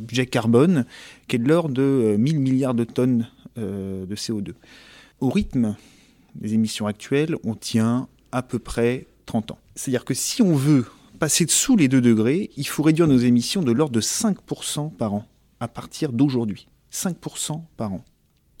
budget 0.00 0.26
carbone 0.26 0.84
qui 1.28 1.36
est 1.36 1.38
de 1.38 1.48
l'ordre 1.48 1.74
de 1.74 2.16
1000 2.18 2.36
euh, 2.36 2.40
milliards 2.40 2.74
de 2.74 2.84
tonnes 2.84 3.28
de 3.56 4.14
CO2. 4.14 4.52
Au 5.20 5.30
rythme 5.30 5.76
des 6.34 6.52
émissions 6.52 6.86
actuelles, 6.86 7.36
on 7.42 7.54
tient 7.54 8.06
à 8.32 8.42
peu 8.42 8.58
près 8.58 9.06
30 9.24 9.52
ans. 9.52 9.58
C'est-à-dire 9.74 10.04
que 10.04 10.12
si 10.12 10.42
on 10.42 10.54
veut 10.54 10.84
passer 11.18 11.46
dessous 11.46 11.74
les 11.74 11.88
2 11.88 12.02
degrés, 12.02 12.50
il 12.58 12.66
faut 12.66 12.82
réduire 12.82 13.08
nos 13.08 13.16
émissions 13.16 13.62
de 13.62 13.72
l'ordre 13.72 13.94
de 13.94 14.02
5% 14.02 14.92
par 14.92 15.14
an 15.14 15.24
à 15.60 15.68
partir 15.68 16.12
d'aujourd'hui. 16.12 16.68
5% 16.90 17.62
par 17.76 17.92
an. 17.92 18.04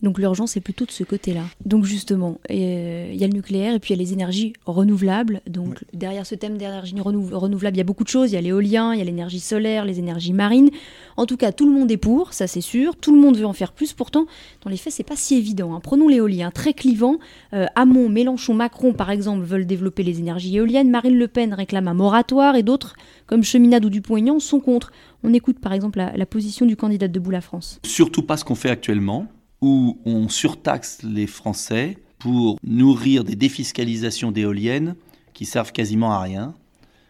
Donc 0.02 0.18
l'urgence 0.18 0.56
est 0.58 0.60
plutôt 0.60 0.84
de 0.84 0.90
ce 0.90 1.04
côté-là. 1.04 1.42
Donc 1.64 1.84
justement, 1.84 2.38
euh, 2.50 3.10
il 3.10 3.18
y 3.18 3.24
a 3.24 3.26
le 3.26 3.32
nucléaire 3.32 3.74
et 3.74 3.78
puis 3.78 3.94
il 3.94 3.96
y 3.96 4.00
a 4.00 4.02
les 4.02 4.12
énergies 4.12 4.52
renouvelables. 4.66 5.40
Donc 5.46 5.84
derrière 5.94 6.26
ce 6.26 6.34
thème 6.34 6.58
d'énergie 6.58 6.94
renouvelable, 7.00 7.76
il 7.76 7.78
y 7.78 7.80
a 7.80 7.84
beaucoup 7.84 8.04
de 8.04 8.08
choses. 8.08 8.30
Il 8.30 8.34
y 8.34 8.38
a 8.38 8.42
l'éolien, 8.42 8.92
il 8.92 8.98
y 8.98 9.00
a 9.00 9.04
l'énergie 9.04 9.40
solaire, 9.40 9.86
les 9.86 9.98
énergies 9.98 10.34
marines. 10.34 10.68
En 11.16 11.24
tout 11.24 11.38
cas, 11.38 11.50
tout 11.50 11.66
le 11.66 11.72
monde 11.72 11.90
est 11.90 11.96
pour, 11.96 12.34
ça 12.34 12.46
c'est 12.46 12.60
sûr. 12.60 12.94
Tout 12.96 13.14
le 13.14 13.20
monde 13.20 13.38
veut 13.38 13.46
en 13.46 13.54
faire 13.54 13.72
plus. 13.72 13.94
Pourtant, 13.94 14.26
dans 14.62 14.70
les 14.70 14.76
faits, 14.76 14.92
c'est 14.92 15.02
pas 15.02 15.16
si 15.16 15.36
évident. 15.36 15.74
Hein. 15.74 15.80
Prenons 15.82 16.08
l'éolien, 16.08 16.50
très 16.50 16.74
clivant. 16.74 17.18
Euh, 17.54 17.64
Hamon, 17.74 18.10
Mélenchon, 18.10 18.52
Macron, 18.52 18.92
par 18.92 19.10
exemple, 19.10 19.44
veulent 19.44 19.66
développer 19.66 20.02
les 20.02 20.18
énergies 20.18 20.56
éoliennes. 20.56 20.90
Marine 20.90 21.16
Le 21.16 21.28
Pen 21.28 21.54
réclame 21.54 21.88
un 21.88 21.94
moratoire 21.94 22.54
et 22.56 22.62
d'autres, 22.62 22.96
comme 23.26 23.42
Cheminade 23.42 23.84
ou 23.86 23.90
Dupont-Aignan, 23.90 24.40
sont 24.40 24.60
contre. 24.60 24.92
On 25.22 25.32
écoute 25.32 25.58
par 25.58 25.72
exemple 25.72 25.98
la, 25.98 26.14
la 26.14 26.26
position 26.26 26.66
du 26.66 26.76
candidat 26.76 27.08
de 27.08 27.14
Debout 27.14 27.30
la 27.30 27.40
France. 27.40 27.80
Surtout 27.82 28.22
pas 28.22 28.36
ce 28.36 28.44
qu'on 28.44 28.54
fait 28.54 28.70
actuellement 28.70 29.26
où 29.60 29.98
on 30.04 30.28
surtaxe 30.28 31.02
les 31.02 31.26
Français 31.26 31.98
pour 32.18 32.58
nourrir 32.64 33.24
des 33.24 33.36
défiscalisations 33.36 34.32
d'éoliennes 34.32 34.96
qui 35.34 35.44
servent 35.44 35.72
quasiment 35.72 36.12
à 36.12 36.20
rien, 36.20 36.54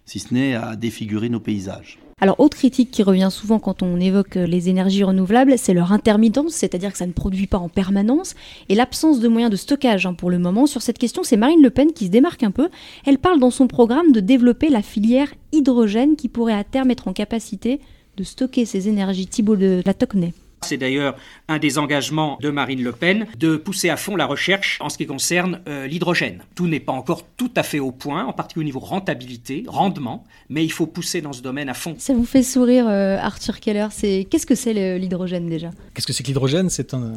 si 0.04 0.18
ce 0.18 0.34
n'est 0.34 0.54
à 0.54 0.76
défigurer 0.76 1.28
nos 1.28 1.40
paysages. 1.40 1.98
Alors, 2.18 2.40
autre 2.40 2.56
critique 2.56 2.90
qui 2.90 3.02
revient 3.02 3.28
souvent 3.30 3.58
quand 3.58 3.82
on 3.82 4.00
évoque 4.00 4.36
les 4.36 4.70
énergies 4.70 5.04
renouvelables, 5.04 5.58
c'est 5.58 5.74
leur 5.74 5.92
intermittence, 5.92 6.54
c'est-à-dire 6.54 6.90
que 6.90 6.96
ça 6.96 7.06
ne 7.06 7.12
produit 7.12 7.46
pas 7.46 7.58
en 7.58 7.68
permanence, 7.68 8.34
et 8.70 8.74
l'absence 8.74 9.20
de 9.20 9.28
moyens 9.28 9.50
de 9.50 9.56
stockage 9.56 10.06
hein, 10.06 10.14
pour 10.14 10.30
le 10.30 10.38
moment. 10.38 10.66
Sur 10.66 10.80
cette 10.80 10.96
question, 10.96 11.24
c'est 11.24 11.36
Marine 11.36 11.62
Le 11.62 11.68
Pen 11.68 11.92
qui 11.92 12.06
se 12.06 12.10
démarque 12.10 12.42
un 12.42 12.50
peu. 12.50 12.70
Elle 13.04 13.18
parle 13.18 13.38
dans 13.38 13.50
son 13.50 13.66
programme 13.66 14.12
de 14.12 14.20
développer 14.20 14.70
la 14.70 14.80
filière 14.80 15.28
hydrogène 15.52 16.16
qui 16.16 16.30
pourrait 16.30 16.54
à 16.54 16.64
terme 16.64 16.90
être 16.90 17.06
en 17.06 17.12
capacité 17.12 17.80
de 18.16 18.24
stocker 18.24 18.64
ces 18.64 18.88
énergies. 18.88 19.26
Thibault 19.26 19.56
de 19.56 19.82
la 19.84 19.92
Tocnay. 19.92 20.32
C'est 20.62 20.76
d'ailleurs 20.76 21.16
un 21.48 21.58
des 21.58 21.78
engagements 21.78 22.38
de 22.40 22.50
Marine 22.50 22.82
Le 22.82 22.92
Pen 22.92 23.26
de 23.38 23.56
pousser 23.56 23.88
à 23.88 23.96
fond 23.96 24.16
la 24.16 24.26
recherche 24.26 24.78
en 24.80 24.88
ce 24.88 24.98
qui 24.98 25.06
concerne 25.06 25.60
euh, 25.68 25.86
l'hydrogène. 25.86 26.40
Tout 26.54 26.66
n'est 26.66 26.80
pas 26.80 26.92
encore 26.92 27.24
tout 27.36 27.50
à 27.56 27.62
fait 27.62 27.78
au 27.78 27.92
point, 27.92 28.24
en 28.24 28.32
particulier 28.32 28.64
au 28.64 28.66
niveau 28.66 28.80
rentabilité, 28.80 29.64
rendement, 29.66 30.24
mais 30.48 30.64
il 30.64 30.72
faut 30.72 30.86
pousser 30.86 31.20
dans 31.20 31.32
ce 31.32 31.42
domaine 31.42 31.68
à 31.68 31.74
fond. 31.74 31.94
Ça 31.98 32.14
vous 32.14 32.24
fait 32.24 32.42
sourire, 32.42 32.88
euh, 32.88 33.18
Arthur 33.18 33.60
Keller. 33.60 33.88
C'est 33.90 34.26
qu'est-ce 34.28 34.46
que 34.46 34.54
c'est 34.54 34.98
l'hydrogène 34.98 35.48
déjà? 35.48 35.70
Qu'est-ce 35.94 36.06
que 36.06 36.12
c'est 36.12 36.22
que 36.22 36.28
l'hydrogène? 36.28 36.70
C'est 36.70 36.94
un. 36.94 37.12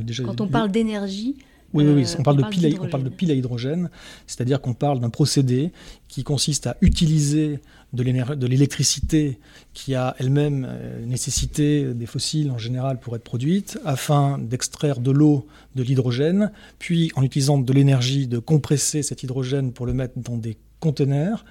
déjà, 0.00 0.24
Quand 0.24 0.40
on 0.40 0.48
parle 0.48 0.70
d'énergie, 0.70 1.36
oui, 1.74 1.84
oui, 1.86 2.06
on, 2.18 2.22
parle 2.22 2.38
de 2.38 2.44
pile 2.44 2.78
on 2.80 2.88
parle 2.88 3.04
de 3.04 3.10
pile 3.10 3.30
à 3.30 3.34
hydrogène, 3.34 3.90
c'est-à-dire 4.26 4.60
qu'on 4.60 4.72
parle 4.72 5.00
d'un 5.00 5.10
procédé 5.10 5.70
qui 6.08 6.24
consiste 6.24 6.66
à 6.66 6.76
utiliser 6.80 7.60
de 7.92 8.46
l'électricité 8.46 9.38
qui 9.72 9.94
a 9.94 10.14
elle-même 10.18 10.66
euh, 10.68 11.04
nécessité 11.06 11.94
des 11.94 12.06
fossiles 12.06 12.50
en 12.50 12.58
général 12.58 13.00
pour 13.00 13.16
être 13.16 13.24
produite, 13.24 13.78
afin 13.84 14.38
d'extraire 14.38 15.00
de 15.00 15.10
l'eau 15.10 15.46
de 15.74 15.82
l'hydrogène, 15.82 16.52
puis 16.78 17.10
en 17.16 17.22
utilisant 17.22 17.58
de 17.58 17.72
l'énergie 17.72 18.26
de 18.26 18.38
compresser 18.38 19.02
cet 19.02 19.22
hydrogène 19.22 19.72
pour 19.72 19.86
le 19.86 19.94
mettre 19.94 20.18
dans 20.18 20.36
des 20.36 20.58
conteneurs, 20.80 21.44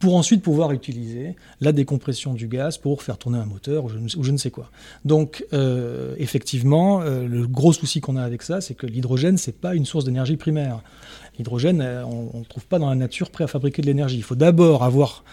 pour 0.00 0.16
ensuite 0.16 0.42
pouvoir 0.42 0.72
utiliser 0.72 1.36
la 1.60 1.72
décompression 1.72 2.34
du 2.34 2.48
gaz 2.48 2.76
pour 2.76 3.02
faire 3.02 3.16
tourner 3.16 3.38
un 3.38 3.46
moteur 3.46 3.84
ou 3.84 3.88
je, 3.88 4.32
ne 4.32 4.36
sais 4.36 4.50
quoi. 4.50 4.70
Donc 5.04 5.46
euh, 5.52 6.14
effectivement, 6.18 7.00
euh, 7.00 7.26
le 7.26 7.46
gros 7.46 7.72
souci 7.72 8.00
qu'on 8.00 8.16
a 8.16 8.22
avec 8.22 8.42
ça, 8.42 8.60
c'est 8.60 8.74
que 8.74 8.86
l'hydrogène, 8.86 9.38
c'est 9.38 9.58
pas 9.58 9.74
une 9.74 9.86
source 9.86 10.04
d'énergie 10.04 10.36
primaire. 10.36 10.82
L'hydrogène, 11.38 11.80
on 11.80 12.38
ne 12.38 12.44
trouve 12.44 12.66
pas 12.66 12.78
dans 12.78 12.88
la 12.88 12.96
nature 12.96 13.30
prêt 13.30 13.44
à 13.44 13.46
fabriquer 13.46 13.82
de 13.82 13.86
l'énergie. 13.86 14.16
Il 14.16 14.22
faut 14.22 14.34
d'abord 14.34 14.84
avoir 14.84 15.24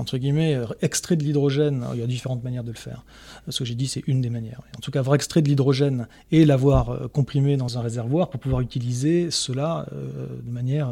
entre 0.00 0.16
guillemets, 0.16 0.54
euh, 0.54 0.64
extrait 0.80 1.14
de 1.16 1.22
l'hydrogène, 1.22 1.84
il 1.92 2.00
y 2.00 2.02
a 2.02 2.06
différentes 2.06 2.42
manières 2.42 2.64
de 2.64 2.70
le 2.70 2.76
faire. 2.76 3.04
Ce 3.48 3.58
que 3.58 3.64
j'ai 3.66 3.74
dit, 3.74 3.86
c'est 3.86 4.02
une 4.06 4.22
des 4.22 4.30
manières. 4.30 4.62
En 4.76 4.80
tout 4.80 4.90
cas, 4.90 5.00
avoir 5.00 5.14
extrait 5.14 5.42
de 5.42 5.48
l'hydrogène 5.48 6.08
et 6.32 6.46
l'avoir 6.46 6.90
euh, 6.90 7.08
comprimé 7.08 7.58
dans 7.58 7.76
un 7.76 7.82
réservoir 7.82 8.30
pour 8.30 8.40
pouvoir 8.40 8.62
utiliser 8.62 9.30
cela 9.30 9.86
euh, 9.92 10.26
de 10.42 10.50
manière 10.50 10.90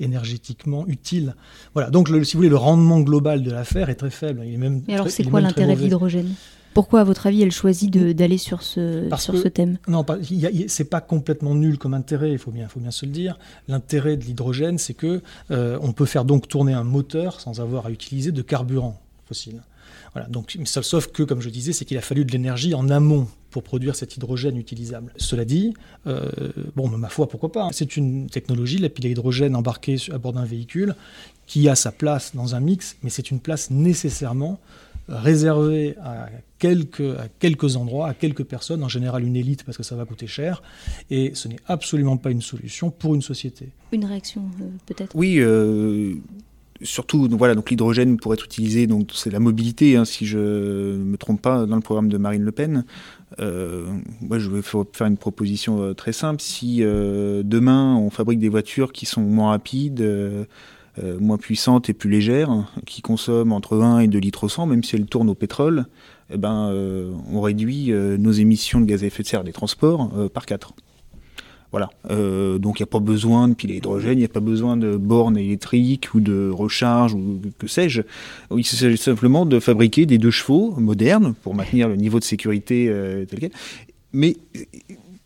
énergétiquement 0.00 0.86
utile. 0.86 1.34
Voilà. 1.74 1.90
Donc, 1.90 2.08
le, 2.08 2.24
si 2.24 2.34
vous 2.34 2.38
voulez, 2.38 2.48
le 2.48 2.56
rendement 2.56 3.00
global 3.00 3.42
de 3.42 3.50
l'affaire 3.50 3.90
est 3.90 3.96
très 3.96 4.10
faible. 4.10 4.42
Il 4.46 4.54
est 4.54 4.56
même 4.56 4.82
et 4.88 4.94
alors, 4.94 5.10
c'est 5.10 5.24
quoi 5.24 5.42
l'intérêt 5.42 5.76
de 5.76 5.82
l'hydrogène? 5.82 6.32
Pourquoi, 6.74 7.00
à 7.00 7.04
votre 7.04 7.26
avis, 7.26 7.42
elle 7.42 7.52
choisit 7.52 7.90
d'aller 7.90 8.38
sur 8.38 8.62
ce, 8.62 9.08
sur 9.18 9.36
ce 9.36 9.48
thème? 9.48 9.78
Non, 9.88 10.04
c'est 10.68 10.84
pas 10.88 11.00
complètement 11.00 11.54
nul 11.54 11.78
comme 11.78 11.94
intérêt, 11.94 12.32
il 12.32 12.38
faut 12.38 12.50
bien, 12.50 12.68
faut 12.68 12.80
bien 12.80 12.90
se 12.90 13.06
le 13.06 13.12
dire. 13.12 13.38
L'intérêt 13.68 14.16
de 14.16 14.24
l'hydrogène, 14.24 14.78
c'est 14.78 14.94
que 14.94 15.22
euh, 15.50 15.78
on 15.82 15.92
peut 15.92 16.06
faire 16.06 16.24
donc 16.24 16.48
tourner 16.48 16.72
un 16.72 16.84
moteur 16.84 17.40
sans 17.40 17.60
avoir 17.60 17.86
à 17.86 17.90
utiliser 17.90 18.32
de 18.32 18.42
carburant 18.42 19.00
fossile. 19.26 19.62
Voilà, 20.12 20.28
donc, 20.28 20.58
sauf 20.64 21.08
que, 21.08 21.22
comme 21.22 21.40
je 21.40 21.50
disais, 21.50 21.72
c'est 21.72 21.84
qu'il 21.84 21.96
a 21.96 22.00
fallu 22.00 22.24
de 22.24 22.32
l'énergie 22.32 22.74
en 22.74 22.88
amont 22.88 23.28
pour 23.50 23.62
produire 23.62 23.94
cet 23.94 24.16
hydrogène 24.16 24.56
utilisable. 24.56 25.12
Cela 25.16 25.44
dit, 25.44 25.74
euh, 26.06 26.30
bon, 26.74 26.88
ma 26.88 27.08
foi, 27.08 27.28
pourquoi 27.28 27.52
pas 27.52 27.64
hein. 27.64 27.70
C'est 27.72 27.96
une 27.96 28.28
technologie, 28.28 28.78
la 28.78 28.88
pile 28.88 29.06
à 29.06 29.08
hydrogène 29.10 29.54
embarquée 29.54 29.96
à 30.12 30.18
bord 30.18 30.32
d'un 30.32 30.44
véhicule, 30.44 30.94
qui 31.46 31.68
a 31.68 31.74
sa 31.74 31.92
place 31.92 32.34
dans 32.34 32.54
un 32.54 32.60
mix, 32.60 32.96
mais 33.02 33.10
c'est 33.10 33.30
une 33.30 33.40
place 33.40 33.70
nécessairement 33.70 34.60
réservé 35.10 35.96
à 36.02 36.28
quelques, 36.58 37.00
à 37.00 37.26
quelques 37.38 37.76
endroits, 37.76 38.08
à 38.08 38.14
quelques 38.14 38.44
personnes, 38.44 38.84
en 38.84 38.88
général 38.88 39.24
une 39.24 39.36
élite 39.36 39.64
parce 39.64 39.76
que 39.76 39.82
ça 39.82 39.96
va 39.96 40.04
coûter 40.04 40.26
cher, 40.26 40.62
et 41.10 41.32
ce 41.34 41.48
n'est 41.48 41.58
absolument 41.66 42.16
pas 42.16 42.30
une 42.30 42.42
solution 42.42 42.90
pour 42.90 43.14
une 43.14 43.22
société. 43.22 43.68
Une 43.92 44.04
réaction 44.04 44.42
euh, 44.60 44.64
peut-être? 44.86 45.14
Oui, 45.16 45.38
euh, 45.38 46.14
surtout 46.82 47.28
voilà, 47.30 47.54
donc 47.54 47.70
l'hydrogène 47.70 48.18
pourrait 48.18 48.34
être 48.34 48.44
utilisé, 48.44 48.86
donc 48.86 49.10
c'est 49.14 49.30
la 49.30 49.40
mobilité, 49.40 49.96
hein, 49.96 50.04
si 50.04 50.26
je 50.26 50.38
ne 50.38 51.04
me 51.04 51.16
trompe 51.16 51.42
pas, 51.42 51.66
dans 51.66 51.76
le 51.76 51.82
programme 51.82 52.08
de 52.08 52.18
Marine 52.18 52.42
Le 52.42 52.52
Pen. 52.52 52.84
Euh, 53.38 53.86
moi, 54.20 54.38
je 54.38 54.50
vais 54.50 54.62
faire 54.62 55.06
une 55.06 55.16
proposition 55.16 55.94
très 55.94 56.12
simple. 56.12 56.40
Si 56.40 56.80
demain 56.80 57.96
on 57.96 58.10
fabrique 58.10 58.38
des 58.38 58.48
voitures 58.48 58.92
qui 58.92 59.06
sont 59.06 59.22
moins 59.22 59.50
rapides, 59.50 60.00
euh, 60.00 60.44
moins 61.20 61.38
puissante 61.38 61.88
et 61.88 61.94
plus 61.94 62.10
légère, 62.10 62.70
qui 62.86 63.02
consomme 63.02 63.52
entre 63.52 63.80
1 63.80 64.00
et 64.00 64.08
2 64.08 64.18
litres 64.18 64.44
au 64.44 64.48
100, 64.48 64.66
même 64.66 64.84
si 64.84 64.96
elle 64.96 65.06
tourne 65.06 65.30
au 65.30 65.34
pétrole, 65.34 65.86
eh 66.32 66.36
ben, 66.36 66.68
euh, 66.70 67.12
on 67.32 67.40
réduit 67.40 67.92
euh, 67.92 68.16
nos 68.16 68.32
émissions 68.32 68.80
de 68.80 68.86
gaz 68.86 69.02
à 69.02 69.06
effet 69.06 69.22
de 69.22 69.28
serre 69.28 69.44
des 69.44 69.52
transports 69.52 70.10
par 70.32 70.46
4. 70.46 70.74
Voilà. 71.72 71.88
donc 72.08 72.80
il 72.80 72.82
n'y 72.82 72.88
a 72.88 72.90
pas 72.90 72.98
besoin 72.98 73.46
de 73.46 73.54
piles 73.54 73.70
à 73.70 73.74
hydrogène, 73.74 74.14
il 74.14 74.18
n'y 74.18 74.24
a 74.24 74.28
pas 74.28 74.40
besoin 74.40 74.76
de 74.76 74.96
bornes 74.96 75.38
électriques 75.38 76.12
ou 76.14 76.20
de 76.20 76.50
recharge 76.50 77.14
ou 77.14 77.40
que 77.58 77.68
sais-je. 77.68 78.02
Il 78.56 78.64
s'agit 78.64 78.96
simplement 78.96 79.46
de 79.46 79.60
fabriquer 79.60 80.04
des 80.04 80.18
deux 80.18 80.32
chevaux 80.32 80.74
modernes 80.78 81.34
pour 81.42 81.54
maintenir 81.54 81.88
le 81.88 81.94
niveau 81.94 82.18
de 82.18 82.24
sécurité 82.24 82.92
tel 83.28 83.38
quel. 83.38 83.50
Mais 84.12 84.36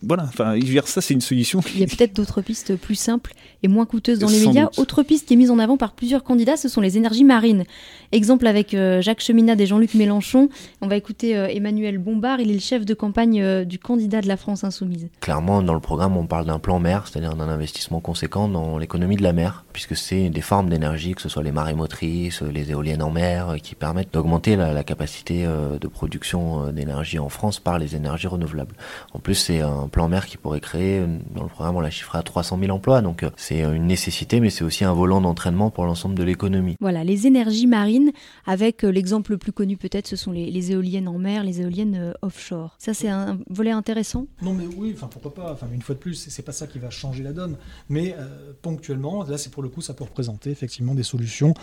voilà, 0.06 0.24
enfin, 0.24 0.58
ça, 0.84 1.00
c'est 1.00 1.14
une 1.14 1.20
solution. 1.20 1.60
Il 1.74 1.80
y 1.80 1.84
a 1.84 1.86
peut-être 1.86 2.14
d'autres 2.14 2.42
pistes 2.42 2.76
plus 2.76 2.94
simples 2.94 3.32
et 3.64 3.68
moins 3.68 3.86
coûteuses 3.86 4.18
dans 4.18 4.28
les 4.28 4.46
médias. 4.46 4.68
Autre 4.76 5.02
piste 5.02 5.26
qui 5.26 5.34
est 5.34 5.36
mise 5.38 5.50
en 5.50 5.58
avant 5.58 5.78
par 5.78 5.92
plusieurs 5.92 6.22
candidats, 6.22 6.56
ce 6.58 6.68
sont 6.68 6.82
les 6.82 6.98
énergies 6.98 7.24
marines. 7.24 7.64
Exemple 8.12 8.46
avec 8.46 8.74
euh, 8.74 9.00
Jacques 9.00 9.22
Cheminade 9.22 9.58
et 9.58 9.66
Jean-Luc 9.66 9.94
Mélenchon. 9.94 10.50
On 10.82 10.86
va 10.86 10.96
écouter 10.96 11.34
euh, 11.34 11.48
Emmanuel 11.48 11.96
Bombard, 11.96 12.40
il 12.40 12.50
est 12.50 12.54
le 12.54 12.60
chef 12.60 12.84
de 12.84 12.92
campagne 12.92 13.40
euh, 13.42 13.64
du 13.64 13.78
candidat 13.78 14.20
de 14.20 14.28
la 14.28 14.36
France 14.36 14.64
Insoumise. 14.64 15.08
Clairement, 15.20 15.62
dans 15.62 15.72
le 15.72 15.80
programme, 15.80 16.14
on 16.18 16.26
parle 16.26 16.44
d'un 16.44 16.58
plan 16.58 16.78
mer, 16.78 17.06
c'est-à-dire 17.08 17.36
d'un 17.36 17.48
investissement 17.48 18.00
conséquent 18.00 18.48
dans 18.48 18.76
l'économie 18.76 19.16
de 19.16 19.22
la 19.22 19.32
mer, 19.32 19.64
puisque 19.72 19.96
c'est 19.96 20.28
des 20.28 20.42
formes 20.42 20.68
d'énergie, 20.68 21.14
que 21.14 21.22
ce 21.22 21.30
soit 21.30 21.42
les 21.42 21.52
marées 21.52 21.74
motrices, 21.74 22.42
les 22.42 22.70
éoliennes 22.70 23.02
en 23.02 23.10
mer, 23.10 23.56
qui 23.62 23.74
permettent 23.74 24.12
d'augmenter 24.12 24.56
la, 24.56 24.74
la, 24.74 24.84
capacité 24.84 25.44
de 25.44 25.88
production 25.88 26.70
d'énergie 26.70 27.18
en 27.18 27.30
France 27.30 27.58
par 27.58 27.78
les 27.78 27.96
énergies 27.96 28.26
renouvelables. 28.26 28.74
En 29.14 29.18
plus, 29.18 29.34
c'est 29.34 29.62
un 29.62 29.88
plan 29.88 30.08
mer 30.08 30.26
qui 30.26 30.36
pourrait 30.36 30.60
créer, 30.60 31.02
dans 31.34 31.42
le 31.42 31.48
programme, 31.48 31.76
on 31.76 31.80
l'a 31.80 31.90
chiffré 31.90 32.18
à 32.18 32.22
300 32.22 32.58
000 32.60 32.70
emplois. 32.70 33.00
Donc 33.00 33.22
euh, 33.22 33.30
c'est 33.54 33.76
une 33.76 33.86
nécessité, 33.86 34.40
mais 34.40 34.50
c'est 34.50 34.64
aussi 34.64 34.84
un 34.84 34.92
volant 34.92 35.20
d'entraînement 35.20 35.70
pour 35.70 35.84
l'ensemble 35.84 36.14
de 36.16 36.22
l'économie. 36.22 36.76
Voilà, 36.80 37.04
les 37.04 37.26
énergies 37.26 37.66
marines, 37.66 38.10
avec 38.46 38.84
euh, 38.84 38.90
l'exemple 38.90 39.32
le 39.32 39.38
plus 39.38 39.52
connu 39.52 39.76
peut-être, 39.76 40.08
ce 40.08 40.16
sont 40.16 40.32
les, 40.32 40.72
éoliennes 40.72 41.08
en 41.08 41.18
mer, 41.18 41.44
les 41.44 41.60
éoliennes 41.60 41.94
euh, 41.94 42.12
offshore. 42.22 42.74
Ça, 42.78 42.94
c'est 42.94 43.08
un 43.08 43.38
volet 43.48 43.70
intéressant? 43.70 44.26
Non, 44.42 44.54
mais 44.54 44.64
oui, 44.76 44.92
enfin 44.94 45.08
pourquoi 45.08 45.34
pas? 45.34 45.52
Enfin, 45.52 45.66
une 45.72 45.82
fois 45.82 45.94
de 45.94 46.00
plus, 46.00 46.14
c'est 46.14 46.42
pas 46.42 46.52
ça 46.52 46.66
qui 46.66 46.78
va 46.78 46.90
changer 46.90 47.22
la 47.22 47.32
donne. 47.32 47.56
Mais 47.88 48.16
ponctuellement, 48.62 49.24
là, 49.24 49.38
c'est 49.38 49.50
pour 49.50 49.62
le 49.62 49.68
coup, 49.68 49.80
ça 49.80 49.94
peut 49.94 50.04
représenter 50.04 50.50
effectivement 50.50 50.94
des 50.94 51.02
solutions 51.02 51.54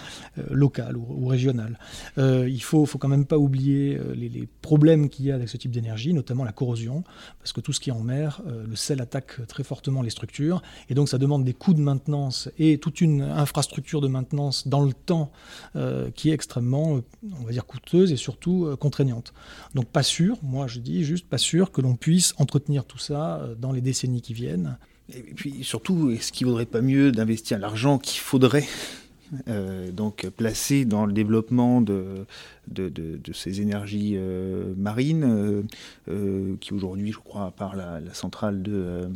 locales 0.50 0.96
ou, 0.98 1.28
régionales. 1.28 1.78
il 2.18 2.62
faut, 2.62 2.86
faut 2.86 2.98
quand 2.98 3.08
même 3.08 3.26
pas 3.26 3.38
oublier 3.38 4.00
les, 4.14 4.30
les 4.30 4.48
problèmes 4.62 5.10
qu'il 5.10 5.26
y 5.26 5.32
a 5.32 5.36
avec 5.36 5.50
ce 5.50 5.58
type 5.58 5.72
d'énergie, 5.72 6.14
notamment 6.14 6.44
la 6.44 6.52
corrosion, 6.52 7.04
parce 7.40 7.54
que 7.54 7.62
tout 7.62 7.74
ce 7.74 7.80
qui 7.80 7.90
est 7.90 7.94
en 7.94 8.02
mer, 8.02 8.42
euh, 8.48 8.66
le 8.68 8.76
sel 8.76 9.02
attaque 9.02 9.46
très 9.48 9.64
fortement 9.64 10.02
les 10.02 10.10
structures, 10.10 10.62
et 10.90 10.94
donc 10.94 11.10
ça 11.10 11.18
demande 11.18 11.44
des 11.44 11.54
coûts 11.54 11.74
de 11.74 11.81
maintenance 11.82 12.50
et 12.58 12.78
toute 12.78 13.02
une 13.02 13.22
infrastructure 13.22 14.02
de 14.02 14.08
maintenance 14.08 14.68
dans 14.68 14.84
le 14.84 14.94
temps 14.94 15.32
euh, 15.76 16.10
qui 16.12 16.30
est 16.30 16.34
extrêmement, 16.34 16.98
euh, 16.98 17.02
on 17.40 17.44
va 17.44 17.52
dire, 17.52 17.66
coûteuse 17.66 18.12
et 18.12 18.18
surtout 18.18 18.76
contraignante. 18.80 19.34
Donc 19.76 19.86
pas 19.88 20.04
sûr, 20.04 20.38
moi 20.44 20.68
je 20.68 20.80
dis 20.80 21.04
juste 21.04 21.28
pas 21.28 21.38
sûr 21.38 21.72
que 21.72 21.82
l'on 21.82 21.96
puisse 21.96 22.34
entretenir 22.38 22.86
tout 22.86 22.98
ça 22.98 23.42
dans 23.60 23.72
les 23.72 23.82
décennies 23.82 24.22
qui 24.22 24.34
viennent. 24.34 24.78
Et 25.14 25.22
puis 25.22 25.64
surtout, 25.64 26.12
est-ce 26.12 26.32
qu'il 26.32 26.48
ne 26.48 26.52
vaudrait 26.52 26.66
pas 26.66 26.82
mieux 26.82 27.12
d'investir 27.12 27.60
l'argent 27.60 27.98
qu'il 27.98 28.22
faudrait 28.22 28.68
donc 29.94 30.28
placer 30.30 30.86
dans 30.86 31.06
le 31.06 31.14
développement 31.14 31.82
de, 31.82 32.26
ces 33.34 33.62
énergies 33.62 34.14
euh, 34.16 34.74
marines, 34.76 35.24
euh, 35.24 35.64
euh, 36.10 36.56
qui 36.60 36.74
aujourd'hui, 36.74 37.12
je 37.12 37.20
crois, 37.20 37.46
à 37.46 37.52
part 37.52 37.76
la, 37.76 38.02
centrale 38.14 38.62
de, 38.62 39.10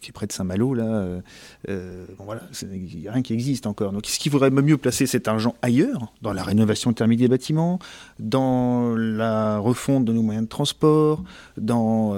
qui 0.00 0.10
est 0.10 0.12
près 0.12 0.26
de 0.26 0.32
Saint-Malo, 0.32 0.74
là, 0.74 1.20
bon, 1.66 2.24
voilà, 2.24 2.42
il 2.62 3.00
n'y 3.00 3.08
a 3.08 3.12
rien 3.12 3.22
qui 3.22 3.32
existe 3.32 3.66
encore. 3.66 3.92
Donc, 3.92 4.06
est-ce 4.06 4.18
qu'il 4.18 4.32
faudrait 4.32 4.50
mieux 4.50 4.76
placer 4.76 5.06
cet 5.06 5.28
argent 5.28 5.54
ailleurs, 5.62 6.12
dans 6.22 6.32
la 6.32 6.42
rénovation 6.42 6.92
thermique 6.92 7.20
des 7.20 7.28
bâtiments, 7.28 7.78
dans 8.18 8.94
la 8.96 9.58
refonte 9.58 10.04
de 10.04 10.12
nos 10.12 10.22
moyens 10.22 10.44
de 10.44 10.48
transport, 10.48 11.22
dans, 11.56 12.16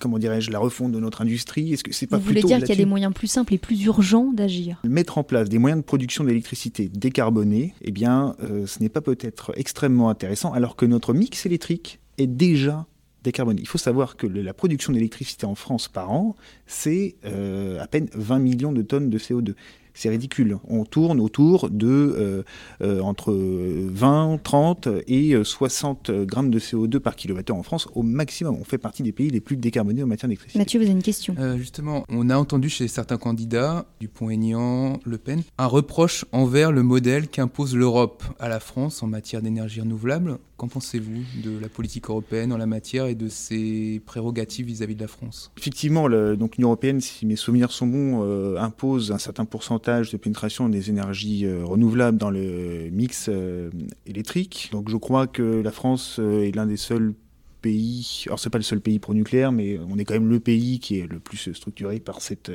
comment 0.00 0.18
dirais-je, 0.18 0.50
la 0.50 0.58
refonte 0.58 0.92
de 0.92 1.00
notre 1.00 1.22
industrie? 1.22 1.72
Est-ce 1.72 1.84
que 1.84 1.92
c'est 1.92 2.06
pas 2.06 2.18
Vous 2.18 2.24
voulez 2.24 2.42
dire 2.42 2.58
qu'il 2.58 2.68
y 2.68 2.72
a 2.72 2.76
des 2.76 2.84
moyens 2.84 3.12
plus 3.12 3.26
simples 3.26 3.54
et 3.54 3.58
plus 3.58 3.84
urgents 3.84 4.32
d'agir? 4.32 4.80
Mettre 4.84 5.18
en 5.18 5.24
place 5.24 5.48
des 5.48 5.58
moyens 5.58 5.80
de 5.80 5.86
production 5.86 6.24
d'électricité 6.24 6.88
décarbonés, 6.88 7.74
eh 7.82 7.90
bien, 7.90 8.36
ce 8.66 8.80
n'est 8.80 8.88
pas 8.88 9.00
peut-être 9.00 9.52
extrêmement 9.56 10.10
intéressant, 10.10 10.52
alors 10.52 10.76
que 10.76 10.86
notre 10.86 11.14
mix 11.14 11.46
électrique 11.46 12.00
est 12.18 12.26
déjà 12.26 12.86
décarboné. 13.22 13.60
Il 13.60 13.68
faut 13.68 13.78
savoir 13.78 14.16
que 14.16 14.26
la 14.26 14.54
production 14.54 14.92
d'électricité 14.92 15.46
en 15.46 15.54
France 15.54 15.88
par 15.88 16.10
an, 16.10 16.36
c'est 16.66 17.16
euh, 17.24 17.80
à 17.80 17.86
peine 17.86 18.08
20 18.14 18.38
millions 18.38 18.72
de 18.72 18.82
tonnes 18.82 19.10
de 19.10 19.18
CO2 19.18 19.54
c'est 19.94 20.08
ridicule. 20.08 20.58
On 20.68 20.84
tourne 20.84 21.20
autour 21.20 21.68
de 21.68 21.86
euh, 21.86 22.42
euh, 22.82 23.00
entre 23.00 23.34
20, 23.34 24.38
30 24.42 24.88
et 25.06 25.34
60 25.42 26.10
grammes 26.10 26.50
de 26.50 26.58
CO2 26.58 26.98
par 26.98 27.16
kilowattheure 27.16 27.56
en 27.56 27.62
France 27.62 27.88
au 27.94 28.02
maximum. 28.02 28.56
On 28.58 28.64
fait 28.64 28.78
partie 28.78 29.02
des 29.02 29.12
pays 29.12 29.30
les 29.30 29.40
plus 29.40 29.56
décarbonés 29.56 30.02
en 30.02 30.06
matière 30.06 30.28
d'électricité. 30.28 30.58
Mathieu, 30.58 30.78
vous 30.80 30.86
avez 30.86 30.92
une 30.92 31.02
question 31.02 31.34
euh, 31.38 31.58
Justement, 31.58 32.04
on 32.08 32.30
a 32.30 32.36
entendu 32.36 32.68
chez 32.68 32.88
certains 32.88 33.18
candidats, 33.18 33.86
Dupont-Aignan, 34.00 35.00
Le 35.04 35.18
Pen, 35.18 35.42
un 35.58 35.66
reproche 35.66 36.24
envers 36.32 36.72
le 36.72 36.82
modèle 36.82 37.28
qu'impose 37.28 37.76
l'Europe 37.76 38.24
à 38.38 38.48
la 38.48 38.60
France 38.60 39.02
en 39.02 39.06
matière 39.06 39.42
d'énergie 39.42 39.80
renouvelable. 39.80 40.38
Qu'en 40.60 40.68
pensez-vous 40.68 41.22
de 41.42 41.58
la 41.58 41.70
politique 41.70 42.10
européenne 42.10 42.52
en 42.52 42.58
la 42.58 42.66
matière 42.66 43.06
et 43.06 43.14
de 43.14 43.30
ses 43.30 44.02
prérogatives 44.04 44.66
vis-à-vis 44.66 44.94
de 44.94 45.00
la 45.00 45.08
France? 45.08 45.50
Effectivement, 45.56 46.06
l'Union 46.06 46.50
européenne, 46.58 47.00
si 47.00 47.24
mes 47.24 47.36
souvenirs 47.36 47.70
sont 47.70 47.86
bons, 47.86 48.22
euh, 48.24 48.58
impose 48.58 49.10
un 49.10 49.16
certain 49.16 49.46
pourcentage 49.46 50.10
de 50.12 50.18
pénétration 50.18 50.68
des 50.68 50.90
énergies 50.90 51.46
euh, 51.46 51.64
renouvelables 51.64 52.18
dans 52.18 52.28
le 52.28 52.90
mix 52.92 53.30
euh, 53.30 53.70
électrique. 54.04 54.68
Donc 54.70 54.90
je 54.90 54.98
crois 54.98 55.26
que 55.26 55.62
la 55.62 55.70
France 55.70 56.18
est 56.18 56.54
l'un 56.54 56.66
des 56.66 56.76
seuls 56.76 57.14
pays, 57.62 58.24
alors 58.26 58.38
c'est 58.38 58.50
pas 58.50 58.58
le 58.58 58.64
seul 58.64 58.82
pays 58.82 58.98
pro 58.98 59.14
nucléaire, 59.14 59.52
mais 59.52 59.80
on 59.88 59.96
est 59.96 60.04
quand 60.04 60.12
même 60.12 60.28
le 60.28 60.40
pays 60.40 60.78
qui 60.78 60.98
est 60.98 61.10
le 61.10 61.20
plus 61.20 61.54
structuré 61.54 62.00
par 62.00 62.20
cette 62.20 62.52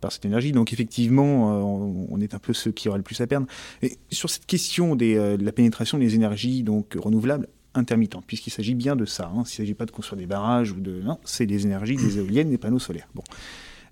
par 0.00 0.12
cette 0.12 0.24
énergie. 0.24 0.52
Donc 0.52 0.72
effectivement, 0.72 1.52
euh, 1.52 2.06
on 2.10 2.20
est 2.20 2.34
un 2.34 2.38
peu 2.38 2.52
ceux 2.52 2.72
qui 2.72 2.88
auraient 2.88 2.98
le 2.98 3.04
plus 3.04 3.20
à 3.20 3.26
perdre. 3.26 3.46
Et 3.82 3.98
sur 4.10 4.30
cette 4.30 4.46
question 4.46 4.96
des, 4.96 5.16
euh, 5.16 5.36
de 5.36 5.44
la 5.44 5.52
pénétration 5.52 5.98
des 5.98 6.14
énergies 6.14 6.62
donc 6.62 6.94
renouvelables 6.94 7.48
intermittentes, 7.74 8.24
puisqu'il 8.26 8.50
s'agit 8.50 8.74
bien 8.74 8.96
de 8.96 9.04
ça. 9.04 9.26
Hein. 9.26 9.38
Il 9.38 9.40
ne 9.40 9.44
s'agit 9.44 9.74
pas 9.74 9.86
de 9.86 9.90
construire 9.90 10.18
des 10.18 10.26
barrages 10.26 10.72
ou 10.72 10.80
de 10.80 11.02
non, 11.02 11.18
c'est 11.24 11.46
des 11.46 11.66
énergies, 11.66 11.96
des 11.96 12.18
éoliennes, 12.18 12.50
des 12.50 12.58
panneaux 12.58 12.78
solaires. 12.78 13.08
Bon, 13.14 13.22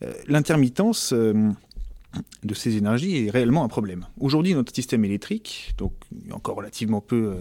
euh, 0.03 0.13
l'intermittence 0.27 1.13
de 1.13 2.55
ces 2.55 2.77
énergies 2.77 3.27
est 3.27 3.31
réellement 3.31 3.65
un 3.65 3.69
problème. 3.69 4.07
Aujourd'hui, 4.21 4.55
notre 4.55 4.75
système 4.75 5.05
électrique, 5.05 5.75
donc 5.79 5.93
il 6.13 6.29
y 6.29 6.31
a 6.31 6.37
encore 6.37 6.57
relativement 6.57 7.01
peu 7.01 7.39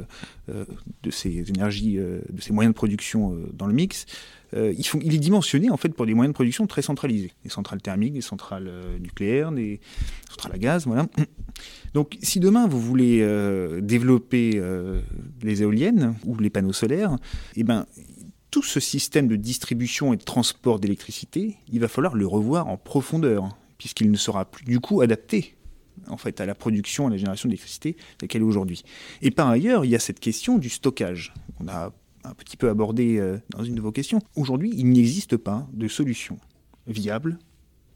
de 0.48 1.12
ces 1.12 1.50
énergies, 1.50 1.98
de 1.98 2.42
ces 2.42 2.54
moyens 2.54 2.74
de 2.74 2.76
production 2.76 3.38
dans 3.54 3.68
le 3.68 3.74
mix, 3.74 4.08
euh, 4.54 4.74
il, 5.02 5.16
est 5.16 5.20
dimensionné 5.20 5.70
en 5.70 5.78
fait 5.78 5.90
pour 5.90 6.06
des 6.06 6.14
moyens 6.14 6.32
de 6.32 6.36
production 6.36 6.68
très 6.68 6.82
centralisés. 6.82 7.32
Des 7.44 7.50
centrales 7.50 7.82
thermiques, 7.82 8.14
des 8.14 8.22
centrales 8.22 8.68
euh, 8.68 9.00
nucléaires, 9.00 9.52
des 9.52 9.80
centrales 10.30 10.54
à 10.54 10.58
gaz. 10.58 10.88
Donc 11.94 12.18
si 12.22 12.40
demain 12.40 12.68
vous 12.68 12.80
voulez 12.80 13.20
euh, 13.22 13.82
développer 13.82 14.62
les 15.42 15.62
éoliennes 15.62 16.16
ou 16.26 16.38
les 16.38 16.50
panneaux 16.50 16.74
solaires, 16.74 17.16
eh 17.56 17.64
ben, 17.64 17.86
tout 18.52 18.64
ce 18.64 18.80
système 18.80 19.28
de 19.28 19.36
distribution 19.36 20.14
et 20.14 20.18
de 20.18 20.24
transport 20.24 20.80
d'électricité, 20.80 21.58
il 21.72 21.80
va 21.80 21.88
falloir 21.88 22.16
le 22.16 22.28
revoir 22.28 22.68
en 22.68 22.78
profondeur, 22.78 23.58
puisqu'il 23.78 24.12
ne 24.12 24.18
sera 24.18 24.46
plus 24.46 24.66
du 24.66 24.80
coup 24.80 25.02
adapté 25.02 25.56
en 26.08 26.18
fait, 26.18 26.42
à 26.42 26.46
la 26.46 26.56
production, 26.56 27.08
à 27.08 27.10
la 27.10 27.18
génération 27.18 27.48
d'électricité 27.48 27.96
qu'elle 28.28 28.42
est 28.42 28.46
aujourd'hui. 28.46 28.84
Et 29.22 29.32
par 29.32 29.48
ailleurs, 29.48 29.86
il 29.86 29.92
y 29.92 29.96
a 29.96 30.00
cette 30.00 30.20
question 30.20 30.58
du 30.58 30.70
stockage. 30.70 31.34
On 31.60 31.68
a 31.68 31.94
un 32.24 32.34
petit 32.34 32.58
peu 32.58 32.70
abordé 32.70 33.18
euh, 33.18 33.38
dans 33.50 33.64
une 33.64 33.76
de 33.76 33.82
vos 33.82 33.92
questions. 33.92 34.20
Aujourd'hui, 34.36 34.72
il 34.76 34.90
n'existe 34.90 35.38
pas 35.38 35.68
de 35.74 35.88
solution 35.88 36.40
viable 36.88 37.40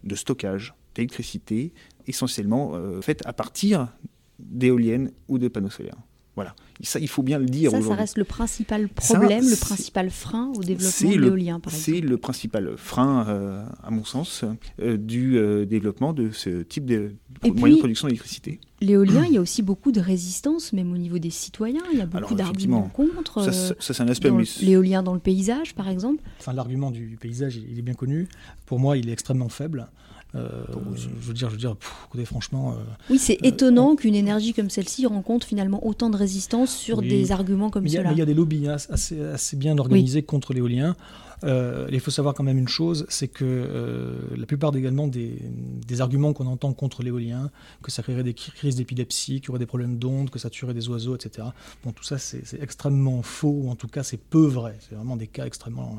de 0.04 0.16
stockage 0.16 0.74
d'électricité 0.96 1.74
essentiellement 2.08 2.72
euh, 2.76 3.02
faite 3.02 3.22
à 3.26 3.34
partir 3.34 3.94
d'éoliennes 4.40 5.12
ou 5.28 5.38
de 5.38 5.48
panneaux 5.48 5.70
solaires. 5.70 5.98
Voilà. 6.38 6.56
Ça, 6.82 7.00
il 7.00 7.08
faut 7.08 7.24
bien 7.24 7.40
le 7.40 7.48
dire. 7.48 7.72
Ça, 7.72 7.82
ça 7.82 7.96
reste 7.96 8.16
le 8.16 8.24
principal 8.24 8.88
problème, 8.90 9.50
le 9.50 9.56
principal 9.56 10.12
frein 10.12 10.52
au 10.56 10.64
développement 10.64 11.10
de 11.10 11.16
l'éolien, 11.18 11.60
par 11.60 11.74
exemple. 11.74 11.98
C'est 11.98 12.00
le 12.00 12.18
principal 12.18 12.78
frein, 12.78 13.28
euh, 13.28 13.66
à 13.82 13.90
mon 13.90 14.04
sens, 14.04 14.46
euh, 14.80 14.98
du 14.98 15.36
euh, 15.40 15.66
développement 15.66 16.14
de 16.14 16.30
ce 16.30 16.62
type 16.62 16.86
de, 16.86 17.16
moyen 17.56 17.74
de 17.74 17.80
production 17.80 18.08
d'électricité. 18.08 18.60
L'éolien, 18.82 19.26
il 19.26 19.34
y 19.34 19.38
a 19.38 19.42
aussi 19.42 19.64
beaucoup 19.64 19.92
de 19.92 20.00
résistance, 20.00 20.74
même 20.74 20.94
au 20.94 20.98
niveau 21.00 21.18
des 21.18 21.32
citoyens. 21.32 21.82
Il 21.92 21.98
y 21.98 22.02
a 22.02 22.06
beaucoup 22.06 22.36
d'arguments 22.36 22.88
contre. 22.94 23.52
Ça, 23.52 23.74
c'est 23.80 24.02
un 24.02 24.08
aspect. 24.08 24.30
L'éolien 24.62 25.02
dans 25.02 25.16
le 25.16 25.20
paysage, 25.20 25.74
par 25.74 25.90
exemple. 25.90 26.22
Enfin, 26.40 26.54
l'argument 26.54 26.92
du 26.92 27.18
paysage, 27.20 27.56
il 27.56 27.80
est 27.80 27.82
bien 27.82 27.96
connu. 27.96 28.28
Pour 28.68 28.78
moi, 28.78 28.96
il 28.96 29.10
est 29.10 29.14
extrêmement 29.14 29.50
faible. 29.50 29.90
Euh, 30.36 30.50
je, 30.96 31.08
veux 31.10 31.34
dire, 31.34 31.50
je 31.50 31.54
veux 31.54 31.60
dire, 31.60 31.76
écoutez, 32.08 32.26
franchement. 32.26 32.72
Euh, 32.72 32.84
oui, 33.10 33.18
c'est 33.18 33.38
euh, 33.44 33.48
étonnant 33.48 33.96
qu'une 33.96 34.16
énergie 34.16 34.54
comme 34.54 34.70
celle-ci 34.70 35.06
rencontre 35.06 35.48
finalement 35.48 35.86
autant 35.86 36.10
de 36.10 36.18
résistance 36.18 36.76
sur 36.76 37.02
des 37.02 37.32
arguments 37.32 37.70
comme 37.70 37.88
cela. 37.88 38.12
il 38.12 38.18
y 38.18 38.22
a 38.22 38.26
des 38.26 38.34
lobbies 38.34 38.68
hein, 38.68 38.78
assez, 38.90 39.22
assez, 39.22 39.56
bien 39.56 39.78
organisés 39.78 40.24
contre 40.24 40.54
l'éolien. 40.54 40.96
il 41.44 42.00
faut 42.00 42.12
savoir 42.12 42.34
quand 42.34 42.44
même 42.44 42.58
une 42.58 42.68
chose, 42.68 43.06
c'est 43.10 43.30
que 43.30 44.18
la 44.36 44.46
plupart 44.46 44.76
également 44.76 45.08
des, 45.08 45.42
des 45.88 46.02
arguments 46.02 46.34
qu'on 46.34 46.48
entend 46.48 46.74
contre 46.74 47.04
l'éolien, 47.04 47.50
que 47.82 47.92
ça 47.92 48.04
créerait 48.04 48.24
des 48.24 48.34
crises 48.34 48.76
d'épilepsie, 48.76 49.40
qu'il 49.40 49.48
y 49.48 49.50
aurait 49.52 49.60
des 49.60 49.66
problèmes 49.66 49.98
d'ondes, 49.98 50.30
que 50.30 50.40
ça 50.40 50.50
tuerait 50.50 50.74
des 50.74 50.90
oiseaux, 50.90 51.16
etc. 51.16 51.48
Bon, 51.84 51.92
tout 51.92 52.04
ça, 52.04 52.18
c'est 52.18 52.62
extrêmement 52.62 53.22
faux, 53.22 53.62
ou 53.64 53.70
en 53.70 53.76
tout 53.76 53.88
cas, 53.88 54.04
c'est 54.04 54.20
peu 54.20 54.46
vrai. 54.46 54.78
C'est 54.82 54.96
vraiment 54.96 55.16
des 55.16 55.28
cas 55.28 55.46
extrêmement 55.46 55.98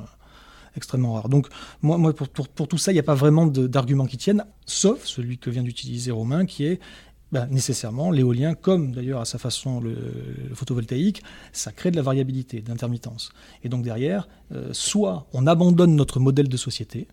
extrêmement 0.77 1.15
rare. 1.15 1.29
Donc 1.29 1.49
pour, 1.83 2.69
tout 2.69 2.79
ça, 2.79 2.93
il 2.93 2.95
n'y 2.95 3.01
a 3.01 3.05
pas 3.05 3.15
vraiment 3.15 3.47
d'arguments 3.47 4.07
qui 4.07 4.17
tiennent, 4.17 4.45
sauf 4.67 5.05
celui 5.05 5.39
que 5.39 5.51
vient 5.51 5.63
d'utiliser 5.63 6.11
Romain, 6.11 6.47
qui 6.47 6.65
est 6.65 6.81
bah, 7.31 7.47
nécessairement 7.51 8.11
l'éolien, 8.11 8.55
comme 8.55 8.93
d'ailleurs 8.93 9.21
à 9.21 9.27
sa 9.27 9.39
façon 9.39 9.81
le, 9.81 9.97
photovoltaïque, 10.55 11.23
ça 11.53 11.73
crée 11.73 11.91
de 11.91 11.97
la 11.97 12.03
variabilité, 12.03 12.63
d'intermittence. 12.63 13.33
Et 13.63 13.69
donc 13.69 13.83
derrière, 13.83 14.29
euh, 14.53 14.71
soit 14.73 15.27
on 15.35 15.47
abandonne 15.47 15.95
notre 15.95 16.21
modèle 16.21 16.49
de 16.49 16.57
société, 16.57 17.07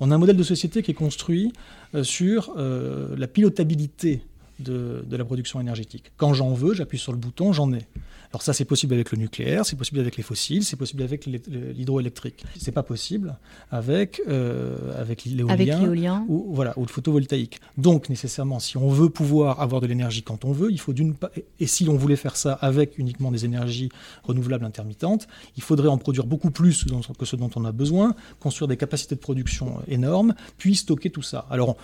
on 0.00 0.10
a 0.10 0.14
un 0.14 0.18
modèle 0.18 0.36
de 0.36 0.42
société 0.42 0.82
qui 0.82 0.92
est 0.92 0.94
construit 0.94 1.52
euh, 1.94 2.02
sur 2.02 2.54
euh, 2.56 3.14
la 3.16 3.26
pilotabilité 3.26 4.22
de, 4.58 5.04
la 5.10 5.24
production 5.24 5.60
énergétique. 5.60 6.12
Quand 6.16 6.34
j'en 6.34 6.52
veux, 6.52 6.74
j'appuie 6.74 6.98
sur 6.98 7.12
le 7.12 7.18
bouton, 7.18 7.52
j'en 7.52 7.72
ai. 7.72 7.86
Alors 8.32 8.42
ça, 8.42 8.52
c'est 8.52 8.64
possible 8.64 8.94
avec 8.94 9.10
le 9.10 9.18
nucléaire, 9.18 9.64
c'est 9.64 9.76
possible 9.76 10.00
avec 10.00 10.16
les 10.16 10.22
fossiles, 10.22 10.64
c'est 10.64 10.76
possible 10.76 11.02
avec 11.02 11.26
l'hydroélectrique. 11.26 12.44
C'est 12.58 12.72
pas 12.72 12.82
possible 12.82 13.36
avec 13.70 14.20
euh, 14.28 14.76
avec 15.00 15.24
l'éolien 15.24 16.26
ou 16.28 16.52
voilà 16.52 16.74
ou 16.78 16.82
le 16.82 16.88
photovoltaïque. 16.88 17.60
Donc 17.78 18.08
nécessairement, 18.08 18.58
si 18.58 18.76
on 18.76 18.88
veut 18.88 19.08
pouvoir 19.08 19.60
avoir 19.60 19.80
de 19.80 19.86
l'énergie 19.86 20.22
quand 20.22 20.44
on 20.44 20.52
veut, 20.52 20.70
il 20.70 20.78
faut 20.78 20.92
d'une 20.92 21.14
et 21.58 21.66
si 21.66 21.88
on 21.88 21.96
voulait 21.96 22.16
faire 22.16 22.36
ça 22.36 22.52
avec 22.52 22.98
uniquement 22.98 23.30
des 23.30 23.44
énergies 23.44 23.88
renouvelables 24.24 24.64
intermittentes, 24.64 25.26
il 25.56 25.62
faudrait 25.62 25.88
en 25.88 25.98
produire 25.98 26.26
beaucoup 26.26 26.50
plus 26.50 26.84
que 27.18 27.24
ce 27.24 27.36
dont 27.36 27.50
on 27.56 27.64
a 27.64 27.72
besoin, 27.72 28.14
construire 28.40 28.68
des 28.68 28.76
capacités 28.76 29.14
de 29.14 29.20
production 29.20 29.80
énormes, 29.88 30.34
puis 30.58 30.76
stocker 30.76 31.10
tout 31.10 31.22
ça. 31.22 31.46
Alors 31.50 31.76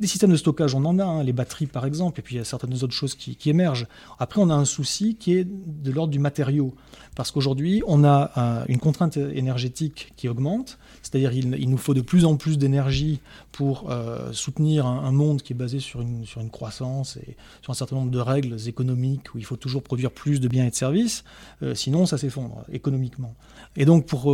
des 0.00 0.06
systèmes 0.06 0.30
de 0.30 0.36
stockage, 0.36 0.74
on 0.74 0.84
en 0.84 0.98
a, 0.98 1.04
hein, 1.04 1.22
les 1.22 1.32
batteries 1.32 1.66
par 1.66 1.86
exemple, 1.86 2.18
et 2.20 2.22
puis 2.22 2.34
il 2.34 2.38
y 2.38 2.40
a 2.40 2.44
certaines 2.44 2.74
autres 2.74 2.92
choses 2.92 3.14
qui, 3.14 3.38
émergent. 3.48 3.86
Après, 4.18 4.40
on 4.40 4.50
a 4.50 4.54
un 4.54 4.64
souci 4.64 5.16
qui 5.16 5.34
est 5.34 5.44
de 5.46 5.90
l'ordre 5.92 6.12
du 6.12 6.18
matériau, 6.18 6.74
parce 7.14 7.30
qu'aujourd'hui, 7.30 7.82
on 7.86 8.04
a 8.04 8.30
euh, 8.36 8.64
une 8.68 8.78
contrainte 8.78 9.16
énergétique 9.16 10.12
qui 10.16 10.28
augmente, 10.28 10.78
c'est-à-dire 11.02 11.32
il, 11.32 11.70
nous 11.70 11.78
faut 11.78 11.94
de 11.94 12.00
plus 12.00 12.24
en 12.24 12.36
plus 12.36 12.58
d'énergie 12.58 13.20
pour 13.52 13.90
euh, 13.90 14.32
soutenir 14.32 14.86
un, 14.86 15.12
monde 15.12 15.42
qui 15.42 15.52
est 15.52 15.56
basé 15.56 15.78
sur 15.78 16.00
une, 16.00 16.24
sur 16.24 16.40
une 16.40 16.50
croissance 16.50 17.16
et 17.18 17.36
sur 17.62 17.70
un 17.70 17.74
certain 17.74 17.96
nombre 17.96 18.10
de 18.10 18.18
règles 18.18 18.56
économiques 18.66 19.34
où 19.34 19.38
il 19.38 19.44
faut 19.44 19.56
toujours 19.56 19.82
produire 19.82 20.10
plus 20.10 20.40
de 20.40 20.48
biens 20.48 20.66
et 20.66 20.70
de 20.70 20.74
services, 20.74 21.24
euh, 21.62 21.74
sinon 21.74 22.06
ça 22.06 22.18
s'effondre 22.18 22.64
économiquement. 22.72 23.34
Et 23.76 23.84
donc 23.84 24.06
pour 24.06 24.24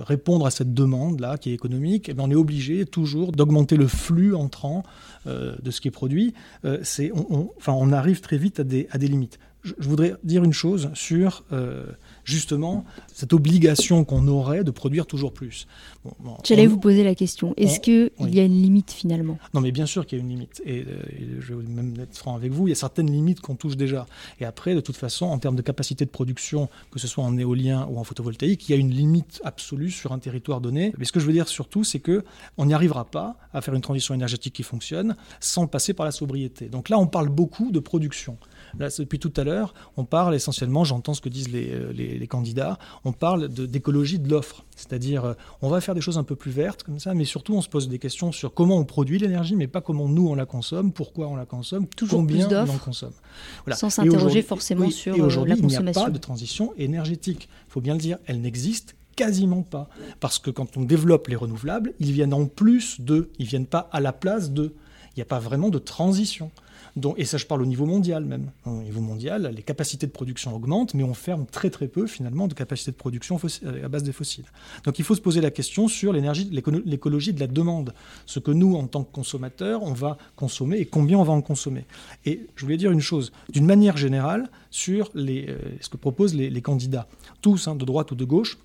répondre 0.00 0.46
à 0.46 0.50
cette 0.50 0.72
demande-là 0.72 1.36
qui 1.36 1.50
est 1.50 1.54
économique, 1.54 2.08
eh 2.08 2.14
on 2.18 2.30
est 2.30 2.36
obligé 2.36 2.86
toujours 2.86 3.32
d'augmenter 3.32 3.76
le 3.76 3.88
flux 3.88 4.34
entrant 4.34 4.84
de 5.26 5.70
ce 5.70 5.80
qui 5.80 5.88
est 5.88 5.90
produit, 5.90 6.34
on, 6.64 7.50
enfin, 7.56 7.72
on 7.72 7.92
arrive 7.92 8.20
très 8.20 8.38
vite 8.38 8.60
à 8.60 8.64
des, 8.64 8.86
à 8.92 8.98
des 8.98 9.08
limites. 9.08 9.38
Je, 9.62 9.74
voudrais 9.80 10.14
dire 10.24 10.42
une 10.42 10.52
chose 10.52 10.90
sur 10.94 11.44
euh, 11.52 11.86
justement 12.24 12.84
cette 13.12 13.32
obligation 13.32 14.04
qu'on 14.04 14.26
aurait 14.28 14.64
de 14.64 14.70
produire 14.70 15.06
toujours 15.06 15.32
plus. 15.32 15.66
J'allais 16.44 16.66
vous 16.66 16.78
poser 16.78 17.04
la 17.04 17.14
question. 17.14 17.52
Est-ce 17.56 17.80
qu'il 17.80 18.10
y 18.20 18.40
a 18.40 18.44
une 18.44 18.62
limite 18.62 18.90
finalement? 18.90 19.38
Non, 19.52 19.60
mais 19.60 19.70
bien 19.70 19.86
sûr 19.86 20.06
qu'il 20.06 20.18
y 20.18 20.20
a 20.20 20.24
une 20.24 20.30
limite. 20.30 20.62
Et, 20.64 20.84
je 21.40 21.54
vais 21.54 21.62
même 21.62 21.94
être 22.00 22.16
franc 22.16 22.34
avec 22.34 22.52
vous, 22.52 22.68
il 22.68 22.70
y 22.70 22.72
a 22.72 22.76
certaines 22.76 23.10
limites 23.10 23.40
qu'on 23.40 23.54
touche 23.54 23.76
déjà. 23.76 24.06
Et 24.40 24.44
après, 24.44 24.74
de 24.74 24.80
toute 24.80 24.96
façon, 24.96 25.26
en 25.26 25.38
termes 25.38 25.56
de 25.56 25.62
capacité 25.62 26.04
de 26.04 26.10
production, 26.10 26.68
que 26.90 26.98
ce 26.98 27.06
soit 27.06 27.24
en 27.24 27.36
éolien 27.36 27.86
ou 27.90 27.98
en 27.98 28.04
photovoltaïque, 28.04 28.68
il 28.68 28.72
y 28.72 28.74
a 28.74 28.78
une 28.78 28.90
limite 28.90 29.40
absolue 29.44 29.90
sur 29.90 30.12
un 30.12 30.18
territoire 30.18 30.60
donné. 30.60 30.92
Mais 30.98 31.04
ce 31.04 31.12
que 31.12 31.20
je 31.20 31.26
veux 31.26 31.32
dire 31.32 31.48
surtout, 31.48 31.84
c'est 31.84 32.00
que 32.00 32.24
on 32.56 32.66
n'y 32.66 32.74
arrivera 32.74 33.04
pas 33.04 33.36
à 33.52 33.60
faire 33.60 33.74
une 33.74 33.82
transition 33.82 34.14
énergétique 34.14 34.54
qui 34.54 34.62
fonctionne 34.62 35.16
sans 35.40 35.66
passer 35.66 35.92
par 35.92 36.06
la 36.06 36.12
sobriété. 36.12 36.68
Donc 36.68 36.88
là, 36.88 36.98
on 36.98 37.06
parle 37.06 37.28
beaucoup 37.28 37.70
de 37.70 37.80
production. 37.80 38.38
Là, 38.78 38.88
depuis 38.98 39.18
tout 39.18 39.32
à 39.36 39.44
l'heure, 39.44 39.74
on 39.96 40.04
parle 40.04 40.34
essentiellement, 40.34 40.84
j'entends 40.84 41.14
ce 41.14 41.20
que 41.20 41.28
disent 41.28 41.50
les, 41.50 41.70
euh, 41.72 41.92
les, 41.92 42.26
candidats, 42.26 42.78
on 43.04 43.12
parle 43.12 43.48
d'écologie 43.48 44.18
de, 44.18 44.28
l'offre. 44.30 44.64
C'est-à-dire, 44.76 45.24
euh, 45.24 45.34
on 45.62 45.68
va 45.68 45.80
faire 45.80 45.94
des 45.94 46.00
choses 46.00 46.18
un 46.18 46.24
peu 46.24 46.36
plus 46.36 46.50
vertes 46.50 46.82
comme 46.82 46.98
ça, 46.98 47.14
mais 47.14 47.24
surtout, 47.24 47.54
on 47.54 47.62
se 47.62 47.68
pose 47.68 47.88
des 47.88 47.98
questions 47.98 48.32
sur 48.32 48.54
comment 48.54 48.78
on 48.78 48.84
produit 48.84 49.18
l'énergie, 49.18 49.56
mais 49.56 49.66
pas 49.66 49.80
comment 49.80 50.08
nous 50.08 50.28
on 50.28 50.34
la 50.34 50.46
consomme, 50.46 50.92
pourquoi 50.92 51.28
on 51.28 51.36
la 51.36 51.46
consomme, 51.46 51.86
Toujours 51.86 52.20
combien 52.20 52.48
on 52.48 52.70
en 52.70 52.78
consomme. 52.78 53.12
Voilà. 53.64 53.76
Sans 53.76 53.90
s'interroger 53.90 54.42
forcément 54.42 54.90
sur 54.90 55.14
et 55.16 55.20
euh, 55.20 55.44
la 55.46 55.56
consommation. 55.56 55.80
Il 55.80 55.82
n'y 55.82 55.88
a 55.88 55.92
pas 55.92 56.10
de 56.10 56.18
transition 56.18 56.72
énergétique. 56.76 57.48
Il 57.68 57.72
faut 57.72 57.80
bien 57.80 57.94
le 57.94 58.00
dire, 58.00 58.18
elle 58.26 58.40
n'existe 58.40 58.94
quasiment 59.16 59.62
pas. 59.62 59.88
Parce 60.20 60.38
que 60.38 60.50
quand 60.50 60.76
on 60.76 60.82
développe 60.82 61.28
les 61.28 61.36
renouvelables, 61.36 61.92
ils 62.00 62.12
viennent 62.12 62.34
en 62.34 62.46
plus 62.46 63.00
de, 63.00 63.30
ils 63.38 63.46
viennent 63.46 63.66
pas 63.66 63.88
à 63.92 64.00
la 64.00 64.12
place 64.12 64.50
de. 64.50 64.74
Il 65.10 65.18
n'y 65.18 65.22
a 65.22 65.26
pas 65.26 65.40
vraiment 65.40 65.70
de 65.70 65.78
transition. 65.78 66.50
Dont, 66.96 67.14
et 67.16 67.24
ça 67.24 67.36
je 67.36 67.46
parle 67.46 67.62
au 67.62 67.66
niveau 67.66 67.86
mondial 67.86 68.24
même, 68.24 68.50
au 68.66 68.82
niveau 68.82 69.00
mondial, 69.00 69.52
les 69.54 69.62
capacités 69.62 70.06
de 70.06 70.12
production 70.12 70.54
augmentent, 70.54 70.94
mais 70.94 71.04
on 71.04 71.14
ferme 71.14 71.46
très 71.46 71.70
très 71.70 71.88
peu 71.88 72.06
finalement 72.06 72.48
de 72.48 72.54
capacités 72.54 72.90
de 72.90 72.96
production 72.96 73.38
à 73.82 73.88
base 73.88 74.02
des 74.02 74.12
fossiles. 74.12 74.46
Donc 74.84 74.98
il 74.98 75.04
faut 75.04 75.14
se 75.14 75.20
poser 75.20 75.40
la 75.40 75.50
question 75.50 75.88
sur 75.88 76.12
l'énergie, 76.12 76.48
l'écologie 76.50 77.32
de 77.32 77.40
la 77.40 77.46
demande, 77.46 77.94
ce 78.26 78.38
que 78.38 78.50
nous, 78.50 78.74
en 78.76 78.86
tant 78.86 79.04
que 79.04 79.12
consommateurs, 79.12 79.82
on 79.82 79.92
va 79.92 80.18
consommer 80.36 80.78
et 80.78 80.86
combien 80.86 81.18
on 81.18 81.22
va 81.22 81.32
en 81.32 81.42
consommer. 81.42 81.86
Et 82.24 82.46
je 82.56 82.64
voulais 82.64 82.76
dire 82.76 82.90
une 82.90 83.00
chose, 83.00 83.32
d'une 83.50 83.66
manière 83.66 83.96
générale, 83.96 84.50
sur 84.70 85.10
euh, 85.16 85.58
ce 85.80 85.88
que 85.88 85.96
proposent 85.96 86.34
les, 86.34 86.62
candidats, 86.62 87.08
tous, 87.40 87.68
hein, 87.68 87.74
de 87.74 87.84
droite 87.84 88.10
ou 88.12 88.14
de 88.14 88.24
gauche, 88.24 88.58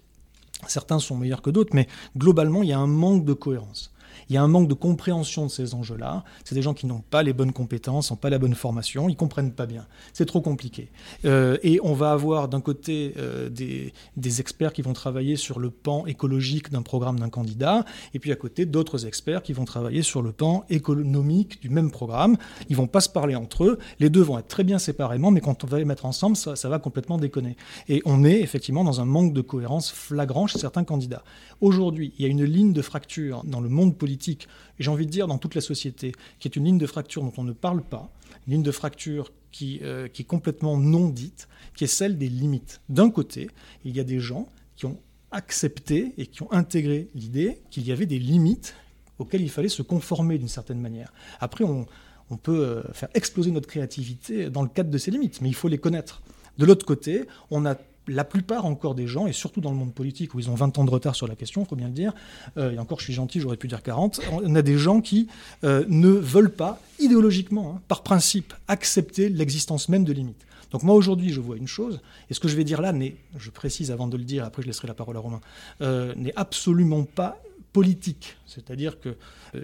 certains 0.67 0.99
sont 0.99 1.17
meilleurs 1.17 1.41
que 1.41 1.49
d'autres, 1.49 1.73
mais 1.73 1.87
globalement, 2.17 2.63
il 2.63 2.69
y 2.69 2.73
a 2.73 2.79
un 2.79 2.87
manque 2.87 3.25
de 3.25 3.33
cohérence 3.33 3.91
il 4.29 4.35
y 4.35 4.37
a 4.37 4.43
un 4.43 4.47
manque 4.47 4.67
de 4.67 4.73
compréhension 4.73 5.45
de 5.45 5.51
ces 5.51 5.73
enjeux-là. 5.73 6.23
C'est 6.43 6.55
des 6.55 6.61
gens 6.61 6.73
qui 6.73 6.85
n'ont 6.85 7.01
pas 7.01 7.23
les 7.23 7.33
bonnes 7.33 7.53
compétences, 7.53 8.11
n'ont 8.11 8.17
pas 8.17 8.29
la 8.29 8.39
bonne 8.39 8.55
formation, 8.55 9.09
ils 9.09 9.15
comprennent 9.15 9.53
pas 9.53 9.65
bien. 9.65 9.85
C'est 10.13 10.25
trop 10.25 10.41
compliqué. 10.41 10.89
Euh, 11.25 11.57
et 11.63 11.79
on 11.83 11.93
va 11.93 12.11
avoir 12.11 12.47
d'un 12.47 12.61
côté 12.61 13.13
euh, 13.17 13.49
des, 13.49 13.93
experts 14.39 14.73
qui 14.73 14.81
vont 14.81 14.93
travailler 14.93 15.35
sur 15.37 15.59
le 15.59 15.69
pan 15.69 16.05
écologique 16.05 16.71
d'un 16.71 16.81
programme 16.81 17.19
d'un 17.19 17.29
candidat, 17.29 17.85
et 18.13 18.19
puis 18.19 18.31
à 18.31 18.35
côté 18.35 18.65
d'autres 18.65 19.05
experts 19.05 19.43
qui 19.43 19.53
vont 19.53 19.65
travailler 19.65 20.01
sur 20.01 20.21
le 20.21 20.31
pan 20.31 20.65
économique 20.69 21.61
du 21.61 21.69
même 21.69 21.91
programme. 21.91 22.37
Ils 22.69 22.75
vont 22.75 22.87
pas 22.87 23.01
se 23.01 23.09
parler 23.09 23.35
entre 23.35 23.63
eux. 23.63 23.79
Les 23.99 24.09
deux 24.09 24.21
vont 24.21 24.39
être 24.39 24.47
très 24.47 24.63
bien 24.63 24.79
séparément, 24.79 25.31
mais 25.31 25.41
quand 25.41 25.63
on 25.63 25.67
va 25.67 25.77
les 25.79 25.85
mettre 25.85 26.05
ensemble, 26.05 26.35
ça, 26.35 26.55
ça 26.55 26.69
va 26.69 26.79
complètement 26.79 27.17
déconner. 27.17 27.55
Et 27.87 28.01
on 28.05 28.23
est 28.23 28.41
effectivement 28.41 28.83
dans 28.83 28.99
un 28.99 29.05
manque 29.05 29.33
de 29.33 29.41
cohérence 29.41 29.91
flagrant 29.91 30.47
chez 30.47 30.59
certains 30.59 30.83
candidats. 30.83 31.23
Aujourd'hui, 31.61 32.13
il 32.17 32.23
y 32.23 32.27
a 32.27 32.29
une 32.29 32.43
ligne 32.43 32.73
de 32.73 32.81
fracture 32.81 33.43
dans 33.45 33.61
le 33.61 33.69
monde 33.69 33.97
politique 33.97 34.04
et 34.05 34.37
j'ai 34.79 34.89
envie 34.89 35.05
de 35.05 35.11
dire 35.11 35.27
dans 35.27 35.37
toute 35.37 35.55
la 35.55 35.61
société, 35.61 36.13
qui 36.39 36.47
est 36.47 36.55
une 36.55 36.65
ligne 36.65 36.77
de 36.77 36.87
fracture 36.87 37.23
dont 37.23 37.33
on 37.37 37.43
ne 37.43 37.53
parle 37.53 37.81
pas, 37.81 38.11
une 38.47 38.53
ligne 38.53 38.63
de 38.63 38.71
fracture 38.71 39.31
qui, 39.51 39.79
euh, 39.83 40.07
qui 40.07 40.23
est 40.23 40.25
complètement 40.25 40.77
non 40.77 41.09
dite, 41.09 41.47
qui 41.75 41.83
est 41.83 41.87
celle 41.87 42.17
des 42.17 42.29
limites. 42.29 42.81
D'un 42.89 43.09
côté, 43.09 43.49
il 43.83 43.95
y 43.95 43.99
a 43.99 44.03
des 44.03 44.19
gens 44.19 44.49
qui 44.75 44.85
ont 44.85 44.99
accepté 45.31 46.13
et 46.17 46.27
qui 46.27 46.43
ont 46.43 46.51
intégré 46.51 47.09
l'idée 47.15 47.59
qu'il 47.69 47.85
y 47.85 47.91
avait 47.91 48.05
des 48.05 48.19
limites 48.19 48.75
auxquelles 49.17 49.41
il 49.41 49.49
fallait 49.49 49.69
se 49.69 49.81
conformer 49.81 50.37
d'une 50.37 50.49
certaine 50.49 50.79
manière. 50.79 51.13
Après, 51.39 51.63
on, 51.63 51.85
on 52.29 52.37
peut 52.37 52.59
euh, 52.59 52.83
faire 52.93 53.09
exploser 53.13 53.51
notre 53.51 53.67
créativité 53.67 54.49
dans 54.49 54.61
le 54.61 54.69
cadre 54.69 54.89
de 54.89 54.97
ces 54.97 55.11
limites, 55.11 55.41
mais 55.41 55.49
il 55.49 55.55
faut 55.55 55.67
les 55.67 55.77
connaître. 55.77 56.21
De 56.57 56.65
l'autre 56.65 56.85
côté, 56.85 57.25
on 57.51 57.65
a 57.65 57.75
la 58.07 58.23
plupart 58.23 58.65
encore 58.65 58.95
des 58.95 59.07
gens, 59.07 59.27
et 59.27 59.33
surtout 59.33 59.61
dans 59.61 59.71
le 59.71 59.77
monde 59.77 59.93
politique 59.93 60.33
où 60.33 60.39
ils 60.39 60.49
ont 60.49 60.55
20 60.55 60.77
ans 60.77 60.85
de 60.85 60.91
retard 60.91 61.15
sur 61.15 61.27
la 61.27 61.35
question, 61.35 61.63
il 61.63 61.67
faut 61.67 61.75
bien 61.75 61.87
le 61.87 61.93
dire, 61.93 62.13
euh, 62.57 62.71
et 62.71 62.79
encore 62.79 62.99
je 62.99 63.05
suis 63.05 63.13
gentil, 63.13 63.39
j'aurais 63.39 63.57
pu 63.57 63.67
dire 63.67 63.83
40, 63.83 64.21
on 64.31 64.55
a 64.55 64.61
des 64.61 64.77
gens 64.77 65.01
qui 65.01 65.27
euh, 65.63 65.85
ne 65.87 66.09
veulent 66.09 66.51
pas, 66.51 66.79
idéologiquement, 66.99 67.75
hein, 67.75 67.81
par 67.87 68.03
principe, 68.03 68.53
accepter 68.67 69.29
l'existence 69.29 69.89
même 69.89 70.03
de 70.03 70.13
limites. 70.13 70.45
Donc 70.71 70.83
moi 70.83 70.95
aujourd'hui 70.95 71.31
je 71.31 71.39
vois 71.39 71.57
une 71.57 71.67
chose, 71.67 72.01
et 72.29 72.33
ce 72.33 72.39
que 72.39 72.47
je 72.47 72.55
vais 72.55 72.63
dire 72.63 72.81
là 72.81 72.91
n'est, 72.91 73.15
je 73.37 73.49
précise 73.49 73.91
avant 73.91 74.07
de 74.07 74.17
le 74.17 74.23
dire, 74.23 74.45
après 74.45 74.61
je 74.61 74.67
laisserai 74.67 74.87
la 74.87 74.93
parole 74.93 75.17
à 75.17 75.19
Romain, 75.19 75.41
euh, 75.81 76.13
n'est 76.15 76.33
absolument 76.35 77.03
pas 77.03 77.41
politique. 77.75 78.37
C'est-à-dire 78.45 79.01
qu'il 79.01 79.15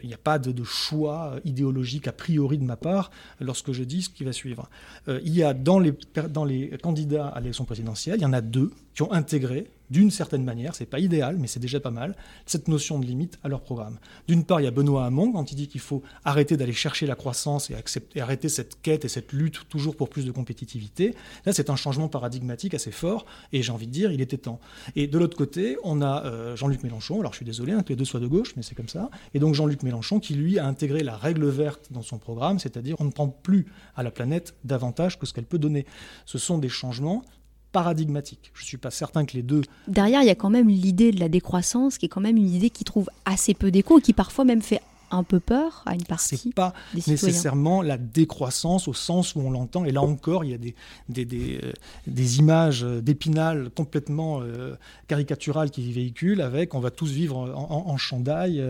n'y 0.03 0.14
a 0.14 0.18
pas 0.18 0.38
de, 0.38 0.64
choix 0.66 1.38
idéologique 1.45 2.09
a 2.09 2.12
priori 2.12 2.57
de 2.57 2.66
ma 2.66 2.76
part 2.76 3.09
lorsque 3.39 3.72
je 3.72 3.86
dis 3.86 4.01
ce 4.01 4.09
qui 4.09 4.26
va 4.26 4.34
suivre. 4.34 4.70
il 5.07 5.34
y 5.34 5.43
a 5.43 5.53
dans 5.53 5.80
les 5.80 6.78
candidats 6.84 7.30
à 7.30 7.39
l'élection 7.39 7.64
présidentielle, 7.64 8.18
il 8.20 8.24
y 8.24 8.26
en 8.26 8.34
a 8.34 8.41
deux 8.41 8.72
qui 8.93 9.03
ont 9.03 9.11
intégré 9.11 9.67
d'une 9.91 10.09
certaine 10.09 10.45
manière, 10.45 10.73
c'est 10.73 10.85
pas 10.85 10.99
idéal, 10.99 11.35
mais 11.37 11.47
c'est 11.47 11.59
déjà 11.59 11.81
pas 11.81 11.91
mal, 11.91 12.15
cette 12.45 12.69
notion 12.69 12.97
de 12.97 13.05
limite 13.05 13.37
à 13.43 13.49
leur 13.49 13.61
programme. 13.61 13.99
D'une 14.25 14.45
part, 14.45 14.61
il 14.61 14.63
y 14.63 14.67
a 14.67 14.71
Benoît 14.71 15.05
Hamon 15.05 15.33
quand 15.33 15.51
il 15.51 15.55
dit 15.55 15.67
qu'il 15.67 15.81
faut 15.81 16.01
arrêter 16.23 16.55
d'aller 16.55 16.71
chercher 16.71 17.05
la 17.05 17.15
croissance 17.15 17.69
et, 17.69 18.21
arrêter 18.21 18.47
cette 18.47 18.81
quête 18.81 19.03
et 19.03 19.09
cette 19.09 19.33
lutte 19.33 19.67
toujours 19.67 19.97
pour 19.97 20.07
plus 20.07 20.25
de 20.25 20.31
compétitivité. 20.31 21.13
Là, 21.45 21.51
c'est 21.51 21.69
un 21.69 21.75
changement 21.75 22.07
paradigmatique 22.07 22.73
assez 22.73 22.91
fort, 22.91 23.25
et 23.51 23.61
j'ai 23.61 23.73
envie 23.73 23.85
de 23.87 23.91
dire, 23.91 24.13
il 24.13 24.21
était 24.21 24.37
temps. 24.37 24.61
Et 24.95 25.07
de 25.07 25.19
l'autre 25.19 25.35
côté, 25.35 25.75
on 25.83 26.01
a 26.01 26.25
euh, 26.25 26.55
Jean-Luc 26.55 26.83
Mélenchon, 26.83 27.19
alors 27.19 27.33
je 27.33 27.37
suis 27.37 27.45
désolé 27.45 27.73
hein, 27.73 27.83
que 27.83 27.89
les 27.89 27.97
deux 27.97 28.05
soient 28.05 28.21
de 28.21 28.27
gauche, 28.27 28.53
mais 28.55 28.63
c'est 28.63 28.75
comme 28.75 28.87
ça, 28.87 29.09
et 29.33 29.39
donc 29.39 29.55
Jean-Luc 29.55 29.83
Mélenchon 29.83 30.21
qui, 30.21 30.35
lui, 30.35 30.57
a 30.57 30.65
intégré 30.65 31.03
la 31.03 31.17
règle 31.17 31.45
verte 31.47 31.91
dans 31.91 32.01
son 32.01 32.17
programme, 32.17 32.59
c'est-à-dire 32.59 32.95
on 32.99 33.05
ne 33.05 33.11
prend 33.11 33.27
plus 33.27 33.65
à 33.97 34.03
la 34.03 34.11
planète 34.11 34.55
davantage 34.63 35.19
que 35.19 35.25
ce 35.25 35.33
qu'elle 35.33 35.43
peut 35.43 35.59
donner. 35.59 35.85
Ce 36.25 36.37
sont 36.37 36.59
des 36.59 36.69
changements 36.69 37.25
paradigmatique. 37.72 38.51
Je 38.53 38.61
ne 38.61 38.65
suis 38.65 38.78
pas 38.78 38.91
certain 38.91 39.26
que 39.26 39.34
les 39.34 39.43
deux... 39.43 39.61
Derrière, 39.88 40.22
il 40.22 40.28
y 40.28 40.32
a 40.32 40.36
quand 40.36 40.49
même 40.49 40.69
l'idée 40.69 41.11
de 41.11 41.19
la 41.19 41.30
décroissance, 41.30 41.97
qui 41.97 42.05
est 42.05 42.09
quand 42.09 42.22
même 42.22 42.38
une 42.38 42.53
idée 42.53 42.69
qui 42.69 42.84
trouve 42.84 43.09
assez 43.26 43.53
peu 43.53 43.72
d'écho, 43.72 43.99
et 43.99 44.01
qui 44.01 44.13
parfois 44.13 44.45
même 44.45 44.61
fait 44.61 44.82
un 45.11 45.24
peu 45.24 45.39
peur 45.39 45.84
à 45.86 45.93
une 45.93 46.03
partie. 46.03 46.38
C'est 46.38 46.53
pas 46.53 46.74
nécessairement 46.93 47.82
la 47.82 47.97
décroissance 47.97 48.88
au 48.88 48.93
sens 48.93 49.36
où 49.36 49.41
on 49.41 49.51
l'entend. 49.51 49.86
Et 49.86 49.91
là 49.91 50.01
encore, 50.01 50.43
il 50.43 50.51
y 50.51 50.53
a 50.53 50.57
des, 50.57 50.74
des, 51.09 51.26
des, 51.26 51.59
euh, 51.63 51.72
des 52.07 52.39
images 52.39 52.84
d'épinal 52.84 53.69
complètement 53.76 54.41
euh, 54.41 54.76
caricaturales 55.07 55.69
qui 55.69 55.91
véhiculent 55.91 56.41
avec 56.41 56.74
on 56.74 56.80
va 56.80 56.91
tous 56.91 57.11
vivre 57.11 57.38
en, 57.38 57.89
en, 57.89 57.97
chandail 57.97 58.63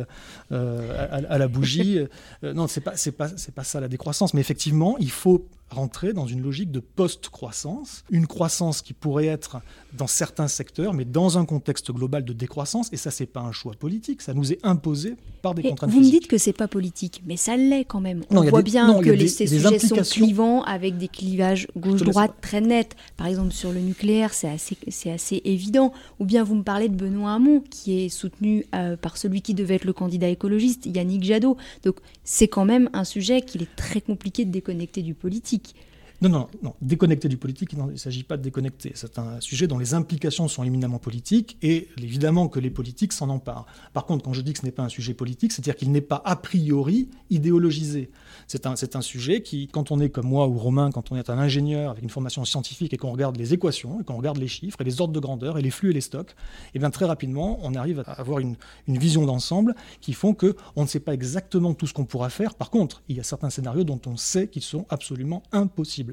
euh, 0.52 1.26
à, 1.30 1.38
la 1.38 1.48
bougie. 1.48 2.00
non, 2.44 2.68
c'est 2.68 2.82
pas, 2.82 2.98
c'est 2.98 3.12
pas, 3.12 3.30
c'est 3.38 3.54
pas 3.54 3.64
ça 3.64 3.80
la 3.80 3.88
décroissance. 3.88 4.34
Mais 4.34 4.42
effectivement, 4.42 4.98
il 5.00 5.12
faut 5.12 5.46
rentrer 5.72 6.14
dans 6.14 6.28
une 6.28 6.42
logique 6.42 6.72
de 6.72 6.80
post-croissance, 6.80 8.04
une 8.12 8.28
croissance 8.28 8.82
qui 8.82 8.94
pourrait 8.94 9.26
être 9.26 9.62
dans 9.94 10.08
certains 10.08 10.48
secteurs, 10.48 10.94
mais 10.94 11.06
dans 11.06 11.38
un 11.38 11.46
contexte 11.46 11.92
global 11.92 12.24
de 12.24 12.34
décroissance. 12.34 12.90
Et 12.92 12.98
ça, 12.98 13.12
c'est 13.12 13.26
pas 13.26 13.42
un 13.42 13.52
choix 13.52 13.74
politique, 13.74 14.22
ça 14.22 14.34
nous 14.34 14.52
est 14.52 14.60
imposé 14.64 15.16
par 15.42 15.56
des 15.56 15.64
contraintes. 15.64 15.90
Vous 15.90 16.00
me 16.00 16.10
dites 16.10 16.28
que 16.28 16.38
c'est 16.38 16.54
pas 16.54 16.68
politique, 16.68 17.24
mais 17.26 17.38
ça 17.38 17.58
l'est 17.58 17.86
quand 17.86 18.02
même. 18.02 18.24
On 18.30 18.44
voit 18.44 18.62
bien 18.62 19.02
que 19.02 19.10
les, 19.10 19.28
ces 19.28 19.48
sujets 19.48 19.80
sont 19.80 19.96
clivants 19.96 20.64
avec 20.64 20.98
des 20.98 21.08
clivages 21.08 21.68
gauche-droite 21.78 22.34
très 22.42 22.62
nets. 22.62 22.96
Par 23.18 23.28
exemple, 23.28 23.52
sur 23.52 23.72
le 23.72 23.80
nucléaire, 23.80 24.34
c'est 24.34 24.50
assez, 24.50 24.78
c'est 24.90 25.12
assez 25.12 25.42
évident. 25.46 25.94
Ou 26.20 26.26
bien 26.26 26.44
vous 26.44 26.56
me 26.56 26.64
parlez 26.64 26.90
de 26.90 26.96
Benoît 26.96 27.34
Hamon, 27.34 27.62
qui 27.70 28.04
est 28.04 28.10
soutenu 28.10 28.66
euh, 28.76 28.98
par 28.98 29.18
celui 29.18 29.42
qui 29.42 29.54
devait 29.54 29.76
être 29.76 29.86
le 29.86 29.94
candidat 29.94 30.28
écologiste, 30.28 30.86
Yannick 30.86 31.24
Jadot. 31.24 31.58
Donc 31.84 31.98
c'est 32.24 32.48
quand 32.48 32.66
même 32.66 32.90
un 32.94 33.04
sujet 33.04 33.42
qu'il 33.42 33.62
est 33.64 33.76
très 33.76 34.02
compliqué 34.02 34.46
de 34.46 34.52
déconnecter 34.52 35.02
du 35.02 35.14
politique. 35.14 35.61
physique 35.64 36.01
Non, 36.22 36.30
non, 36.30 36.48
non. 36.62 36.76
Déconnecter 36.84 37.28
du 37.30 37.38
politique, 37.38 37.74
il 37.74 37.84
ne 37.84 37.96
s'agit 37.96 38.22
pas 38.22 38.38
de 38.38 38.44
déconnecter. 38.44 38.92
C'est 38.94 39.18
un 39.18 39.42
sujet 39.42 39.66
dont 39.66 39.80
les 39.80 39.96
implications 39.96 40.48
sont 40.48 40.64
éminemment 40.64 41.00
politiques 41.00 41.58
et 41.64 41.88
évidemment 41.98 42.48
que 42.48 42.60
les 42.60 42.70
politiques 42.70 43.12
s'en 43.12 43.30
emparent. 43.30 43.66
Par 43.94 44.06
contre, 44.06 44.24
quand 44.24 44.34
je 44.34 44.42
dis 44.42 44.54
que 44.54 44.60
ce 44.60 44.66
n'est 44.66 44.72
pas 44.72 44.84
un 44.84 44.90
sujet 44.90 45.16
politique, 45.16 45.52
c'est-à-dire 45.52 45.76
qu'il 45.76 45.92
n'est 45.92 46.00
pas 46.00 46.22
a 46.24 46.36
priori 46.36 47.10
idéologisé. 47.32 48.12
C'est 48.48 48.68
un, 48.68 48.76
un 48.94 49.02
sujet 49.02 49.42
qui, 49.42 49.68
quand 49.68 49.90
on 49.90 50.00
est 50.00 50.10
comme 50.10 50.28
moi 50.28 50.48
ou 50.48 50.60
Romain, 50.60 50.92
quand 50.92 51.12
on 51.12 51.16
est 51.16 51.32
un 51.32 51.40
ingénieur 51.40 51.90
avec 51.90 52.04
une 52.04 52.10
formation 52.12 52.46
scientifique 52.46 52.94
et 52.94 52.98
qu'on 52.98 53.12
regarde 53.12 53.36
les 53.38 53.56
équations, 53.56 54.00
et 54.00 54.04
qu'on 54.04 54.18
regarde 54.18 54.38
les 54.38 54.48
chiffres 54.48 54.80
et 54.80 54.84
les 54.84 55.02
ordres 55.02 55.14
de 55.14 55.20
grandeur 55.20 55.58
et 55.58 55.64
les 55.64 55.72
flux 55.72 55.90
et 55.90 55.94
les 55.94 56.02
stocks, 56.02 56.30
et 56.30 56.76
eh 56.76 56.80
bien 56.80 56.92
très 56.92 57.06
rapidement, 57.06 57.58
on 57.64 57.74
arrive 57.74 58.04
à 58.06 58.12
avoir 58.12 58.38
une, 58.38 58.58
une 58.88 59.00
vision 59.00 59.26
d'ensemble 59.26 59.74
qui 60.02 60.14
font 60.14 60.36
que 60.36 60.56
on 60.76 60.84
ne 60.84 60.88
sait 60.88 61.00
pas 61.00 61.16
exactement 61.16 61.74
tout 61.74 61.88
ce 61.88 61.94
qu'on 61.94 62.06
pourra 62.06 62.30
faire. 62.30 62.54
Par 62.54 62.70
contre, 62.70 63.02
il 63.10 63.18
y 63.18 63.20
a 63.20 63.24
certains 63.24 63.50
scénarios 63.50 63.86
dont 63.86 64.02
on 64.06 64.18
sait 64.18 64.48
qu'ils 64.48 64.62
sont 64.62 64.86
absolument 64.90 65.42
impossibles. 65.52 66.11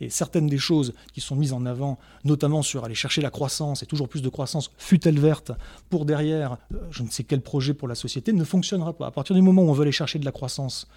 Et 0.00 0.10
certaines 0.10 0.46
des 0.46 0.58
choses 0.58 0.94
qui 1.12 1.20
sont 1.20 1.36
mises 1.36 1.52
en 1.52 1.66
avant, 1.66 1.98
notamment 2.24 2.62
sur 2.62 2.84
aller 2.84 2.94
chercher 2.94 3.20
la 3.20 3.30
croissance 3.30 3.82
et 3.82 3.86
toujours 3.86 4.08
plus 4.08 4.22
de 4.22 4.28
croissance, 4.28 4.70
fut-elle 4.78 5.18
verte, 5.18 5.52
pour 5.88 6.04
derrière 6.04 6.58
euh, 6.74 6.78
je 6.90 7.02
ne 7.02 7.08
sais 7.08 7.24
quel 7.24 7.40
projet 7.40 7.74
pour 7.74 7.88
la 7.88 7.94
société, 7.94 8.32
ne 8.32 8.44
fonctionnera 8.44 8.92
pas. 8.92 9.06
À 9.06 9.10
partir 9.10 9.34
du 9.36 9.42
moment 9.42 9.62
où 9.62 9.70
on 9.70 9.72
veut 9.72 9.82
aller 9.82 9.92
chercher 9.92 10.18
de 10.18 10.24
la 10.24 10.32
croissance, 10.32 10.88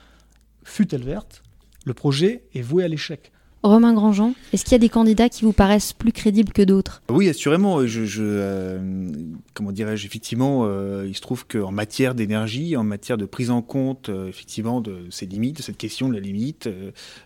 fut-elle 0.64 1.04
verte, 1.04 1.44
le 1.86 1.94
projet 1.94 2.44
est 2.54 2.62
voué 2.62 2.84
à 2.84 2.88
l'échec. 2.88 3.32
Romain 3.64 3.94
Grandjean, 3.94 4.34
est-ce 4.52 4.66
qu'il 4.66 4.74
y 4.74 4.76
a 4.76 4.80
des 4.80 4.90
candidats 4.90 5.30
qui 5.30 5.46
vous 5.46 5.54
paraissent 5.54 5.94
plus 5.94 6.12
crédibles 6.12 6.52
que 6.52 6.62
d'autres? 6.62 7.02
Oui, 7.10 7.30
assurément. 7.30 7.80
Euh, 7.80 9.10
comment 9.54 9.72
dirais-je 9.72 10.06
Effectivement, 10.06 10.64
euh, 10.66 11.06
il 11.08 11.16
se 11.16 11.22
trouve 11.22 11.48
qu'en 11.48 11.72
matière 11.72 12.14
d'énergie, 12.14 12.76
en 12.76 12.84
matière 12.84 13.18
de 13.18 13.26
prise 13.26 13.52
en 13.52 13.62
compte, 13.62 14.10
euh, 14.10 14.28
effectivement, 14.28 14.82
de 14.82 15.06
ces 15.12 15.26
limites, 15.26 15.58
de 15.58 15.62
cette 15.62 15.78
question 15.78 16.10
de 16.10 16.14
la 16.14 16.20
limite, 16.20 16.68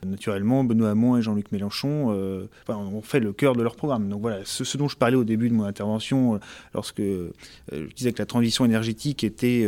naturellement, 0.05 0.63
Benoît 0.63 0.91
Hamon 0.91 1.17
et 1.17 1.23
Jean-Luc 1.23 1.51
Mélenchon 1.51 2.15
ont 2.69 3.01
fait 3.01 3.19
le 3.19 3.33
cœur 3.33 3.55
de 3.55 3.63
leur 3.63 3.75
programme. 3.75 4.07
Donc 4.07 4.21
voilà, 4.21 4.41
ce, 4.45 4.77
dont 4.77 4.87
je 4.87 4.95
parlais 4.95 5.15
au 5.15 5.23
début 5.23 5.49
de 5.49 5.55
mon 5.55 5.63
intervention, 5.63 6.39
lorsque 6.75 7.01
je 7.01 7.93
disais 7.95 8.13
que 8.13 8.21
la 8.21 8.27
transition 8.27 8.63
énergétique 8.63 9.23
était 9.23 9.67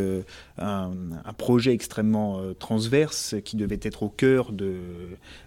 un, 0.60 0.92
projet 1.38 1.74
extrêmement 1.74 2.42
transverse 2.60 3.36
qui 3.44 3.56
devait 3.56 3.80
être 3.82 4.04
au 4.04 4.10
cœur 4.10 4.52
de 4.52 4.76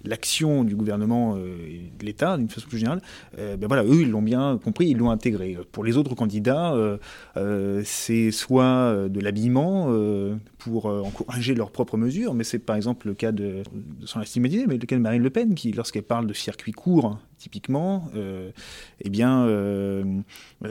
l'action 0.04 0.64
du 0.64 0.74
gouvernement 0.74 1.11
euh, 1.12 1.56
de 1.98 2.04
l'État, 2.04 2.36
d'une 2.36 2.48
façon 2.48 2.68
plus 2.68 2.78
générale, 2.78 3.00
euh, 3.38 3.56
ben 3.56 3.66
voilà, 3.66 3.84
eux, 3.84 4.02
ils 4.02 4.10
l'ont 4.10 4.22
bien 4.22 4.58
compris, 4.62 4.88
ils 4.88 4.96
l'ont 4.96 5.10
intégré. 5.10 5.56
Pour 5.72 5.84
les 5.84 5.96
autres 5.96 6.14
candidats, 6.14 6.72
euh, 6.74 7.82
c'est 7.84 8.30
soit 8.30 9.08
de 9.08 9.20
l'habillement 9.20 9.92
pour 10.58 10.86
encourager 10.86 11.54
leurs 11.54 11.70
propres 11.70 11.96
mesures, 11.96 12.34
mais 12.34 12.44
c'est 12.44 12.58
par 12.58 12.76
exemple 12.76 13.08
le 13.08 13.14
cas 13.14 13.32
de, 13.32 13.62
sans 14.04 14.20
mais 14.36 14.48
le 14.48 14.86
cas 14.86 14.96
de 14.96 15.00
Marine 15.00 15.22
Le 15.22 15.30
Pen, 15.30 15.54
qui, 15.54 15.72
lorsqu'elle 15.72 16.02
parle 16.02 16.26
de 16.26 16.32
circuit 16.32 16.72
court, 16.72 17.18
typiquement, 17.43 18.09
eh 18.14 19.11
bien, 19.11 19.47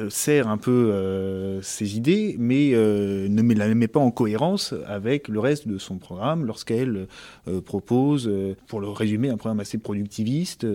sert 0.10 0.48
un 0.48 0.58
peu 0.58 1.60
ses 1.62 1.98
idées, 1.98 2.36
mais 2.40 2.72
ne 2.72 3.54
la 3.54 3.74
met 3.76 3.88
pas 3.88 4.00
en 4.00 4.12
cohérence 4.12 4.74
avec 4.88 5.28
le 5.28 5.40
reste 5.40 5.68
de 5.68 5.78
son 5.78 5.98
programme 5.98 6.46
lorsqu'elle 6.46 7.08
propose, 7.66 8.32
pour 8.68 8.80
le 8.80 8.90
résumer, 8.90 9.30
un 9.30 9.38
programme 9.38 9.60
assez 9.60 9.78
productiviste. 9.78 10.66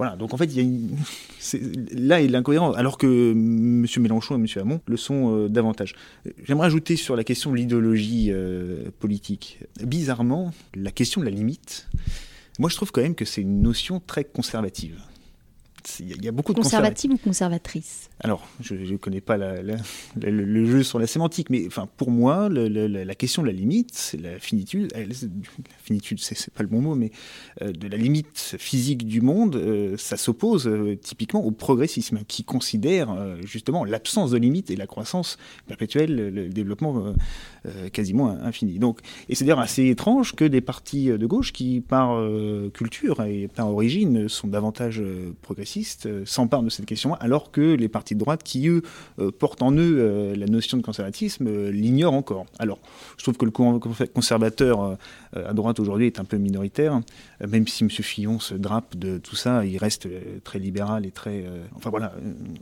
Voilà, 0.00 0.16
donc 0.16 0.32
en 0.32 0.38
fait, 0.38 0.46
il 0.46 0.56
y 0.56 0.60
a 0.60 1.58
là, 1.92 2.22
il 2.22 2.24
est 2.24 2.28
l'incohérence, 2.28 2.74
alors 2.78 2.96
que 2.96 3.32
M. 3.32 3.86
Mélenchon 3.98 4.34
et 4.34 4.40
M. 4.40 4.46
Hamon 4.56 4.80
le 4.86 4.96
sont 4.96 5.36
euh, 5.36 5.48
davantage. 5.50 5.94
J'aimerais 6.42 6.68
ajouter 6.68 6.96
sur 6.96 7.16
la 7.16 7.22
question 7.22 7.50
de 7.50 7.56
l'idéologie 7.56 8.28
euh, 8.30 8.84
politique. 8.98 9.58
Bizarrement, 9.84 10.54
la 10.74 10.90
question 10.90 11.20
de 11.20 11.26
la 11.26 11.30
limite, 11.30 11.86
moi 12.60 12.68
je 12.68 12.76
trouve 12.76 12.92
quand 12.92 13.00
même 13.00 13.14
que 13.14 13.24
c'est 13.24 13.40
une 13.40 13.62
notion 13.62 14.00
très 14.00 14.22
conservative. 14.22 15.00
Il 16.00 16.24
y, 16.24 16.28
a 16.28 16.32
beaucoup 16.32 16.52
de 16.52 16.58
conservative 16.58 17.12
ou 17.12 17.16
conservatrice 17.16 18.10
Alors, 18.20 18.46
je 18.60 18.74
ne 18.74 18.96
connais 18.96 19.20
pas 19.20 19.36
le, 19.36 20.64
jeu 20.66 20.82
sur 20.82 20.98
la 20.98 21.06
sémantique, 21.06 21.50
mais 21.50 21.66
enfin, 21.66 21.88
pour 21.96 22.10
moi, 22.10 22.48
la 22.50 23.14
question 23.14 23.42
de 23.42 23.46
la 23.46 23.52
limite, 23.52 23.90
c'est 23.94 24.20
la 24.20 24.38
finitude. 24.38 24.92
la 24.94 25.04
finitude, 25.82 26.20
c'est 26.20 26.52
pas 26.52 26.62
le 26.62 26.68
bon 26.68 26.80
mot, 26.80 26.94
mais 26.94 27.10
euh, 27.62 27.72
de 27.72 27.88
la 27.88 27.96
limite 27.96 28.56
physique 28.58 29.06
du 29.06 29.20
monde, 29.20 29.56
euh, 29.56 29.96
ça 29.96 30.16
s'oppose 30.16 30.66
euh, 30.66 30.96
typiquement 31.00 31.44
au 31.44 31.50
progressisme, 31.50 32.20
qui 32.26 32.44
considère 32.44 33.16
justement 33.44 33.84
l'absence 33.84 34.30
de 34.30 34.38
limite 34.38 34.70
et 34.70 34.76
la 34.76 34.86
croissance 34.86 35.38
perpétuelle, 35.66 36.14
le 36.14 36.48
développement 36.48 37.14
quasiment 37.92 38.28
infini. 38.28 38.78
Donc, 38.78 39.00
et 39.28 39.34
c'est 39.34 39.44
d'ailleurs 39.44 39.60
assez 39.60 39.86
étrange 39.88 40.34
que 40.34 40.44
des 40.44 40.60
partis 40.60 41.06
de 41.06 41.26
gauche 41.26 41.52
qui, 41.52 41.80
par 41.80 42.20
culture 42.72 43.22
et 43.22 43.48
par 43.48 43.70
origine, 43.70 44.28
sont 44.28 44.48
davantage 44.48 45.02
progressistes 45.42 45.69
euh, 46.06 46.22
s'emparent 46.24 46.62
de 46.62 46.70
cette 46.70 46.86
question 46.86 47.14
alors 47.14 47.50
que 47.50 47.74
les 47.74 47.88
partis 47.88 48.14
de 48.14 48.20
droite, 48.20 48.42
qui 48.42 48.68
eux 48.68 48.82
euh, 49.18 49.30
portent 49.30 49.62
en 49.62 49.72
eux 49.72 49.96
euh, 49.98 50.34
la 50.36 50.46
notion 50.46 50.76
de 50.76 50.82
conservatisme, 50.82 51.70
l'ignorent 51.70 52.14
encore. 52.14 52.46
Alors, 52.58 52.78
je 53.16 53.22
trouve 53.22 53.36
que 53.36 53.44
le 53.44 53.50
conservateur 53.50 54.96
à 55.34 55.52
droite 55.52 55.80
aujourd'hui 55.80 56.06
est 56.06 56.18
un 56.18 56.24
peu 56.24 56.36
minoritaire, 56.36 57.00
même 57.46 57.66
si 57.66 57.84
M. 57.84 57.90
Fillon 57.90 58.38
se 58.38 58.54
drape 58.54 58.96
de 58.96 59.18
tout 59.18 59.36
ça, 59.36 59.64
il 59.64 59.78
reste 59.78 60.08
très 60.44 60.58
libéral 60.58 61.06
et 61.06 61.10
très, 61.10 61.44
enfin 61.74 61.90
voilà, 61.90 62.14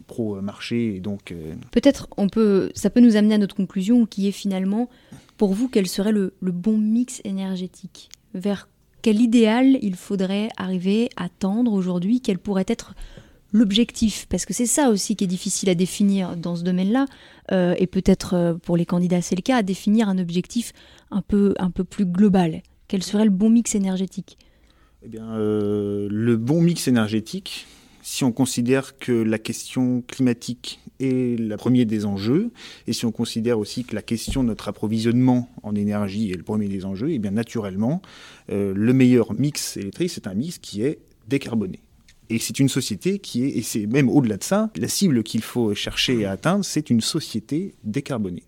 pro-marché 0.07 0.97
et 0.97 1.01
donc. 1.01 1.35
Peut-être 1.71 2.09
on 2.17 2.29
peut, 2.29 2.71
ça 2.75 2.91
peut 2.91 3.01
nous 3.01 3.17
amener 3.17 3.35
à 3.35 3.39
notre 3.39 3.55
conclusion, 3.55 4.07
qui 4.07 4.29
est 4.29 4.33
finalement, 4.33 4.89
pour 5.37 5.55
vous, 5.55 5.69
quel 5.69 5.87
serait 5.87 6.13
le, 6.13 6.35
le 6.41 6.53
bon 6.53 6.77
mix 6.79 7.21
énergétique? 7.25 8.11
Vers 8.35 8.69
quel 9.03 9.21
idéal 9.21 9.79
il 9.83 9.95
faudrait 9.95 10.49
arriver 10.57 11.09
à 11.17 11.29
tendre 11.29 11.73
aujourd'hui 11.73 12.21
Quel 12.21 12.39
pourrait 12.39 12.65
être 12.67 12.95
l'objectif? 13.53 14.27
Parce 14.29 14.45
que 14.45 14.53
c'est 14.53 14.67
ça 14.67 14.91
aussi 14.91 15.17
qui 15.17 15.25
est 15.25 15.29
difficile 15.29 15.69
à 15.71 15.75
définir 15.75 16.37
dans 16.37 16.57
ce 16.57 16.63
domaine-là, 16.63 17.07
euh, 17.53 17.75
et 17.79 17.87
peut-être 17.87 18.35
euh, 18.35 18.55
pour 18.55 18.77
les 18.77 18.87
candidats 18.87 19.23
c'est 19.23 19.37
le 19.37 19.43
cas, 19.43 19.59
à 19.59 19.63
définir 19.63 20.09
un 20.09 20.19
objectif 20.19 20.73
un 21.11 21.23
peu, 21.23 21.55
plus 21.89 22.07
global. 22.07 22.63
Quel 22.89 23.03
serait 23.03 23.25
le 23.25 23.31
bon 23.31 23.51
mix 23.51 23.75
énergétique? 23.75 24.39
Eh 25.03 25.09
bien, 25.09 25.31
euh, 25.37 26.09
le 26.11 26.37
bon 26.37 26.61
mix 26.61 26.89
énergétique, 26.89 27.67
si 28.03 28.25
on 28.25 28.33
considère 28.33 28.99
que 28.99 29.13
la 29.13 29.39
question 29.39 30.03
climatique 30.07 30.81
est 31.01 31.39
la 31.39 31.57
première 31.57 31.87
des 31.87 32.05
enjeux, 32.05 32.51
et 32.87 32.93
si 32.93 33.07
on 33.07 33.13
considère 33.13 33.59
aussi 33.59 33.85
que 33.85 33.95
la 33.95 34.03
question 34.03 34.43
de 34.43 34.49
notre 34.49 34.69
approvisionnement 34.69 35.49
en 35.63 35.75
énergie 35.75 36.31
est 36.31 36.37
le 36.37 36.43
premier 36.43 36.69
des 36.69 36.85
enjeux, 36.85 37.11
et 37.11 37.15
eh 37.15 37.19
bien 37.19 37.31
naturellement, 37.31 38.03
euh, 38.51 38.73
le 38.75 38.93
meilleur 38.93 39.33
mix 39.35 39.77
électrique, 39.77 40.11
c'est 40.11 40.27
un 40.27 40.35
mix 40.35 40.59
qui 40.59 40.83
est 40.83 40.99
décarboné. 41.29 41.81
Et 42.31 42.39
c'est 42.39 42.59
une 42.59 42.69
société 42.69 43.19
qui 43.19 43.45
est, 43.45 43.57
et 43.57 43.63
c'est 43.63 43.87
même 43.87 44.09
au-delà 44.11 44.37
de 44.37 44.45
ça, 44.45 44.71
la 44.77 44.89
cible 44.89 45.23
qu'il 45.23 45.43
faut 45.43 45.75
chercher 45.75 46.27
à 46.27 46.33
atteindre, 46.33 46.65
c'est 46.65 46.91
une 46.91 47.01
société 47.01 47.75
décarbonée. 47.85 48.48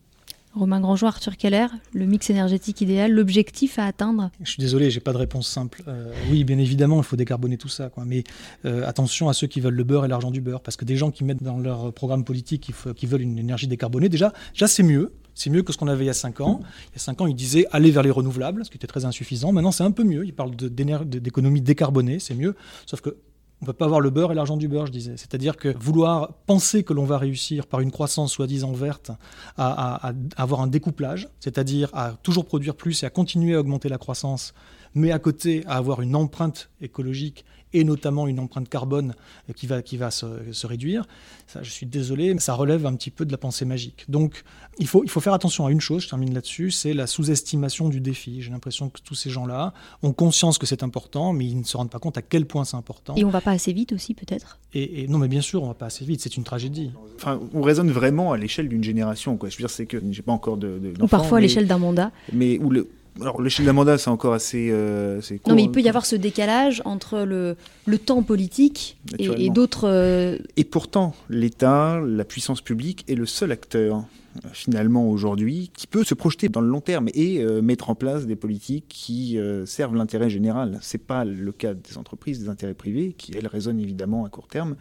Romain 0.53 0.81
Grandjean, 0.81 1.07
Arthur 1.07 1.37
Keller, 1.37 1.67
le 1.93 2.07
mix 2.07 2.29
énergétique 2.29 2.81
idéal, 2.81 3.13
l'objectif 3.13 3.79
à 3.79 3.85
atteindre 3.85 4.31
Je 4.43 4.51
suis 4.51 4.61
désolé, 4.61 4.91
j'ai 4.91 4.99
pas 4.99 5.13
de 5.13 5.19
réponse 5.19 5.49
simple. 5.49 5.83
Euh, 5.87 6.13
oui, 6.31 6.43
bien 6.43 6.59
évidemment, 6.59 6.99
il 6.99 7.05
faut 7.05 7.17
décarboner 7.17 7.57
tout 7.57 7.69
ça, 7.69 7.89
quoi. 7.89 8.05
mais 8.05 8.25
euh, 8.65 8.87
attention 8.87 9.29
à 9.29 9.33
ceux 9.33 9.47
qui 9.47 9.61
veulent 9.61 9.75
le 9.75 9.85
beurre 9.85 10.05
et 10.05 10.09
l'argent 10.09 10.33
du 10.33 10.41
beurre, 10.41 10.61
parce 10.61 10.77
que 10.77 10.85
des 10.85 10.97
gens 10.97 11.13
qui 11.13 11.23
mettent 11.23 11.43
dans 11.43 11.59
leur 11.59 11.93
programme 11.93 12.25
politique 12.25 12.73
qui, 12.97 13.07
veulent 13.07 13.23
une 13.23 13.39
énergie 13.39 13.69
décarbonée, 13.69 14.09
déjà, 14.09 14.33
déjà 14.53 14.67
c'est 14.67 14.83
mieux. 14.83 15.13
C'est 15.37 15.51
mieux 15.51 15.63
que 15.63 15.73
ce 15.73 15.79
qu'on 15.79 15.87
avait 15.87 16.05
il 16.05 16.09
y 16.09 16.11
a 16.11 16.15
5 16.15 16.41
ans. 16.41 16.61
Il 16.91 16.95
y 16.95 16.97
a 16.97 16.99
5 16.99 17.21
ans, 17.21 17.27
ils 17.27 17.37
disaient 17.37 17.65
aller 17.71 17.93
vers 17.93 18.03
les 18.03 18.11
renouvelables, 18.11 18.65
ce 18.65 18.71
qui 18.71 18.77
était 18.77 18.89
très 18.89 19.05
insuffisant. 19.05 19.53
Maintenant, 19.53 19.71
c'est 19.71 19.85
un 19.85 19.93
peu 19.93 20.05
mieux. 20.05 20.25
Ils 20.27 20.35
parlent 20.35 20.55
d'économie 20.55 21.63
décarbonée, 21.63 22.19
c'est 22.19 22.35
mieux. 22.35 22.57
Sauf 22.85 23.01
que 23.01 23.17
on 23.61 23.67
ne 23.67 23.67
peut 23.67 23.73
pas 23.75 23.85
avoir 23.85 24.01
le 24.01 24.09
beurre 24.09 24.33
et 24.33 24.35
l'argent 24.35 24.57
du 24.57 24.69
beurre, 24.69 24.87
je 24.87 24.93
disais. 24.93 25.17
C'est-à-dire 25.17 25.57
que 25.57 25.77
vouloir 25.79 26.33
penser 26.47 26.83
que 26.83 26.95
l'on 26.95 27.05
va 27.05 27.19
réussir 27.19 27.67
par 27.67 27.81
une 27.81 27.91
croissance 27.91 28.33
soi-disant 28.33 28.73
verte 28.73 29.11
à, 29.59 30.13
avoir 30.37 30.63
un 30.63 30.67
découplage, 30.67 31.29
c'est-à-dire 31.41 31.91
à 31.93 32.15
toujours 32.23 32.47
produire 32.47 32.75
plus 32.75 33.03
et 33.03 33.07
à 33.07 33.11
continuer 33.11 33.55
à 33.55 33.61
augmenter 33.61 33.91
la 33.91 33.99
croissance, 33.99 34.55
mais 34.95 35.13
à 35.13 35.19
côté 35.19 35.63
à 35.67 35.77
avoir 35.77 36.01
une 36.01 36.17
empreinte 36.17 36.71
écologique 36.81 37.45
et 37.73 37.85
notamment 37.85 38.27
une 38.27 38.41
empreinte 38.41 38.69
carbone 38.69 39.15
qui 39.57 39.67
va, 39.67 39.83
qui 39.83 39.97
va 39.97 40.11
se, 40.11 40.67
réduire. 40.67 41.07
Ça, 41.47 41.63
je 41.63 41.71
suis 41.71 41.87
désolé, 41.87 42.35
mais 42.35 42.41
ça 42.41 42.55
relève 42.55 42.87
un 42.87 42.95
petit 42.95 43.11
peu 43.11 43.25
de 43.25 43.33
la 43.33 43.39
pensée 43.39 43.65
magique. 43.65 44.05
Donc 44.09 44.45
il 44.79 44.87
faut, 44.87 45.03
il 45.05 45.11
faut 45.11 45.21
faire 45.21 45.35
attention 45.35 45.67
à 45.67 45.71
une 45.71 45.81
chose, 45.81 46.03
je 46.03 46.09
termine 46.09 46.33
là-dessus, 46.35 46.71
c'est 46.71 46.93
la 46.93 47.07
sous-estimation 47.07 47.89
du 47.89 48.01
défi. 48.01 48.43
J'ai 48.43 48.51
l'impression 48.51 48.89
que 48.89 49.01
tous 49.03 49.15
ces 49.15 49.31
gens-là 49.31 49.73
ont 50.03 50.13
conscience 50.13 50.59
que 50.59 50.67
c'est 50.67 50.83
important, 50.83 51.33
mais 51.33 51.47
ils 51.47 51.59
ne 51.59 51.65
se 51.65 51.77
rendent 51.77 51.91
pas 51.91 51.99
compte 51.99 52.19
à 52.19 52.23
quel 52.23 52.47
point 52.47 52.65
c'est 52.65 52.77
important. 52.77 53.15
Et 53.17 53.25
on 53.25 53.31
va 53.31 53.41
pas 53.41 53.53
assez 53.53 53.73
vite 53.73 53.93
aussi, 53.93 54.15
peut-être? 54.15 54.59
Et, 54.73 55.09
non, 55.09 55.19
mais 55.19 55.29
bien 55.29 55.41
sûr, 55.41 55.63
on 55.63 55.67
va 55.67 55.75
pas 55.75 55.87
assez 55.87 56.05
vite, 56.05 56.21
c'est 56.21 56.37
une 56.37 56.45
tragédie. 56.45 56.93
Enfin, 57.17 57.41
on 57.55 57.63
raisonne 57.63 57.91
vraiment 57.91 58.33
à 58.33 58.37
l'échelle 58.37 58.69
d'une 58.69 58.85
génération. 58.85 59.37
Quoi. 59.37 59.49
Je 59.49 59.57
veux 59.57 59.63
dire, 59.63 59.71
c'est 59.71 59.87
que 59.87 60.01
j'ai 60.11 60.23
pas 60.23 60.33
encore 60.33 60.57
de. 60.57 60.81
Ou 61.01 61.07
parfois 61.09 61.39
à 61.39 61.41
l'échelle 61.41 61.67
d'un 61.67 61.79
mandat. 61.79 62.13
Mais 62.33 62.59
où 62.59 62.71
le, 62.71 62.89
alors, 63.21 63.43
l'échelle 63.43 63.67
d'un 63.67 63.73
mandat, 63.73 63.99
c'est 63.99 64.11
encore 64.11 64.33
assez, 64.35 64.69
euh, 64.71 65.21
court. 65.21 65.39
Non, 65.49 65.55
mais 65.55 65.65
il 65.65 65.71
peut 65.71 65.81
y 65.81 65.89
avoir 65.89 66.07
ce 66.07 66.17
décalage 66.17 66.81
entre 66.85 67.21
le, 67.21 67.57
le 67.87 67.99
temps 67.99 68.23
politique 68.23 68.99
et, 69.19 69.51
d'autres. 69.51 69.89
Euh, 69.89 70.39
et 70.57 70.65
pourtant, 70.65 71.15
l'État, 71.29 72.01
la 72.01 72.25
puissance 72.25 72.61
publique 72.61 73.05
est 73.09 73.15
le 73.15 73.27
seul 73.27 73.53
acteur, 73.53 74.05
finalement, 74.53 75.09
aujourd'hui, 75.09 75.71
qui 75.77 75.87
peut 75.87 76.05
se 76.05 76.15
projeter 76.15 76.49
dans 76.49 76.61
le 76.61 76.69
long 76.69 76.81
terme 76.81 77.09
et 77.15 77.41
euh, 77.41 77.61
mettre 77.61 77.91
en 77.91 77.95
place 77.95 78.27
des 78.27 78.37
politiques 78.37 78.87
qui 78.89 79.39
servent 79.67 79.97
l'intérêt 79.97 80.31
général. 80.31 80.79
Ce 80.81 80.97
n'est 80.97 81.03
pas 81.03 81.25
le 81.25 81.53
cas 81.53 81.75
des 81.75 81.99
entreprises, 81.99 82.41
des 82.41 82.49
intérêts 82.49 82.75
privés, 82.75 83.15
qui, 83.17 83.33
elles, 83.37 83.49
résonnent 83.49 83.81
évidemment 83.81 84.25
à 84.25 84.29
court 84.29 84.49
terme. 84.49 84.77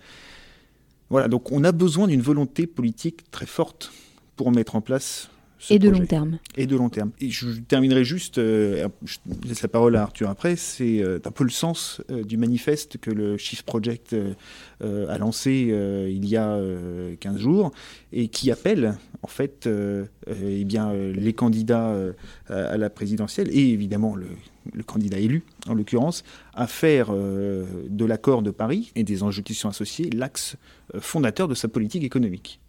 Voilà, 1.09 1.27
donc 1.27 1.51
on 1.51 1.63
a 1.63 1.71
besoin 1.71 2.07
d'une 2.07 2.21
volonté 2.21 2.67
politique 2.67 3.31
très 3.31 3.47
forte 3.47 3.91
pour 4.35 4.51
mettre 4.51 4.75
en 4.75 4.81
place 4.81 5.29
et 5.69 5.79
de 5.79 5.89
long 5.89 6.05
terme. 6.05 6.39
Et 6.55 6.65
de 6.65 6.75
long 6.75 6.89
terme. 6.89 7.11
Et 7.19 7.29
je 7.29 7.47
terminerai 7.59 8.03
juste, 8.03 8.37
euh, 8.37 8.87
je 9.03 9.17
laisse 9.45 9.61
la 9.61 9.67
parole 9.67 9.95
à 9.95 10.03
Arthur 10.03 10.29
après, 10.29 10.55
c'est 10.55 11.03
euh, 11.03 11.19
un 11.23 11.31
peu 11.31 11.43
le 11.43 11.49
sens 11.49 12.01
euh, 12.09 12.23
du 12.23 12.37
manifeste 12.37 12.97
que 12.97 13.11
le 13.11 13.37
Shift 13.37 13.65
Project 13.65 14.15
a 14.81 15.17
lancé 15.17 15.73
il 16.09 16.25
y 16.25 16.37
a 16.37 16.57
15 17.19 17.37
jours 17.37 17.71
et 18.13 18.29
qui 18.29 18.49
appelle 18.49 18.97
en 19.23 19.27
fait 19.27 19.67
eh 19.67 20.63
bien, 20.63 20.93
les 20.93 21.33
candidats 21.33 21.93
à, 22.47 22.77
la 22.77 22.89
présidentielle 22.89 23.49
et 23.51 23.71
évidemment 23.71 24.15
le, 24.15 24.27
le 24.71 24.83
candidat 24.83 25.19
élu 25.19 25.43
en 25.67 25.73
l'occurrence, 25.73 26.23
à 26.53 26.67
faire 26.67 27.11
de 27.11 28.05
l'accord 28.05 28.41
de 28.41 28.51
Paris 28.51 28.91
et 28.95 29.03
des 29.03 29.21
enjeux 29.21 29.41
qui 29.41 29.53
sont 29.53 29.67
associés 29.67 30.09
l'axe 30.11 30.55
fondateur 30.99 31.49
de 31.49 31.55
sa 31.55 31.67
politique 31.67 32.03
économique. 32.03 32.61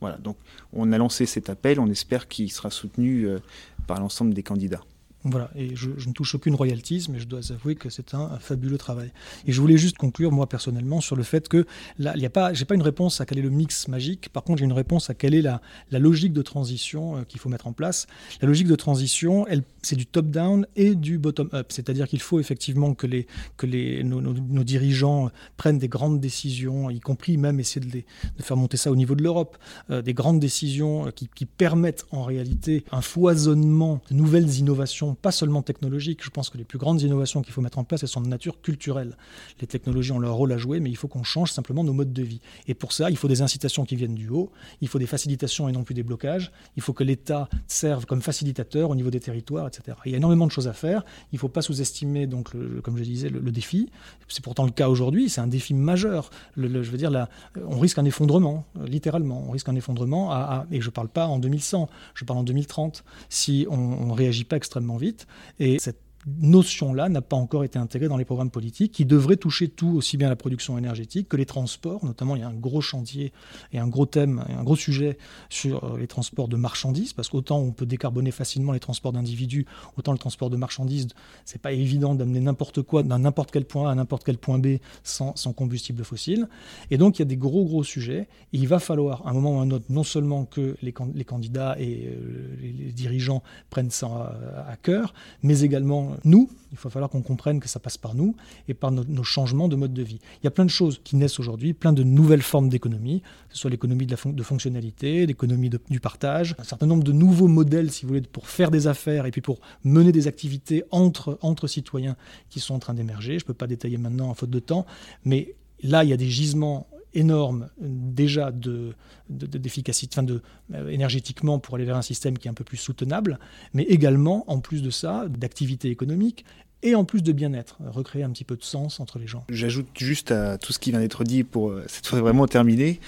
Voilà, 0.00 0.16
donc 0.18 0.36
on 0.72 0.92
a 0.92 0.98
lancé 0.98 1.26
cet 1.26 1.50
appel, 1.50 1.80
on 1.80 1.88
espère 1.88 2.28
qu'il 2.28 2.50
sera 2.52 2.70
soutenu 2.70 3.24
euh, 3.24 3.38
par 3.86 4.00
l'ensemble 4.00 4.32
des 4.32 4.42
candidats. 4.42 4.82
Voilà, 5.24 5.50
et 5.56 5.74
je, 5.74 5.90
ne 5.90 6.12
touche 6.12 6.36
aucune 6.36 6.54
royalties, 6.54 7.06
mais 7.10 7.18
je 7.18 7.26
dois 7.26 7.40
avouer 7.50 7.74
que 7.74 7.90
c'est 7.90 8.14
un, 8.14 8.38
fabuleux 8.38 8.78
travail. 8.78 9.10
Et 9.46 9.52
je 9.52 9.60
voulais 9.60 9.76
juste 9.76 9.96
conclure, 9.96 10.30
moi 10.30 10.48
personnellement, 10.48 11.00
sur 11.00 11.16
le 11.16 11.24
fait 11.24 11.48
que 11.48 11.66
là, 11.98 12.12
il 12.14 12.20
n'y 12.20 12.26
a 12.26 12.30
pas, 12.30 12.52
j'ai 12.52 12.64
pas 12.64 12.76
une 12.76 12.82
réponse 12.82 13.20
à 13.20 13.26
quel 13.26 13.38
est 13.38 13.42
le 13.42 13.50
mix 13.50 13.88
magique. 13.88 14.28
Par 14.32 14.44
contre, 14.44 14.60
j'ai 14.60 14.64
une 14.64 14.72
réponse 14.72 15.10
à 15.10 15.14
quelle 15.14 15.34
est 15.34 15.42
la, 15.42 15.60
la 15.90 15.98
logique 15.98 16.32
de 16.32 16.42
transition 16.42 17.16
euh, 17.16 17.22
qu'il 17.24 17.40
faut 17.40 17.48
mettre 17.48 17.66
en 17.66 17.72
place. 17.72 18.06
La 18.40 18.46
logique 18.46 18.68
de 18.68 18.76
transition, 18.76 19.44
elle, 19.48 19.64
c'est 19.82 19.96
du 19.96 20.06
top-down 20.06 20.66
et 20.76 20.94
du 20.94 21.18
bottom-up. 21.18 21.66
C'est-à-dire 21.70 22.06
qu'il 22.06 22.20
faut 22.20 22.38
effectivement 22.38 22.94
que, 22.94 23.08
les, 23.08 23.26
que 23.56 23.66
les, 23.66 24.04
nos, 24.04 24.22
dirigeants 24.62 25.30
prennent 25.56 25.78
des 25.78 25.88
grandes 25.88 26.20
décisions, 26.20 26.90
y 26.90 27.00
compris 27.00 27.38
même 27.38 27.58
essayer 27.58 27.84
de, 27.84 27.92
les, 27.92 28.06
de 28.36 28.42
faire 28.42 28.56
monter 28.56 28.76
ça 28.76 28.92
au 28.92 28.96
niveau 28.96 29.16
de 29.16 29.24
l'Europe, 29.24 29.58
euh, 29.90 30.00
des 30.00 30.14
grandes 30.14 30.38
décisions 30.38 31.10
qui, 31.10 31.28
qui 31.34 31.44
permettent 31.44 32.06
en 32.12 32.22
réalité 32.22 32.84
un 32.92 33.00
foisonnement 33.00 34.00
de 34.10 34.14
nouvelles 34.14 34.58
innovations 34.58 35.08
pas 35.20 35.32
seulement 35.32 35.62
technologiques. 35.62 36.24
Je 36.24 36.30
pense 36.30 36.50
que 36.50 36.58
les 36.58 36.64
plus 36.64 36.78
grandes 36.78 37.02
innovations 37.02 37.42
qu'il 37.42 37.52
faut 37.52 37.60
mettre 37.60 37.78
en 37.78 37.84
place, 37.84 38.02
elles 38.02 38.08
sont 38.08 38.20
de 38.20 38.28
nature 38.28 38.60
culturelle. 38.60 39.16
Les 39.60 39.66
technologies 39.66 40.12
ont 40.12 40.18
leur 40.18 40.34
rôle 40.34 40.52
à 40.52 40.58
jouer, 40.58 40.80
mais 40.80 40.90
il 40.90 40.96
faut 40.96 41.08
qu'on 41.08 41.22
change 41.22 41.52
simplement 41.52 41.84
nos 41.84 41.92
modes 41.92 42.12
de 42.12 42.22
vie. 42.22 42.40
Et 42.66 42.74
pour 42.74 42.92
ça, 42.92 43.10
il 43.10 43.16
faut 43.16 43.28
des 43.28 43.42
incitations 43.42 43.84
qui 43.84 43.96
viennent 43.96 44.14
du 44.14 44.28
haut, 44.28 44.50
il 44.80 44.88
faut 44.88 44.98
des 44.98 45.06
facilitations 45.06 45.68
et 45.68 45.72
non 45.72 45.84
plus 45.84 45.94
des 45.94 46.02
blocages, 46.02 46.52
il 46.76 46.82
faut 46.82 46.92
que 46.92 47.04
l'État 47.04 47.48
serve 47.66 48.06
comme 48.06 48.22
facilitateur 48.22 48.90
au 48.90 48.94
niveau 48.94 49.10
des 49.10 49.20
territoires, 49.20 49.66
etc. 49.66 49.96
Il 50.04 50.12
y 50.12 50.14
a 50.14 50.18
énormément 50.18 50.46
de 50.46 50.52
choses 50.52 50.68
à 50.68 50.72
faire. 50.72 51.04
Il 51.32 51.36
ne 51.36 51.40
faut 51.40 51.48
pas 51.48 51.62
sous-estimer, 51.62 52.26
donc, 52.26 52.50
comme 52.82 52.96
je 52.96 53.02
disais, 53.02 53.28
le, 53.28 53.40
défi. 53.50 53.90
C'est 54.28 54.44
pourtant 54.44 54.64
le 54.64 54.70
cas 54.70 54.88
aujourd'hui. 54.88 55.30
C'est 55.30 55.40
un 55.40 55.46
défi 55.46 55.74
majeur. 55.74 56.30
Je 56.56 56.66
veux 56.66 56.98
dire, 56.98 57.10
là, 57.10 57.28
on 57.66 57.78
risque 57.78 57.98
un 57.98 58.04
effondrement, 58.04 58.66
littéralement. 58.84 59.44
On 59.48 59.50
risque 59.50 59.68
un 59.68 59.74
effondrement, 59.74 60.30
à, 60.32 60.66
et 60.70 60.80
je 60.80 60.86
ne 60.86 60.92
parle 60.92 61.08
pas 61.08 61.26
en 61.26 61.38
2100, 61.38 61.88
je 62.14 62.24
parle 62.24 62.40
en 62.40 62.44
2030, 62.44 63.04
si 63.28 63.66
on 63.70 64.06
ne 64.06 64.12
réagit 64.12 64.44
pas 64.44 64.56
extrêmement 64.56 64.97
vite. 64.98 65.26
Et 65.58 65.78
cette 65.78 66.07
notion-là 66.26 67.08
n'a 67.08 67.22
pas 67.22 67.36
encore 67.36 67.64
été 67.64 67.78
intégrée 67.78 68.08
dans 68.08 68.16
les 68.16 68.24
programmes 68.24 68.50
politiques 68.50 68.92
qui 68.92 69.04
devraient 69.04 69.36
toucher 69.36 69.68
tout, 69.68 69.88
aussi 69.96 70.16
bien 70.16 70.28
la 70.28 70.36
production 70.36 70.76
énergétique 70.76 71.28
que 71.28 71.36
les 71.36 71.46
transports. 71.46 72.04
Notamment, 72.04 72.36
il 72.36 72.40
y 72.40 72.42
a 72.42 72.48
un 72.48 72.54
gros 72.54 72.80
chantier 72.80 73.32
et 73.72 73.78
un 73.78 73.88
gros 73.88 74.06
thème, 74.06 74.44
un 74.48 74.64
gros 74.64 74.76
sujet 74.76 75.18
sur 75.48 75.84
euh, 75.84 75.98
les 75.98 76.06
transports 76.06 76.48
de 76.48 76.56
marchandises, 76.56 77.12
parce 77.12 77.28
qu'autant 77.28 77.58
on 77.58 77.72
peut 77.72 77.86
décarboner 77.86 78.30
facilement 78.30 78.72
les 78.72 78.80
transports 78.80 79.12
d'individus, 79.12 79.66
autant 79.96 80.12
le 80.12 80.18
transport 80.18 80.50
de 80.50 80.56
marchandises, 80.56 81.08
c'est 81.44 81.60
pas 81.60 81.72
évident 81.72 82.14
d'amener 82.14 82.40
n'importe 82.40 82.82
quoi 82.82 83.02
d'un 83.02 83.18
n'importe 83.20 83.50
quel 83.50 83.64
point 83.64 83.88
A 83.88 83.92
à 83.92 83.94
n'importe 83.94 84.24
quel 84.24 84.38
point 84.38 84.58
B 84.58 84.78
sans, 85.02 85.34
combustible 85.54 86.04
fossile. 86.04 86.48
Et 86.90 86.98
donc, 86.98 87.18
il 87.18 87.22
y 87.22 87.22
a 87.22 87.26
des 87.26 87.36
gros, 87.36 87.64
gros 87.64 87.84
sujets. 87.84 88.28
Et 88.52 88.58
il 88.58 88.68
va 88.68 88.78
falloir, 88.78 89.26
à 89.26 89.30
un 89.30 89.32
moment 89.32 89.56
ou 89.56 89.60
à 89.60 89.62
un 89.62 89.70
autre, 89.70 89.86
non 89.88 90.04
seulement 90.04 90.44
que 90.44 90.76
les, 90.82 90.92
candidats 91.24 91.76
et 91.78 92.06
euh, 92.06 92.56
les 92.60 92.92
dirigeants 92.92 93.42
prennent 93.70 93.90
ça 93.90 94.06
à, 94.06 94.70
à 94.70 94.76
cœur, 94.76 95.14
mais 95.42 95.60
également 95.60 96.07
nous, 96.24 96.50
il 96.72 96.78
va 96.78 96.90
falloir 96.90 97.10
qu'on 97.10 97.22
comprenne 97.22 97.60
que 97.60 97.68
ça 97.68 97.80
passe 97.80 97.96
par 97.96 98.14
nous 98.14 98.34
et 98.68 98.74
par 98.74 98.90
nos, 98.90 99.22
changements 99.22 99.68
de 99.68 99.76
mode 99.76 99.94
de 99.94 100.02
vie. 100.02 100.20
Il 100.42 100.44
y 100.44 100.46
a 100.46 100.50
plein 100.50 100.64
de 100.64 100.70
choses 100.70 101.00
qui 101.02 101.16
naissent 101.16 101.38
aujourd'hui, 101.38 101.72
plein 101.72 101.92
de 101.92 102.02
nouvelles 102.02 102.42
formes 102.42 102.68
d'économie, 102.68 103.20
que 103.48 103.54
ce 103.54 103.60
soit 103.60 103.70
l'économie 103.70 104.06
de, 104.06 104.42
fonctionnalité, 104.42 105.26
l'économie 105.26 105.70
du 105.70 106.00
partage, 106.00 106.54
un 106.58 106.64
certain 106.64 106.86
nombre 106.86 107.04
de 107.04 107.12
nouveaux 107.12 107.48
modèles, 107.48 107.90
si 107.90 108.02
vous 108.02 108.08
voulez, 108.08 108.20
pour 108.22 108.48
faire 108.48 108.70
des 108.70 108.86
affaires 108.86 109.26
et 109.26 109.30
puis 109.30 109.40
pour 109.40 109.60
mener 109.84 110.12
des 110.12 110.26
activités 110.26 110.84
entre, 110.90 111.38
entre 111.42 111.66
citoyens 111.66 112.16
qui 112.50 112.60
sont 112.60 112.74
en 112.74 112.78
train 112.78 112.94
d'émerger. 112.94 113.38
Je 113.38 113.44
ne 113.44 113.48
peux 113.48 113.54
pas 113.54 113.66
détailler 113.66 113.98
maintenant 113.98 114.28
en 114.28 114.34
faute 114.34 114.50
de 114.50 114.60
temps, 114.60 114.86
mais 115.24 115.54
là, 115.82 116.04
il 116.04 116.10
y 116.10 116.12
a 116.12 116.16
des 116.16 116.28
gisements 116.28 116.88
énorme 117.18 117.68
déjà 117.78 118.52
de, 118.52 118.94
d'efficacité, 119.28 120.22
de, 120.22 120.40
euh, 120.74 120.88
énergétiquement 120.88 121.58
pour 121.58 121.74
aller 121.74 121.84
vers 121.84 121.96
un 121.96 122.02
système 122.02 122.38
qui 122.38 122.48
est 122.48 122.50
un 122.50 122.54
peu 122.54 122.64
plus 122.64 122.76
soutenable, 122.76 123.38
mais 123.74 123.82
également, 123.84 124.44
en 124.50 124.60
plus 124.60 124.82
de 124.82 124.90
ça, 124.90 125.26
d'activité 125.28 125.90
économique 125.90 126.44
et 126.84 126.94
en 126.94 127.04
plus 127.04 127.24
de 127.24 127.32
bien-être, 127.32 127.78
recréer 127.84 128.22
un 128.22 128.30
petit 128.30 128.44
peu 128.44 128.54
de 128.54 128.62
sens 128.62 129.00
entre 129.00 129.18
les 129.18 129.26
gens. 129.26 129.44
J'ajoute 129.48 129.88
juste 129.98 130.30
à 130.30 130.58
tout 130.58 130.72
ce 130.72 130.78
qui 130.78 130.90
vient 130.90 131.00
d'être 131.00 131.24
dit 131.24 131.42
pour 131.42 131.70
euh, 131.70 131.84
cette 131.88 132.06
fois 132.06 132.20
vraiment 132.20 132.46
terminer. 132.46 133.00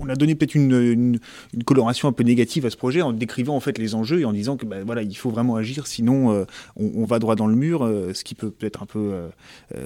On 0.00 0.08
a 0.08 0.16
donné 0.16 0.34
peut-être 0.34 0.56
une, 0.56 1.20
une, 1.52 1.64
coloration 1.64 2.08
un 2.08 2.12
peu 2.12 2.24
négative 2.24 2.66
à 2.66 2.70
ce 2.70 2.76
projet 2.76 3.00
en 3.00 3.12
décrivant 3.12 3.54
en 3.54 3.60
fait 3.60 3.78
les 3.78 3.94
enjeux 3.94 4.20
et 4.20 4.24
en 4.24 4.32
disant 4.32 4.56
que 4.56 4.66
ben, 4.66 4.82
voilà 4.84 5.02
il 5.02 5.16
faut 5.16 5.30
vraiment 5.30 5.54
agir, 5.54 5.86
sinon 5.86 6.32
euh, 6.32 6.44
on, 6.74 7.04
va 7.04 7.20
droit 7.20 7.36
dans 7.36 7.46
le 7.46 7.54
mur, 7.54 7.86
ce 8.12 8.24
qui 8.24 8.34
peut 8.34 8.50
peut-être 8.50 8.82
un 8.82 8.86
peu 8.86 9.30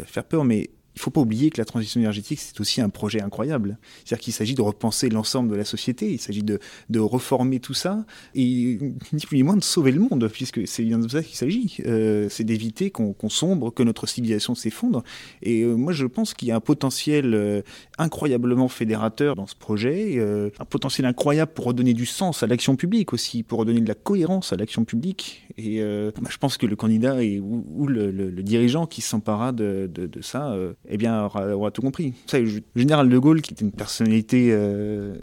faire 0.07 0.24
peur, 0.24 0.45
mais 0.45 0.70
il 0.97 1.01
ne 1.01 1.03
faut 1.03 1.11
pas 1.11 1.20
oublier 1.20 1.51
que 1.51 1.61
la 1.61 1.66
transition 1.66 2.01
énergétique, 2.01 2.40
c'est 2.40 2.59
aussi 2.59 2.80
un 2.80 2.88
projet 2.88 3.20
incroyable. 3.20 3.76
C'est-à-dire 4.03 4.24
qu'il 4.24 4.32
s'agit 4.32 4.55
de 4.55 4.62
repenser 4.62 5.11
l'ensemble 5.11 5.51
de 5.51 5.55
la 5.55 5.66
société, 5.66 6.11
il 6.11 6.18
s'agit 6.18 6.42
de, 6.42 6.59
reformer 6.99 7.61
tout 7.61 7.74
ça, 7.74 8.07
et 8.34 8.78
ni 9.12 9.20
plus 9.26 9.36
ni 9.36 9.42
moins 9.42 9.57
de 9.57 9.62
sauver 9.62 9.92
le 9.92 10.01
monde, 10.01 10.26
puisque 10.32 10.66
c'est 10.66 10.82
bien 10.82 10.99
de 10.99 11.07
ça 11.07 11.22
qu'il 11.22 11.36
s'agit. 11.36 11.76
Euh, 11.84 12.28
c'est 12.30 12.44
d'éviter 12.44 12.90
qu'on 12.90 13.14
sombre, 13.28 13.70
que 13.74 13.82
notre 13.82 14.07
civilisation 14.07 14.55
s'effondre. 14.55 15.03
Et 15.42 15.62
euh, 15.62 15.74
moi, 15.74 15.92
je 15.92 16.07
pense 16.07 16.32
qu'il 16.32 16.49
y 16.49 16.51
a 16.51 16.57
un 16.57 16.61
potentiel 16.61 17.34
euh, 17.34 17.61
incroyablement 17.99 18.68
fédérateur 18.68 19.36
dans 19.36 19.47
ce 19.47 19.55
projet, 19.55 20.18
un 20.59 20.64
potentiel 20.64 21.07
incroyable 21.07 21.53
pour 21.53 21.66
redonner 21.66 21.92
du 21.92 22.07
sens 22.07 22.42
à 22.42 22.47
l'action 22.47 22.74
publique 22.74 23.12
aussi, 23.12 23.42
pour 23.42 23.59
redonner 23.59 23.82
de 23.82 23.88
la 23.88 23.94
cohérence 23.94 24.55
à 24.55 24.57
l'action 24.57 24.86
publique. 24.86 25.47
Et 25.59 25.80
bah, 25.80 26.30
je 26.30 26.38
pense 26.38 26.57
que 26.57 26.64
le 26.64 26.76
candidat 26.76 27.16
ou, 27.42 27.86
le, 27.86 28.30
dirigeant 28.42 28.86
qui 28.86 29.03
de, 29.03 29.90
de, 29.92 30.22
ça 30.22 30.57
eh 30.89 30.97
bien, 30.97 31.24
aura, 31.24 31.70
tout 31.70 31.82
compris. 31.82 32.14
Le 32.32 32.62
général 32.76 33.09
de 33.09 33.18
Gaulle, 33.18 33.43
qui 33.43 33.53
était 33.53 33.64
une 33.64 33.72
personnalité 33.72 34.49
euh, 34.51 35.16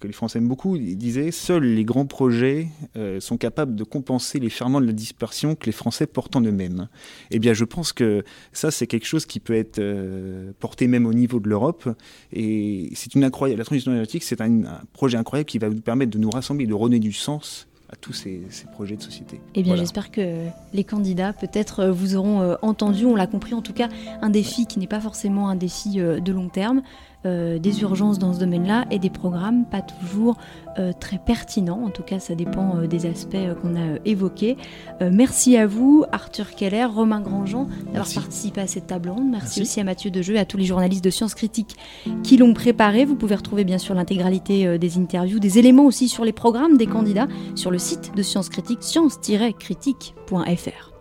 que 0.00 0.06
les 0.06 0.12
Français 0.12 0.38
aiment 0.38 0.48
beaucoup, 0.48 0.78
disait 0.78 1.30
Seuls 1.30 1.64
les 1.64 1.84
grands 1.84 2.06
projets 2.06 2.68
euh, 2.96 3.20
sont 3.20 3.36
capables 3.36 3.74
de 3.74 3.84
compenser 3.84 4.38
les 4.38 4.50
ferments 4.50 4.80
de 4.80 4.86
la 4.86 4.92
dispersion 4.92 5.54
que 5.54 5.66
les 5.66 5.72
Français 5.72 6.06
portent 6.06 6.36
en 6.36 6.40
eux-mêmes. 6.40 6.88
Eh 7.30 7.38
bien, 7.38 7.52
je 7.52 7.64
pense 7.64 7.92
que 7.92 8.24
ça, 8.52 8.70
c'est 8.70 8.86
quelque 8.86 9.06
chose 9.06 9.26
qui 9.26 9.40
peut 9.40 9.54
être 9.54 9.78
euh, 9.78 10.52
porté 10.58 10.86
même 10.86 11.06
au 11.06 11.12
niveau 11.12 11.40
de 11.40 11.48
l'Europe. 11.48 11.88
Et 12.32 12.90
c'est 12.94 13.14
une 13.14 13.24
incroyable. 13.24 13.58
La 13.58 13.64
transition 13.64 13.92
énergétique, 13.92 14.22
c'est 14.22 14.40
un, 14.40 14.64
un 14.64 14.80
projet 14.92 15.18
incroyable 15.18 15.48
qui 15.48 15.58
va 15.58 15.68
nous 15.68 15.80
permettre 15.80 16.12
de 16.12 16.18
nous 16.18 16.30
rassembler, 16.30 16.66
de 16.66 16.74
redonner 16.74 16.98
du 16.98 17.12
sens 17.12 17.66
à 17.94 17.96
tous 17.96 18.12
ces, 18.12 18.42
projets 18.72 18.96
de 18.96 19.02
société. 19.02 19.40
Eh 19.54 19.62
bien, 19.62 19.76
j'espère 19.76 20.10
que 20.10 20.48
les 20.72 20.82
candidats, 20.82 21.32
peut-être, 21.32 21.80
euh, 21.80 21.92
vous 21.92 22.16
auront 22.16 22.40
euh, 22.40 22.56
entendu, 22.60 23.06
on 23.06 23.14
l'a 23.14 23.28
compris, 23.28 23.54
en 23.54 23.62
tout 23.62 23.72
cas, 23.72 23.88
un 24.20 24.30
défi 24.30 24.66
qui 24.66 24.80
n'est 24.80 24.88
pas 24.88 25.00
forcément 25.00 25.48
un 25.48 25.54
défi 25.54 26.00
euh, 26.00 26.18
de 26.18 26.32
long 26.32 26.48
terme, 26.48 26.82
euh, 27.26 27.58
des 27.58 27.82
urgences 27.82 28.18
dans 28.18 28.34
ce 28.34 28.40
domaine-là 28.40 28.84
et 28.90 28.98
des 28.98 29.10
programmes 29.10 29.64
pas 29.64 29.80
toujours 29.80 30.36
euh, 30.78 30.92
très 30.98 31.18
pertinents. 31.18 31.82
En 31.84 31.90
tout 31.90 32.02
cas, 32.02 32.18
ça 32.18 32.34
dépend 32.34 32.76
euh, 32.76 32.86
des 32.86 33.06
aspects 33.06 33.36
qu'on 33.62 33.76
a 33.76 33.98
évoqués. 34.04 34.56
merci 35.00 35.56
à 35.56 35.66
vous, 35.66 36.04
Arthur 36.12 36.54
Keller, 36.54 36.84
Romain 36.84 37.20
Grandjean, 37.20 37.68
d'avoir 37.86 38.12
participé 38.12 38.60
à 38.60 38.66
cette 38.66 38.88
table 38.88 39.08
ronde. 39.08 39.30
Merci, 39.30 39.62
aussi 39.62 39.80
à 39.80 39.84
Mathieu 39.84 40.10
Dejeu 40.10 40.34
et 40.34 40.38
à 40.38 40.44
tous 40.44 40.56
les 40.56 40.64
journalistes 40.64 41.04
de 41.04 41.10
Sciences 41.10 41.34
Critiques 41.34 41.76
qui 42.22 42.36
l'ont 42.36 42.54
préparé. 42.54 43.04
Vous 43.04 43.16
pouvez 43.16 43.36
retrouver 43.36 43.64
bien 43.64 43.78
sûr 43.78 43.94
l'intégralité 43.94 44.78
des 44.78 44.98
interviews, 44.98 45.38
des 45.38 45.58
éléments 45.58 45.86
aussi 45.86 46.08
sur 46.08 46.24
les 46.24 46.32
programmes 46.32 46.76
des 46.76 46.86
candidats 46.86 47.28
sur 47.54 47.70
le 47.70 47.78
site 47.78 48.12
de 48.14 48.22
Sciences 48.22 48.48
Critiques, 48.48 48.82
science-critique.fr. 48.82 50.93